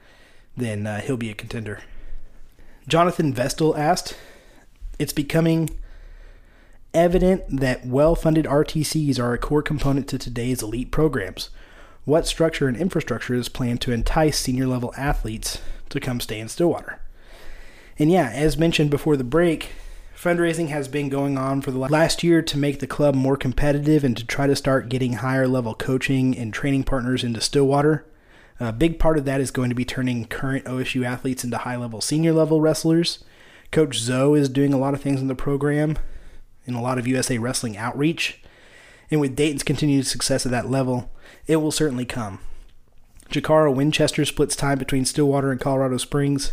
then 0.57 0.86
uh, 0.86 1.01
he'll 1.01 1.16
be 1.16 1.30
a 1.30 1.34
contender. 1.34 1.80
Jonathan 2.86 3.32
Vestal 3.32 3.76
asked, 3.76 4.16
it's 5.01 5.14
becoming 5.14 5.70
evident 6.92 7.42
that 7.48 7.86
well 7.86 8.14
funded 8.14 8.44
RTCs 8.44 9.18
are 9.18 9.32
a 9.32 9.38
core 9.38 9.62
component 9.62 10.07
to 10.09 10.18
today's 10.18 10.62
elite 10.62 10.90
programs. 10.90 11.48
What 12.05 12.26
structure 12.26 12.68
and 12.68 12.76
infrastructure 12.76 13.34
is 13.34 13.48
planned 13.48 13.80
to 13.80 13.92
entice 13.92 14.38
senior 14.38 14.66
level 14.66 14.92
athletes 14.98 15.59
to 15.88 16.01
come 16.01 16.20
stay 16.20 16.38
in 16.38 16.48
Stillwater? 16.48 17.01
And 17.98 18.12
yeah, 18.12 18.28
as 18.28 18.59
mentioned 18.59 18.90
before 18.90 19.16
the 19.16 19.24
break, 19.24 19.70
fundraising 20.14 20.68
has 20.68 20.86
been 20.86 21.09
going 21.09 21.38
on 21.38 21.62
for 21.62 21.70
the 21.70 21.78
last 21.78 22.22
year 22.22 22.42
to 22.42 22.59
make 22.59 22.80
the 22.80 22.86
club 22.86 23.14
more 23.14 23.38
competitive 23.38 24.05
and 24.05 24.14
to 24.18 24.26
try 24.26 24.46
to 24.46 24.57
start 24.57 24.90
getting 24.90 25.14
higher 25.14 25.48
level 25.48 25.74
coaching 25.74 26.36
and 26.36 26.53
training 26.53 26.84
partners 26.84 27.24
into 27.24 27.40
Stillwater. 27.40 28.05
A 28.59 28.70
big 28.70 28.98
part 28.98 29.16
of 29.16 29.24
that 29.24 29.40
is 29.40 29.51
going 29.51 29.70
to 29.70 29.74
be 29.74 29.86
turning 29.86 30.26
current 30.26 30.66
OSU 30.66 31.07
athletes 31.07 31.42
into 31.42 31.57
high 31.57 31.76
level 31.76 32.03
senior 32.03 32.34
level 32.34 32.61
wrestlers. 32.61 33.24
Coach 33.71 33.99
Zoe 33.99 34.41
is 34.41 34.49
doing 34.49 34.73
a 34.73 34.79
lot 34.79 34.95
of 34.95 35.01
things 35.01 35.21
in 35.21 35.29
the 35.29 35.35
program 35.35 35.97
and 36.66 36.75
a 36.75 36.81
lot 36.81 36.99
of 36.99 37.07
USA 37.07 37.39
Wrestling 37.39 37.77
outreach. 37.77 38.43
And 39.11 39.21
with 39.21 39.37
Daton's 39.37 39.62
continued 39.62 40.07
success 40.07 40.45
at 40.45 40.53
that 40.53 40.68
level, 40.68 41.11
it 41.47 41.57
will 41.57 41.71
certainly 41.71 42.05
come. 42.05 42.41
Jacarra 43.31 43.73
Winchester 43.73 44.25
splits 44.25 44.57
time 44.57 44.79
between 44.79 45.05
Stillwater 45.05 45.53
and 45.53 45.61
Colorado 45.61 45.99
Springs. 45.99 46.53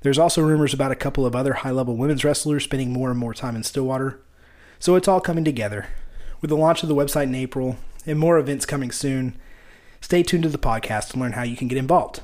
There's 0.00 0.18
also 0.18 0.42
rumors 0.42 0.72
about 0.72 0.92
a 0.92 0.96
couple 0.96 1.26
of 1.26 1.36
other 1.36 1.52
high 1.54 1.70
level 1.70 1.96
women's 1.96 2.24
wrestlers 2.24 2.64
spending 2.64 2.92
more 2.92 3.10
and 3.10 3.18
more 3.18 3.34
time 3.34 3.56
in 3.56 3.62
Stillwater. 3.62 4.18
So 4.78 4.94
it's 4.94 5.08
all 5.08 5.20
coming 5.20 5.44
together. 5.44 5.88
With 6.40 6.48
the 6.48 6.56
launch 6.56 6.82
of 6.82 6.88
the 6.88 6.94
website 6.94 7.24
in 7.24 7.34
April 7.34 7.76
and 8.06 8.18
more 8.18 8.38
events 8.38 8.64
coming 8.64 8.90
soon, 8.90 9.36
stay 10.00 10.22
tuned 10.22 10.44
to 10.44 10.48
the 10.48 10.56
podcast 10.56 11.10
to 11.10 11.18
learn 11.18 11.32
how 11.32 11.42
you 11.42 11.56
can 11.56 11.68
get 11.68 11.78
involved. 11.78 12.20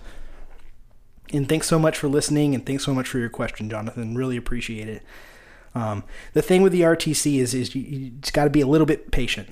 And 1.32 1.48
thanks 1.48 1.66
so 1.66 1.78
much 1.78 1.98
for 1.98 2.08
listening, 2.08 2.54
and 2.54 2.64
thanks 2.64 2.84
so 2.84 2.94
much 2.94 3.08
for 3.08 3.18
your 3.18 3.30
question, 3.30 3.68
Jonathan. 3.70 4.14
Really 4.14 4.36
appreciate 4.36 4.88
it. 4.88 5.02
Um, 5.74 6.04
the 6.32 6.42
thing 6.42 6.62
with 6.62 6.72
the 6.72 6.82
RTC 6.82 7.38
is, 7.40 7.54
is 7.54 7.74
you, 7.74 7.82
you 7.82 8.12
got 8.32 8.44
to 8.44 8.50
be 8.50 8.60
a 8.60 8.66
little 8.66 8.86
bit 8.86 9.10
patient. 9.10 9.48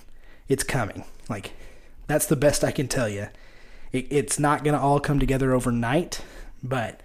It's 0.48 0.62
coming. 0.62 1.04
Like 1.28 1.52
That's 2.06 2.26
the 2.26 2.36
best 2.36 2.62
I 2.62 2.70
can 2.70 2.88
tell 2.88 3.08
you. 3.08 3.28
It, 3.90 4.06
it's 4.10 4.38
not 4.38 4.64
going 4.64 4.74
to 4.74 4.80
all 4.80 5.00
come 5.00 5.18
together 5.18 5.52
overnight, 5.52 6.22
but 6.62 7.00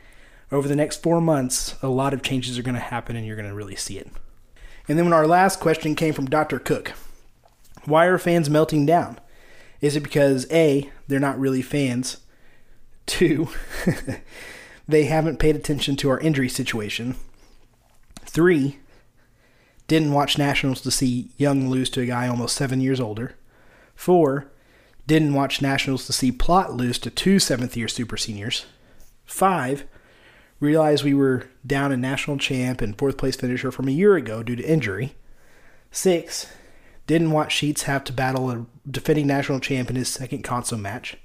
over 0.51 0.67
the 0.67 0.75
next 0.75 1.01
four 1.01 1.19
months, 1.19 1.75
a 1.81 1.87
lot 1.87 2.13
of 2.13 2.21
changes 2.21 2.57
are 2.57 2.63
going 2.63 2.75
to 2.75 2.81
happen 2.81 3.15
and 3.15 3.25
you're 3.25 3.35
going 3.35 3.49
to 3.49 3.55
really 3.55 3.75
see 3.75 3.97
it. 3.97 4.09
And 4.87 4.97
then 4.97 5.05
when 5.05 5.13
our 5.13 5.27
last 5.27 5.59
question 5.59 5.95
came 5.95 6.13
from 6.13 6.27
Dr. 6.27 6.59
Cook 6.59 6.93
Why 7.85 8.05
are 8.05 8.17
fans 8.17 8.49
melting 8.49 8.85
down? 8.85 9.19
Is 9.81 9.95
it 9.95 10.03
because 10.03 10.49
A, 10.51 10.89
they're 11.07 11.19
not 11.19 11.39
really 11.39 11.61
fans? 11.61 12.17
Two, 13.05 13.47
they 14.87 15.05
haven't 15.05 15.39
paid 15.39 15.55
attention 15.55 15.95
to 15.97 16.09
our 16.09 16.19
injury 16.19 16.49
situation? 16.49 17.15
Three, 18.21 18.79
didn't 19.87 20.13
watch 20.13 20.37
Nationals 20.37 20.81
to 20.81 20.91
see 20.91 21.29
Young 21.37 21.69
lose 21.69 21.89
to 21.91 22.01
a 22.01 22.05
guy 22.05 22.27
almost 22.27 22.55
seven 22.55 22.81
years 22.81 22.99
older? 22.99 23.35
Four, 23.95 24.51
didn't 25.07 25.33
watch 25.33 25.61
Nationals 25.61 26.05
to 26.05 26.13
see 26.13 26.31
Plott 26.31 26.75
lose 26.75 26.99
to 26.99 27.09
two 27.09 27.39
seventh 27.39 27.77
year 27.77 27.87
super 27.87 28.17
seniors? 28.17 28.65
Five, 29.25 29.85
realized 30.59 31.03
we 31.03 31.13
were 31.13 31.47
down 31.65 31.91
a 31.91 31.97
national 31.97 32.37
champ 32.37 32.81
and 32.81 32.97
fourth 32.97 33.17
place 33.17 33.35
finisher 33.35 33.71
from 33.71 33.87
a 33.87 33.91
year 33.91 34.15
ago 34.15 34.43
due 34.43 34.55
to 34.55 34.69
injury. 34.69 35.15
Six, 35.91 36.47
didn't 37.05 37.31
watch 37.31 37.53
Sheets 37.53 37.83
have 37.83 38.03
to 38.05 38.13
battle 38.13 38.51
a 38.51 38.65
defending 38.89 39.27
national 39.27 39.59
champ 39.59 39.89
in 39.89 39.95
his 39.95 40.09
second 40.09 40.43
console 40.43 40.79
match. 40.79 41.17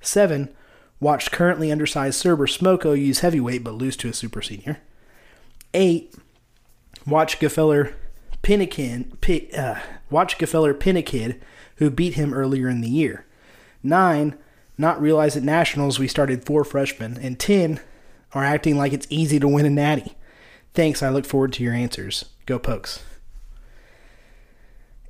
Seven, 0.00 0.54
watched 1.00 1.32
currently 1.32 1.70
undersized 1.70 2.20
Surber 2.20 2.46
Smoko 2.46 2.98
use 2.98 3.20
heavyweight 3.20 3.64
but 3.64 3.74
lose 3.74 3.96
to 3.96 4.08
a 4.08 4.12
super 4.12 4.42
senior. 4.42 4.78
Eight, 5.74 6.14
watch 7.06 7.38
Gfeller 7.38 7.94
Pinnakin, 8.42 9.12
uh, 9.56 9.80
watch 10.10 10.38
Gfeller 10.38 10.78
pin 10.78 10.96
a 10.96 11.02
kid 11.02 11.40
who 11.76 11.90
beat 11.90 12.14
him 12.14 12.32
earlier 12.34 12.68
in 12.68 12.80
the 12.80 12.88
year. 12.88 13.24
Nine, 13.82 14.36
not 14.76 15.00
realize 15.00 15.36
at 15.36 15.42
nationals 15.42 15.98
we 15.98 16.08
started 16.08 16.44
four 16.44 16.64
freshmen. 16.64 17.18
And 17.20 17.38
ten, 17.38 17.80
are 18.32 18.44
acting 18.44 18.76
like 18.76 18.92
it's 18.92 19.06
easy 19.10 19.40
to 19.40 19.48
win 19.48 19.66
a 19.66 19.70
natty. 19.70 20.14
Thanks. 20.74 21.02
I 21.02 21.08
look 21.08 21.24
forward 21.24 21.52
to 21.54 21.62
your 21.62 21.72
answers. 21.72 22.26
Go 22.46 22.58
Pokes. 22.58 23.02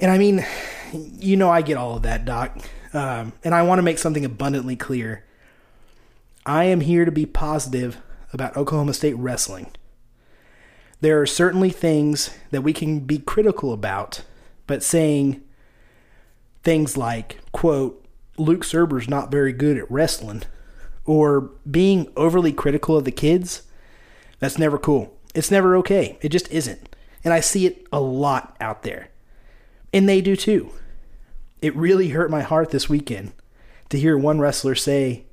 And 0.00 0.10
I 0.10 0.18
mean, 0.18 0.44
you 0.92 1.36
know, 1.36 1.50
I 1.50 1.62
get 1.62 1.76
all 1.76 1.96
of 1.96 2.02
that, 2.02 2.24
Doc. 2.24 2.58
Um, 2.92 3.32
and 3.44 3.54
I 3.54 3.62
want 3.62 3.78
to 3.78 3.82
make 3.82 3.98
something 3.98 4.24
abundantly 4.24 4.76
clear. 4.76 5.24
I 6.48 6.64
am 6.64 6.80
here 6.80 7.04
to 7.04 7.12
be 7.12 7.26
positive 7.26 7.98
about 8.32 8.56
Oklahoma 8.56 8.94
State 8.94 9.16
wrestling. 9.18 9.70
There 11.02 11.20
are 11.20 11.26
certainly 11.26 11.68
things 11.68 12.30
that 12.50 12.62
we 12.62 12.72
can 12.72 13.00
be 13.00 13.18
critical 13.18 13.70
about, 13.70 14.22
but 14.66 14.82
saying 14.82 15.42
things 16.62 16.96
like, 16.96 17.38
quote, 17.52 18.02
Luke 18.38 18.64
Surber's 18.64 19.08
not 19.08 19.30
very 19.30 19.52
good 19.52 19.76
at 19.76 19.90
wrestling 19.90 20.44
or 21.04 21.50
being 21.70 22.10
overly 22.16 22.52
critical 22.52 22.96
of 22.96 23.04
the 23.04 23.12
kids, 23.12 23.62
that's 24.38 24.58
never 24.58 24.78
cool. 24.78 25.14
It's 25.34 25.50
never 25.50 25.76
okay. 25.76 26.18
It 26.22 26.30
just 26.30 26.50
isn't. 26.50 26.96
And 27.24 27.34
I 27.34 27.40
see 27.40 27.66
it 27.66 27.86
a 27.92 28.00
lot 28.00 28.56
out 28.58 28.84
there. 28.84 29.10
And 29.92 30.08
they 30.08 30.22
do 30.22 30.34
too. 30.34 30.70
It 31.60 31.76
really 31.76 32.08
hurt 32.08 32.30
my 32.30 32.40
heart 32.40 32.70
this 32.70 32.88
weekend 32.88 33.32
to 33.90 33.98
hear 33.98 34.16
one 34.16 34.40
wrestler 34.40 34.74
say, 34.74 35.24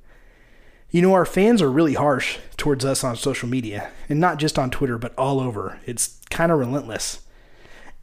you 0.96 1.02
know, 1.02 1.12
our 1.12 1.26
fans 1.26 1.60
are 1.60 1.70
really 1.70 1.92
harsh 1.92 2.38
towards 2.56 2.82
us 2.82 3.04
on 3.04 3.16
social 3.16 3.46
media, 3.46 3.90
and 4.08 4.18
not 4.18 4.38
just 4.38 4.58
on 4.58 4.70
Twitter, 4.70 4.96
but 4.96 5.12
all 5.18 5.40
over. 5.40 5.78
It's 5.84 6.18
kind 6.30 6.50
of 6.50 6.58
relentless. 6.58 7.20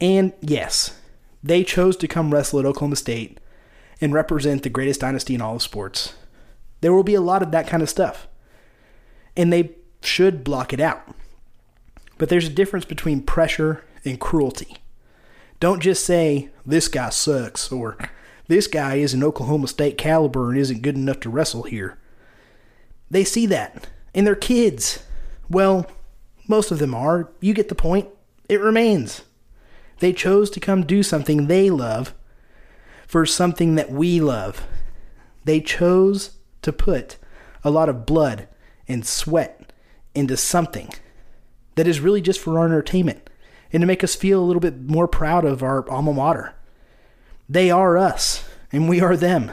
And 0.00 0.32
yes, 0.40 0.96
they 1.42 1.64
chose 1.64 1.96
to 1.96 2.06
come 2.06 2.32
wrestle 2.32 2.60
at 2.60 2.66
Oklahoma 2.66 2.94
State 2.94 3.40
and 4.00 4.14
represent 4.14 4.62
the 4.62 4.70
greatest 4.70 5.00
dynasty 5.00 5.34
in 5.34 5.40
all 5.40 5.56
of 5.56 5.62
sports. 5.62 6.14
There 6.82 6.92
will 6.92 7.02
be 7.02 7.16
a 7.16 7.20
lot 7.20 7.42
of 7.42 7.50
that 7.50 7.66
kind 7.66 7.82
of 7.82 7.90
stuff. 7.90 8.28
And 9.36 9.52
they 9.52 9.72
should 10.00 10.44
block 10.44 10.72
it 10.72 10.78
out. 10.78 11.16
But 12.16 12.28
there's 12.28 12.46
a 12.46 12.48
difference 12.48 12.84
between 12.84 13.22
pressure 13.22 13.84
and 14.04 14.20
cruelty. 14.20 14.76
Don't 15.58 15.82
just 15.82 16.06
say, 16.06 16.50
this 16.64 16.86
guy 16.86 17.10
sucks, 17.10 17.72
or 17.72 17.98
this 18.46 18.68
guy 18.68 18.94
is 18.98 19.14
an 19.14 19.24
Oklahoma 19.24 19.66
State 19.66 19.98
caliber 19.98 20.48
and 20.48 20.60
isn't 20.60 20.82
good 20.82 20.94
enough 20.94 21.18
to 21.18 21.28
wrestle 21.28 21.64
here. 21.64 21.98
They 23.14 23.22
see 23.22 23.46
that, 23.46 23.86
and 24.12 24.26
they're 24.26 24.34
kids. 24.34 25.04
Well, 25.48 25.86
most 26.48 26.72
of 26.72 26.80
them 26.80 26.96
are. 26.96 27.30
You 27.38 27.54
get 27.54 27.68
the 27.68 27.76
point. 27.76 28.08
It 28.48 28.60
remains. 28.60 29.22
They 30.00 30.12
chose 30.12 30.50
to 30.50 30.58
come 30.58 30.84
do 30.84 31.04
something 31.04 31.46
they 31.46 31.70
love 31.70 32.12
for 33.06 33.24
something 33.24 33.76
that 33.76 33.92
we 33.92 34.20
love. 34.20 34.66
They 35.44 35.60
chose 35.60 36.38
to 36.62 36.72
put 36.72 37.16
a 37.62 37.70
lot 37.70 37.88
of 37.88 38.04
blood 38.04 38.48
and 38.88 39.06
sweat 39.06 39.72
into 40.16 40.36
something 40.36 40.90
that 41.76 41.86
is 41.86 42.00
really 42.00 42.20
just 42.20 42.40
for 42.40 42.58
our 42.58 42.66
entertainment 42.66 43.30
and 43.72 43.80
to 43.80 43.86
make 43.86 44.02
us 44.02 44.16
feel 44.16 44.42
a 44.42 44.44
little 44.44 44.58
bit 44.58 44.88
more 44.90 45.06
proud 45.06 45.44
of 45.44 45.62
our 45.62 45.88
alma 45.88 46.12
mater. 46.12 46.56
They 47.48 47.70
are 47.70 47.96
us 47.96 48.44
and 48.72 48.88
we 48.88 49.00
are 49.00 49.16
them. 49.16 49.52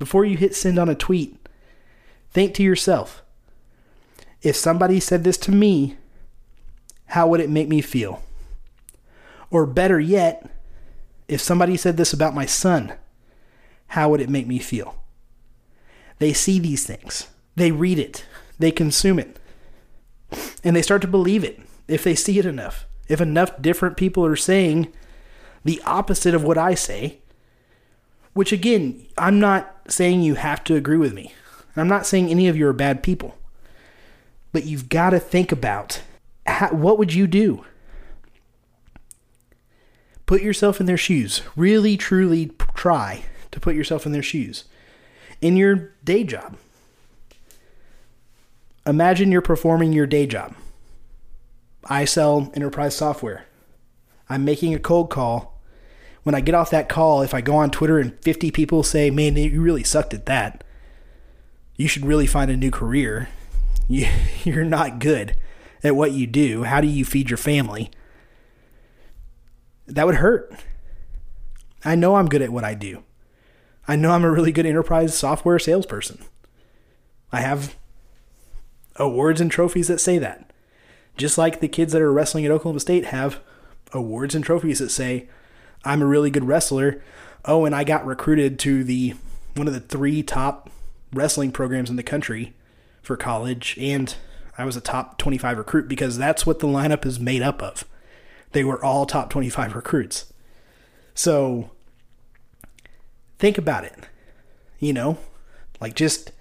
Before 0.00 0.24
you 0.24 0.36
hit 0.36 0.56
send 0.56 0.76
on 0.76 0.88
a 0.88 0.96
tweet, 0.96 1.35
think 2.36 2.52
to 2.52 2.62
yourself 2.62 3.22
if 4.42 4.54
somebody 4.54 5.00
said 5.00 5.24
this 5.24 5.38
to 5.38 5.50
me, 5.50 5.96
how 7.06 7.26
would 7.26 7.40
it 7.40 7.48
make 7.48 7.66
me 7.66 7.80
feel? 7.80 8.22
Or 9.50 9.64
better 9.64 9.98
yet, 9.98 10.46
if 11.28 11.40
somebody 11.40 11.78
said 11.78 11.96
this 11.96 12.12
about 12.12 12.34
my 12.34 12.44
son, 12.44 12.92
how 13.86 14.10
would 14.10 14.20
it 14.20 14.28
make 14.28 14.46
me 14.46 14.58
feel? 14.58 15.02
They 16.18 16.34
see 16.34 16.58
these 16.58 16.84
things, 16.86 17.28
they 17.54 17.72
read 17.72 17.98
it, 17.98 18.26
they 18.58 18.70
consume 18.70 19.18
it, 19.18 19.38
and 20.62 20.76
they 20.76 20.82
start 20.82 21.00
to 21.00 21.08
believe 21.08 21.42
it 21.42 21.58
if 21.88 22.04
they 22.04 22.14
see 22.14 22.38
it 22.38 22.44
enough. 22.44 22.84
If 23.08 23.22
enough 23.22 23.62
different 23.62 23.96
people 23.96 24.26
are 24.26 24.36
saying 24.36 24.92
the 25.64 25.80
opposite 25.86 26.34
of 26.34 26.44
what 26.44 26.58
I 26.58 26.74
say, 26.74 27.20
which 28.34 28.52
again, 28.52 29.06
I'm 29.16 29.40
not 29.40 29.74
saying 29.88 30.20
you 30.20 30.34
have 30.34 30.62
to 30.64 30.76
agree 30.76 30.98
with 30.98 31.14
me. 31.14 31.32
I'm 31.80 31.88
not 31.88 32.06
saying 32.06 32.28
any 32.28 32.48
of 32.48 32.56
you 32.56 32.66
are 32.66 32.72
bad 32.72 33.02
people. 33.02 33.36
But 34.52 34.64
you've 34.64 34.88
got 34.88 35.10
to 35.10 35.20
think 35.20 35.52
about 35.52 36.02
how, 36.46 36.68
what 36.70 36.98
would 36.98 37.12
you 37.12 37.26
do? 37.26 37.64
Put 40.24 40.42
yourself 40.42 40.80
in 40.80 40.86
their 40.86 40.96
shoes. 40.96 41.42
Really, 41.54 41.96
truly 41.96 42.50
try 42.74 43.24
to 43.50 43.60
put 43.60 43.74
yourself 43.76 44.06
in 44.06 44.12
their 44.12 44.22
shoes 44.22 44.64
in 45.40 45.56
your 45.56 45.92
day 46.04 46.24
job. 46.24 46.56
Imagine 48.86 49.32
you're 49.32 49.42
performing 49.42 49.92
your 49.92 50.06
day 50.06 50.26
job. 50.26 50.54
I 51.84 52.04
sell 52.04 52.50
enterprise 52.54 52.96
software. 52.96 53.46
I'm 54.28 54.44
making 54.44 54.74
a 54.74 54.78
cold 54.78 55.10
call. 55.10 55.60
When 56.22 56.34
I 56.34 56.40
get 56.40 56.54
off 56.54 56.70
that 56.70 56.88
call, 56.88 57.22
if 57.22 57.34
I 57.34 57.40
go 57.40 57.56
on 57.56 57.70
Twitter 57.70 57.98
and 57.98 58.18
50 58.20 58.50
people 58.50 58.82
say, 58.82 59.10
man, 59.10 59.36
you 59.36 59.60
really 59.60 59.84
sucked 59.84 60.14
at 60.14 60.26
that, 60.26 60.64
you 61.76 61.88
should 61.88 62.06
really 62.06 62.26
find 62.26 62.50
a 62.50 62.56
new 62.56 62.70
career. 62.70 63.28
You're 63.88 64.64
not 64.64 64.98
good 64.98 65.36
at 65.84 65.96
what 65.96 66.12
you 66.12 66.26
do. 66.26 66.64
How 66.64 66.80
do 66.80 66.86
you 66.86 67.04
feed 67.04 67.30
your 67.30 67.36
family? 67.36 67.90
That 69.86 70.06
would 70.06 70.16
hurt. 70.16 70.52
I 71.84 71.94
know 71.94 72.16
I'm 72.16 72.28
good 72.28 72.42
at 72.42 72.50
what 72.50 72.64
I 72.64 72.74
do. 72.74 73.04
I 73.86 73.94
know 73.94 74.10
I'm 74.10 74.24
a 74.24 74.30
really 74.30 74.50
good 74.50 74.66
enterprise 74.66 75.16
software 75.16 75.58
salesperson. 75.58 76.20
I 77.30 77.40
have 77.40 77.76
awards 78.96 79.40
and 79.40 79.50
trophies 79.50 79.88
that 79.88 80.00
say 80.00 80.18
that. 80.18 80.52
Just 81.16 81.38
like 81.38 81.60
the 81.60 81.68
kids 81.68 81.92
that 81.92 82.02
are 82.02 82.12
wrestling 82.12 82.44
at 82.44 82.50
Oklahoma 82.50 82.80
State 82.80 83.06
have 83.06 83.40
awards 83.92 84.34
and 84.34 84.44
trophies 84.44 84.80
that 84.80 84.90
say, 84.90 85.28
I'm 85.84 86.02
a 86.02 86.06
really 86.06 86.30
good 86.30 86.44
wrestler. 86.44 87.02
Oh, 87.44 87.64
and 87.64 87.74
I 87.74 87.84
got 87.84 88.04
recruited 88.04 88.58
to 88.60 88.82
the 88.82 89.14
one 89.54 89.68
of 89.68 89.74
the 89.74 89.80
three 89.80 90.22
top 90.22 90.68
wrestling 91.12 91.52
programs 91.52 91.90
in 91.90 91.96
the 91.96 92.02
country 92.02 92.54
for 93.02 93.16
college, 93.16 93.76
and 93.80 94.14
I 94.58 94.64
was 94.64 94.76
a 94.76 94.80
top 94.80 95.18
25 95.18 95.58
recruit 95.58 95.88
because 95.88 96.18
that's 96.18 96.46
what 96.46 96.58
the 96.58 96.66
lineup 96.66 97.06
is 97.06 97.20
made 97.20 97.42
up 97.42 97.62
of. 97.62 97.84
They 98.52 98.64
were 98.64 98.82
all 98.82 99.06
top 99.06 99.30
25 99.30 99.74
recruits. 99.74 100.32
So 101.14 101.70
think 103.38 103.58
about 103.58 103.84
it. 103.84 103.94
You 104.78 104.92
know, 104.92 105.18
like 105.80 105.94
just 105.94 106.32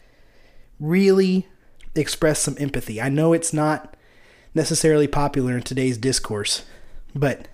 really 0.79 1.47
express 1.93 2.39
some 2.39 2.55
empathy. 2.59 3.01
I 3.01 3.09
know 3.09 3.33
it's 3.33 3.53
not 3.53 3.95
necessarily 4.53 5.07
popular 5.07 5.57
in 5.57 5.63
today's 5.63 5.97
discourse, 5.97 6.63
but 7.13 7.47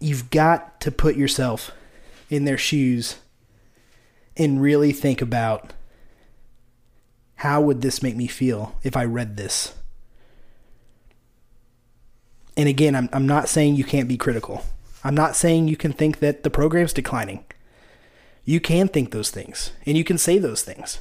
you've 0.00 0.30
got 0.30 0.80
to 0.80 0.90
put 0.90 1.16
yourself 1.16 1.72
in 2.28 2.44
their 2.44 2.58
shoes 2.58 3.16
and 4.36 4.60
really 4.60 4.92
think 4.92 5.22
about 5.22 5.72
how 7.36 7.60
would 7.60 7.82
this 7.82 8.02
make 8.02 8.16
me 8.16 8.26
feel 8.26 8.74
if 8.82 8.96
I 8.96 9.04
read 9.04 9.36
this? 9.36 9.74
And 12.56 12.68
again, 12.68 12.94
I'm, 12.94 13.08
I'm 13.12 13.26
not 13.26 13.48
saying 13.48 13.76
you 13.76 13.84
can't 13.84 14.08
be 14.08 14.16
critical. 14.16 14.64
I'm 15.04 15.14
not 15.14 15.36
saying 15.36 15.68
you 15.68 15.76
can 15.76 15.92
think 15.92 16.20
that 16.20 16.42
the 16.42 16.50
program's 16.50 16.92
declining. 16.92 17.44
You 18.44 18.60
can 18.60 18.88
think 18.88 19.10
those 19.10 19.30
things 19.30 19.72
and 19.84 19.96
you 19.96 20.04
can 20.04 20.18
say 20.18 20.38
those 20.38 20.62
things. 20.62 21.00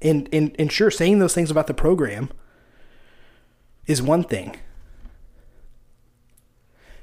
And, 0.00 0.28
and, 0.32 0.54
and 0.58 0.72
sure, 0.72 0.90
saying 0.90 1.18
those 1.18 1.34
things 1.34 1.50
about 1.50 1.66
the 1.66 1.74
program 1.74 2.30
is 3.86 4.02
one 4.02 4.24
thing. 4.24 4.56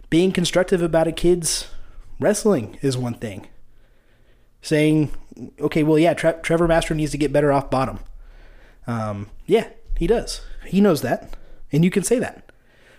Being 0.09 0.31
constructive 0.31 0.81
about 0.81 1.07
a 1.07 1.11
kid's 1.11 1.67
wrestling 2.19 2.77
is 2.81 2.97
one 2.97 3.13
thing. 3.13 3.47
Saying, 4.61 5.11
okay, 5.59 5.83
well, 5.83 5.99
yeah, 5.99 6.13
Tre- 6.13 6.39
Trevor 6.41 6.67
Mastro 6.67 6.95
needs 6.95 7.11
to 7.11 7.17
get 7.17 7.33
better 7.33 7.51
off 7.51 7.69
bottom. 7.69 7.99
Um, 8.87 9.29
yeah, 9.45 9.69
he 9.97 10.07
does. 10.07 10.41
He 10.65 10.81
knows 10.81 11.01
that. 11.01 11.35
And 11.71 11.83
you 11.83 11.91
can 11.91 12.03
say 12.03 12.19
that. 12.19 12.51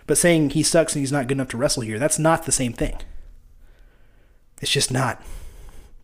But 0.07 0.17
saying 0.17 0.51
he 0.51 0.63
sucks 0.63 0.93
and 0.93 1.01
he's 1.01 1.11
not 1.11 1.27
good 1.27 1.37
enough 1.37 1.49
to 1.49 1.57
wrestle 1.57 1.83
here, 1.83 1.99
that's 1.99 2.19
not 2.19 2.45
the 2.45 2.51
same 2.51 2.73
thing. 2.73 2.97
It's 4.61 4.71
just 4.71 4.91
not. 4.91 5.21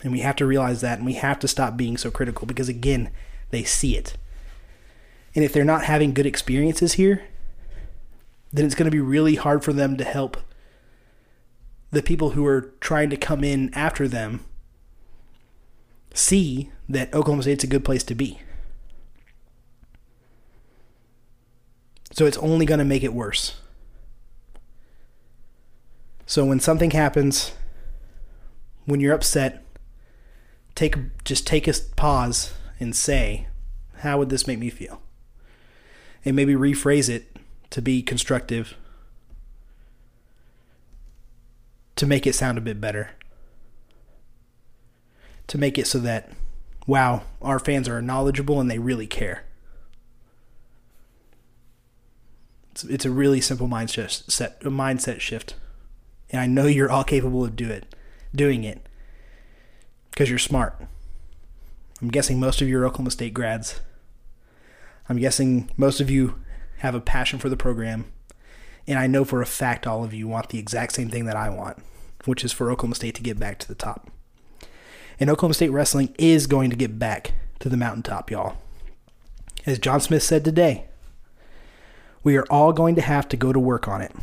And 0.03 0.13
we 0.13 0.19
have 0.19 0.36
to 0.38 0.45
realize 0.45 0.82
that 0.82 0.99
and 0.99 1.05
we 1.05 1.13
have 1.13 1.39
to 1.39 1.47
stop 1.47 1.75
being 1.75 1.97
so 1.97 2.09
critical 2.09 2.47
because, 2.47 2.69
again, 2.69 3.11
they 3.49 3.63
see 3.63 3.97
it. 3.97 4.15
And 5.36 5.43
if 5.43 5.53
they're 5.53 5.63
not 5.63 5.86
having 5.86 6.13
good 6.13 6.25
experiences 6.25 6.93
here, 6.93 7.23
then 8.51 8.65
it's 8.65 8.75
going 8.75 8.86
to 8.86 8.95
be 8.95 9.01
really 9.01 9.36
hard 9.36 9.63
for 9.63 9.73
them 9.73 9.97
to 9.97 10.03
help 10.03 10.38
the 11.91 12.01
people 12.01 12.32
who 12.32 12.45
are 12.45 12.73
trying 12.80 13.09
to 13.09 13.17
come 13.17 13.43
in 13.43 13.73
after 13.73 14.07
them 14.07 14.45
see 16.14 16.72
that 16.88 17.14
Oklahoma 17.14 17.43
State's 17.43 17.64
a 17.64 17.68
good 17.68 17.86
place 17.86 18.03
to 18.03 18.16
be. 18.16 18.39
So 22.12 22.26
it's 22.26 22.38
only 22.38 22.66
going 22.66 22.80
to 22.80 22.86
make 22.86 23.03
it 23.03 23.14
worse. 23.14 23.57
So 26.26 26.45
when 26.45 26.60
something 26.60 26.91
happens, 26.91 27.53
when 28.86 28.99
you're 28.99 29.14
upset, 29.14 29.64
take 30.76 30.95
just 31.24 31.47
take 31.47 31.68
a 31.68 31.74
pause 31.95 32.53
and 32.80 32.95
say, 32.95 33.47
"How 33.97 34.18
would 34.18 34.30
this 34.30 34.47
make 34.47 34.60
me 34.60 34.70
feel?" 34.70 35.01
And 36.26 36.36
maybe 36.36 36.53
rephrase 36.53 37.10
it 37.10 37.38
to 37.70 37.82
be 37.82 38.01
constructive 38.01 38.76
to 41.95 42.05
make 42.05 42.26
it 42.26 42.34
sound 42.34 42.57
a 42.57 42.62
bit 42.62 42.80
better. 42.80 43.12
To 45.50 45.58
make 45.58 45.78
it 45.78 45.88
so 45.88 46.00
that 46.00 46.32
wow, 46.89 47.22
our 47.41 47.60
fans 47.60 47.88
are 47.88 48.02
knowledgeable 48.02 48.60
and 48.60 48.70
they 48.70 48.80
really 48.80 49.06
care. 49.06 49.43
It's, 52.72 52.84
it's 52.84 53.06
a 53.06 53.12
really 53.12 53.41
simple 53.41 53.68
mindset 53.68 54.30
set 54.32 54.60
mindset 54.62 55.20
shift. 55.20 55.56
And 56.32 56.41
I 56.41 56.47
know 56.47 56.66
you're 56.66 56.91
all 56.91 57.04
capable 57.04 57.43
of 57.43 57.56
do 57.56 57.70
it, 57.70 57.95
doing 58.34 58.64
it 58.64 58.88
because 60.12 60.30
you're 60.30 60.39
smart. 60.39 60.82
I'm 62.02 62.10
guessing 62.10 62.39
most 62.39 62.62
of 62.62 62.68
you 62.68 62.80
are 62.80 62.86
Oklahoma 62.86 63.12
State 63.12 63.34
grads. 63.34 63.82
I'm 65.08 65.18
guessing 65.18 65.70
most 65.78 66.00
of 66.00 66.10
you 66.10 66.39
have 66.78 66.95
a 66.95 67.02
passion 67.02 67.39
for 67.39 67.50
the 67.50 67.58
program. 67.58 68.06
And 68.88 68.97
I 68.97 69.08
know 69.08 69.26
for 69.26 69.41
a 69.41 69.45
fact 69.45 69.86
all 69.86 70.04
of 70.04 70.14
you 70.14 70.28
want 70.28 70.50
the 70.50 70.60
exact 70.60 70.93
same 70.93 71.10
thing 71.10 71.26
that 71.26 71.36
I 71.36 71.50
want, 71.50 71.78
which 72.26 72.43
is 72.43 72.52
for 72.52 72.72
Oklahoma 72.72 72.95
State 72.95 73.16
to 73.16 73.22
get 73.22 73.39
back 73.39 73.60
to 73.60 73.68
the 73.68 73.76
top. 73.76 74.10
And 75.20 75.30
Oklahoma 75.30 75.53
State 75.53 75.72
wrestling 75.72 76.15
is 76.17 76.47
going 76.47 76.70
to 76.70 76.78
get 76.78 76.97
back 76.97 77.34
to 77.59 77.67
the 77.67 77.76
mountaintop, 77.76 78.32
y'all. 78.32 78.55
As 79.65 79.78
John 79.78 79.99
Smith 79.99 80.24
said 80.24 80.45
today, 80.45 80.86
we 82.24 82.38
are 82.38 82.45
all 82.49 82.72
going 82.72 82.95
to 82.95 83.01
have 83.01 83.28
to 83.30 83.38
go 83.38 83.51
to 83.51 83.59
work 83.59 83.88
on 83.88 84.01
it. 84.01 84.13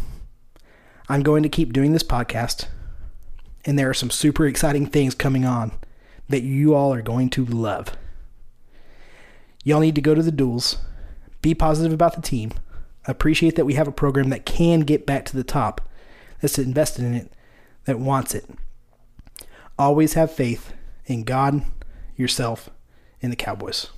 I'm 1.09 1.23
going 1.23 1.43
to 1.43 1.49
keep 1.51 1.73
doing 1.73 1.93
this 1.93 2.03
podcast, 2.03 2.67
and 3.65 3.79
there 3.79 3.91
are 3.91 3.95
some 3.95 4.11
super 4.11 4.47
exciting 4.47 4.87
things 4.87 5.15
coming 5.15 5.45
on 5.45 5.73
that 6.29 6.43
you 6.43 6.75
all 6.75 6.93
are 6.95 7.03
going 7.03 7.29
to 7.31 7.45
love. 7.45 7.93
Y'all 9.65 9.81
need 9.81 9.95
to 9.97 10.01
go 10.01 10.15
to 10.15 10.23
the 10.23 10.33
duels, 10.33 10.79
be 11.43 11.55
positive 11.55 11.93
about 11.93 12.15
the 12.15 12.23
team, 12.23 12.53
appreciate 13.07 13.55
that 13.57 13.67
we 13.67 13.75
have 13.75 13.89
a 13.89 13.93
program 13.93 14.31
that 14.31 14.47
can 14.47 14.81
get 14.81 15.07
back 15.07 15.25
to 15.27 15.37
the 15.37 15.45
top, 15.45 15.89
that's 16.41 16.59
invested 16.59 17.05
in 17.05 17.15
it, 17.15 17.33
that 17.85 18.01
wants 18.01 18.35
it. 18.35 18.49
Always 19.79 20.15
have 20.15 20.31
faith 20.33 20.73
in 21.07 21.25
God, 21.25 21.63
yourself, 22.17 22.71
and 23.23 23.33
the 23.33 23.37
Cowboys. 23.37 23.89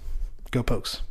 Go 0.51 0.63
Pokes. 0.63 1.03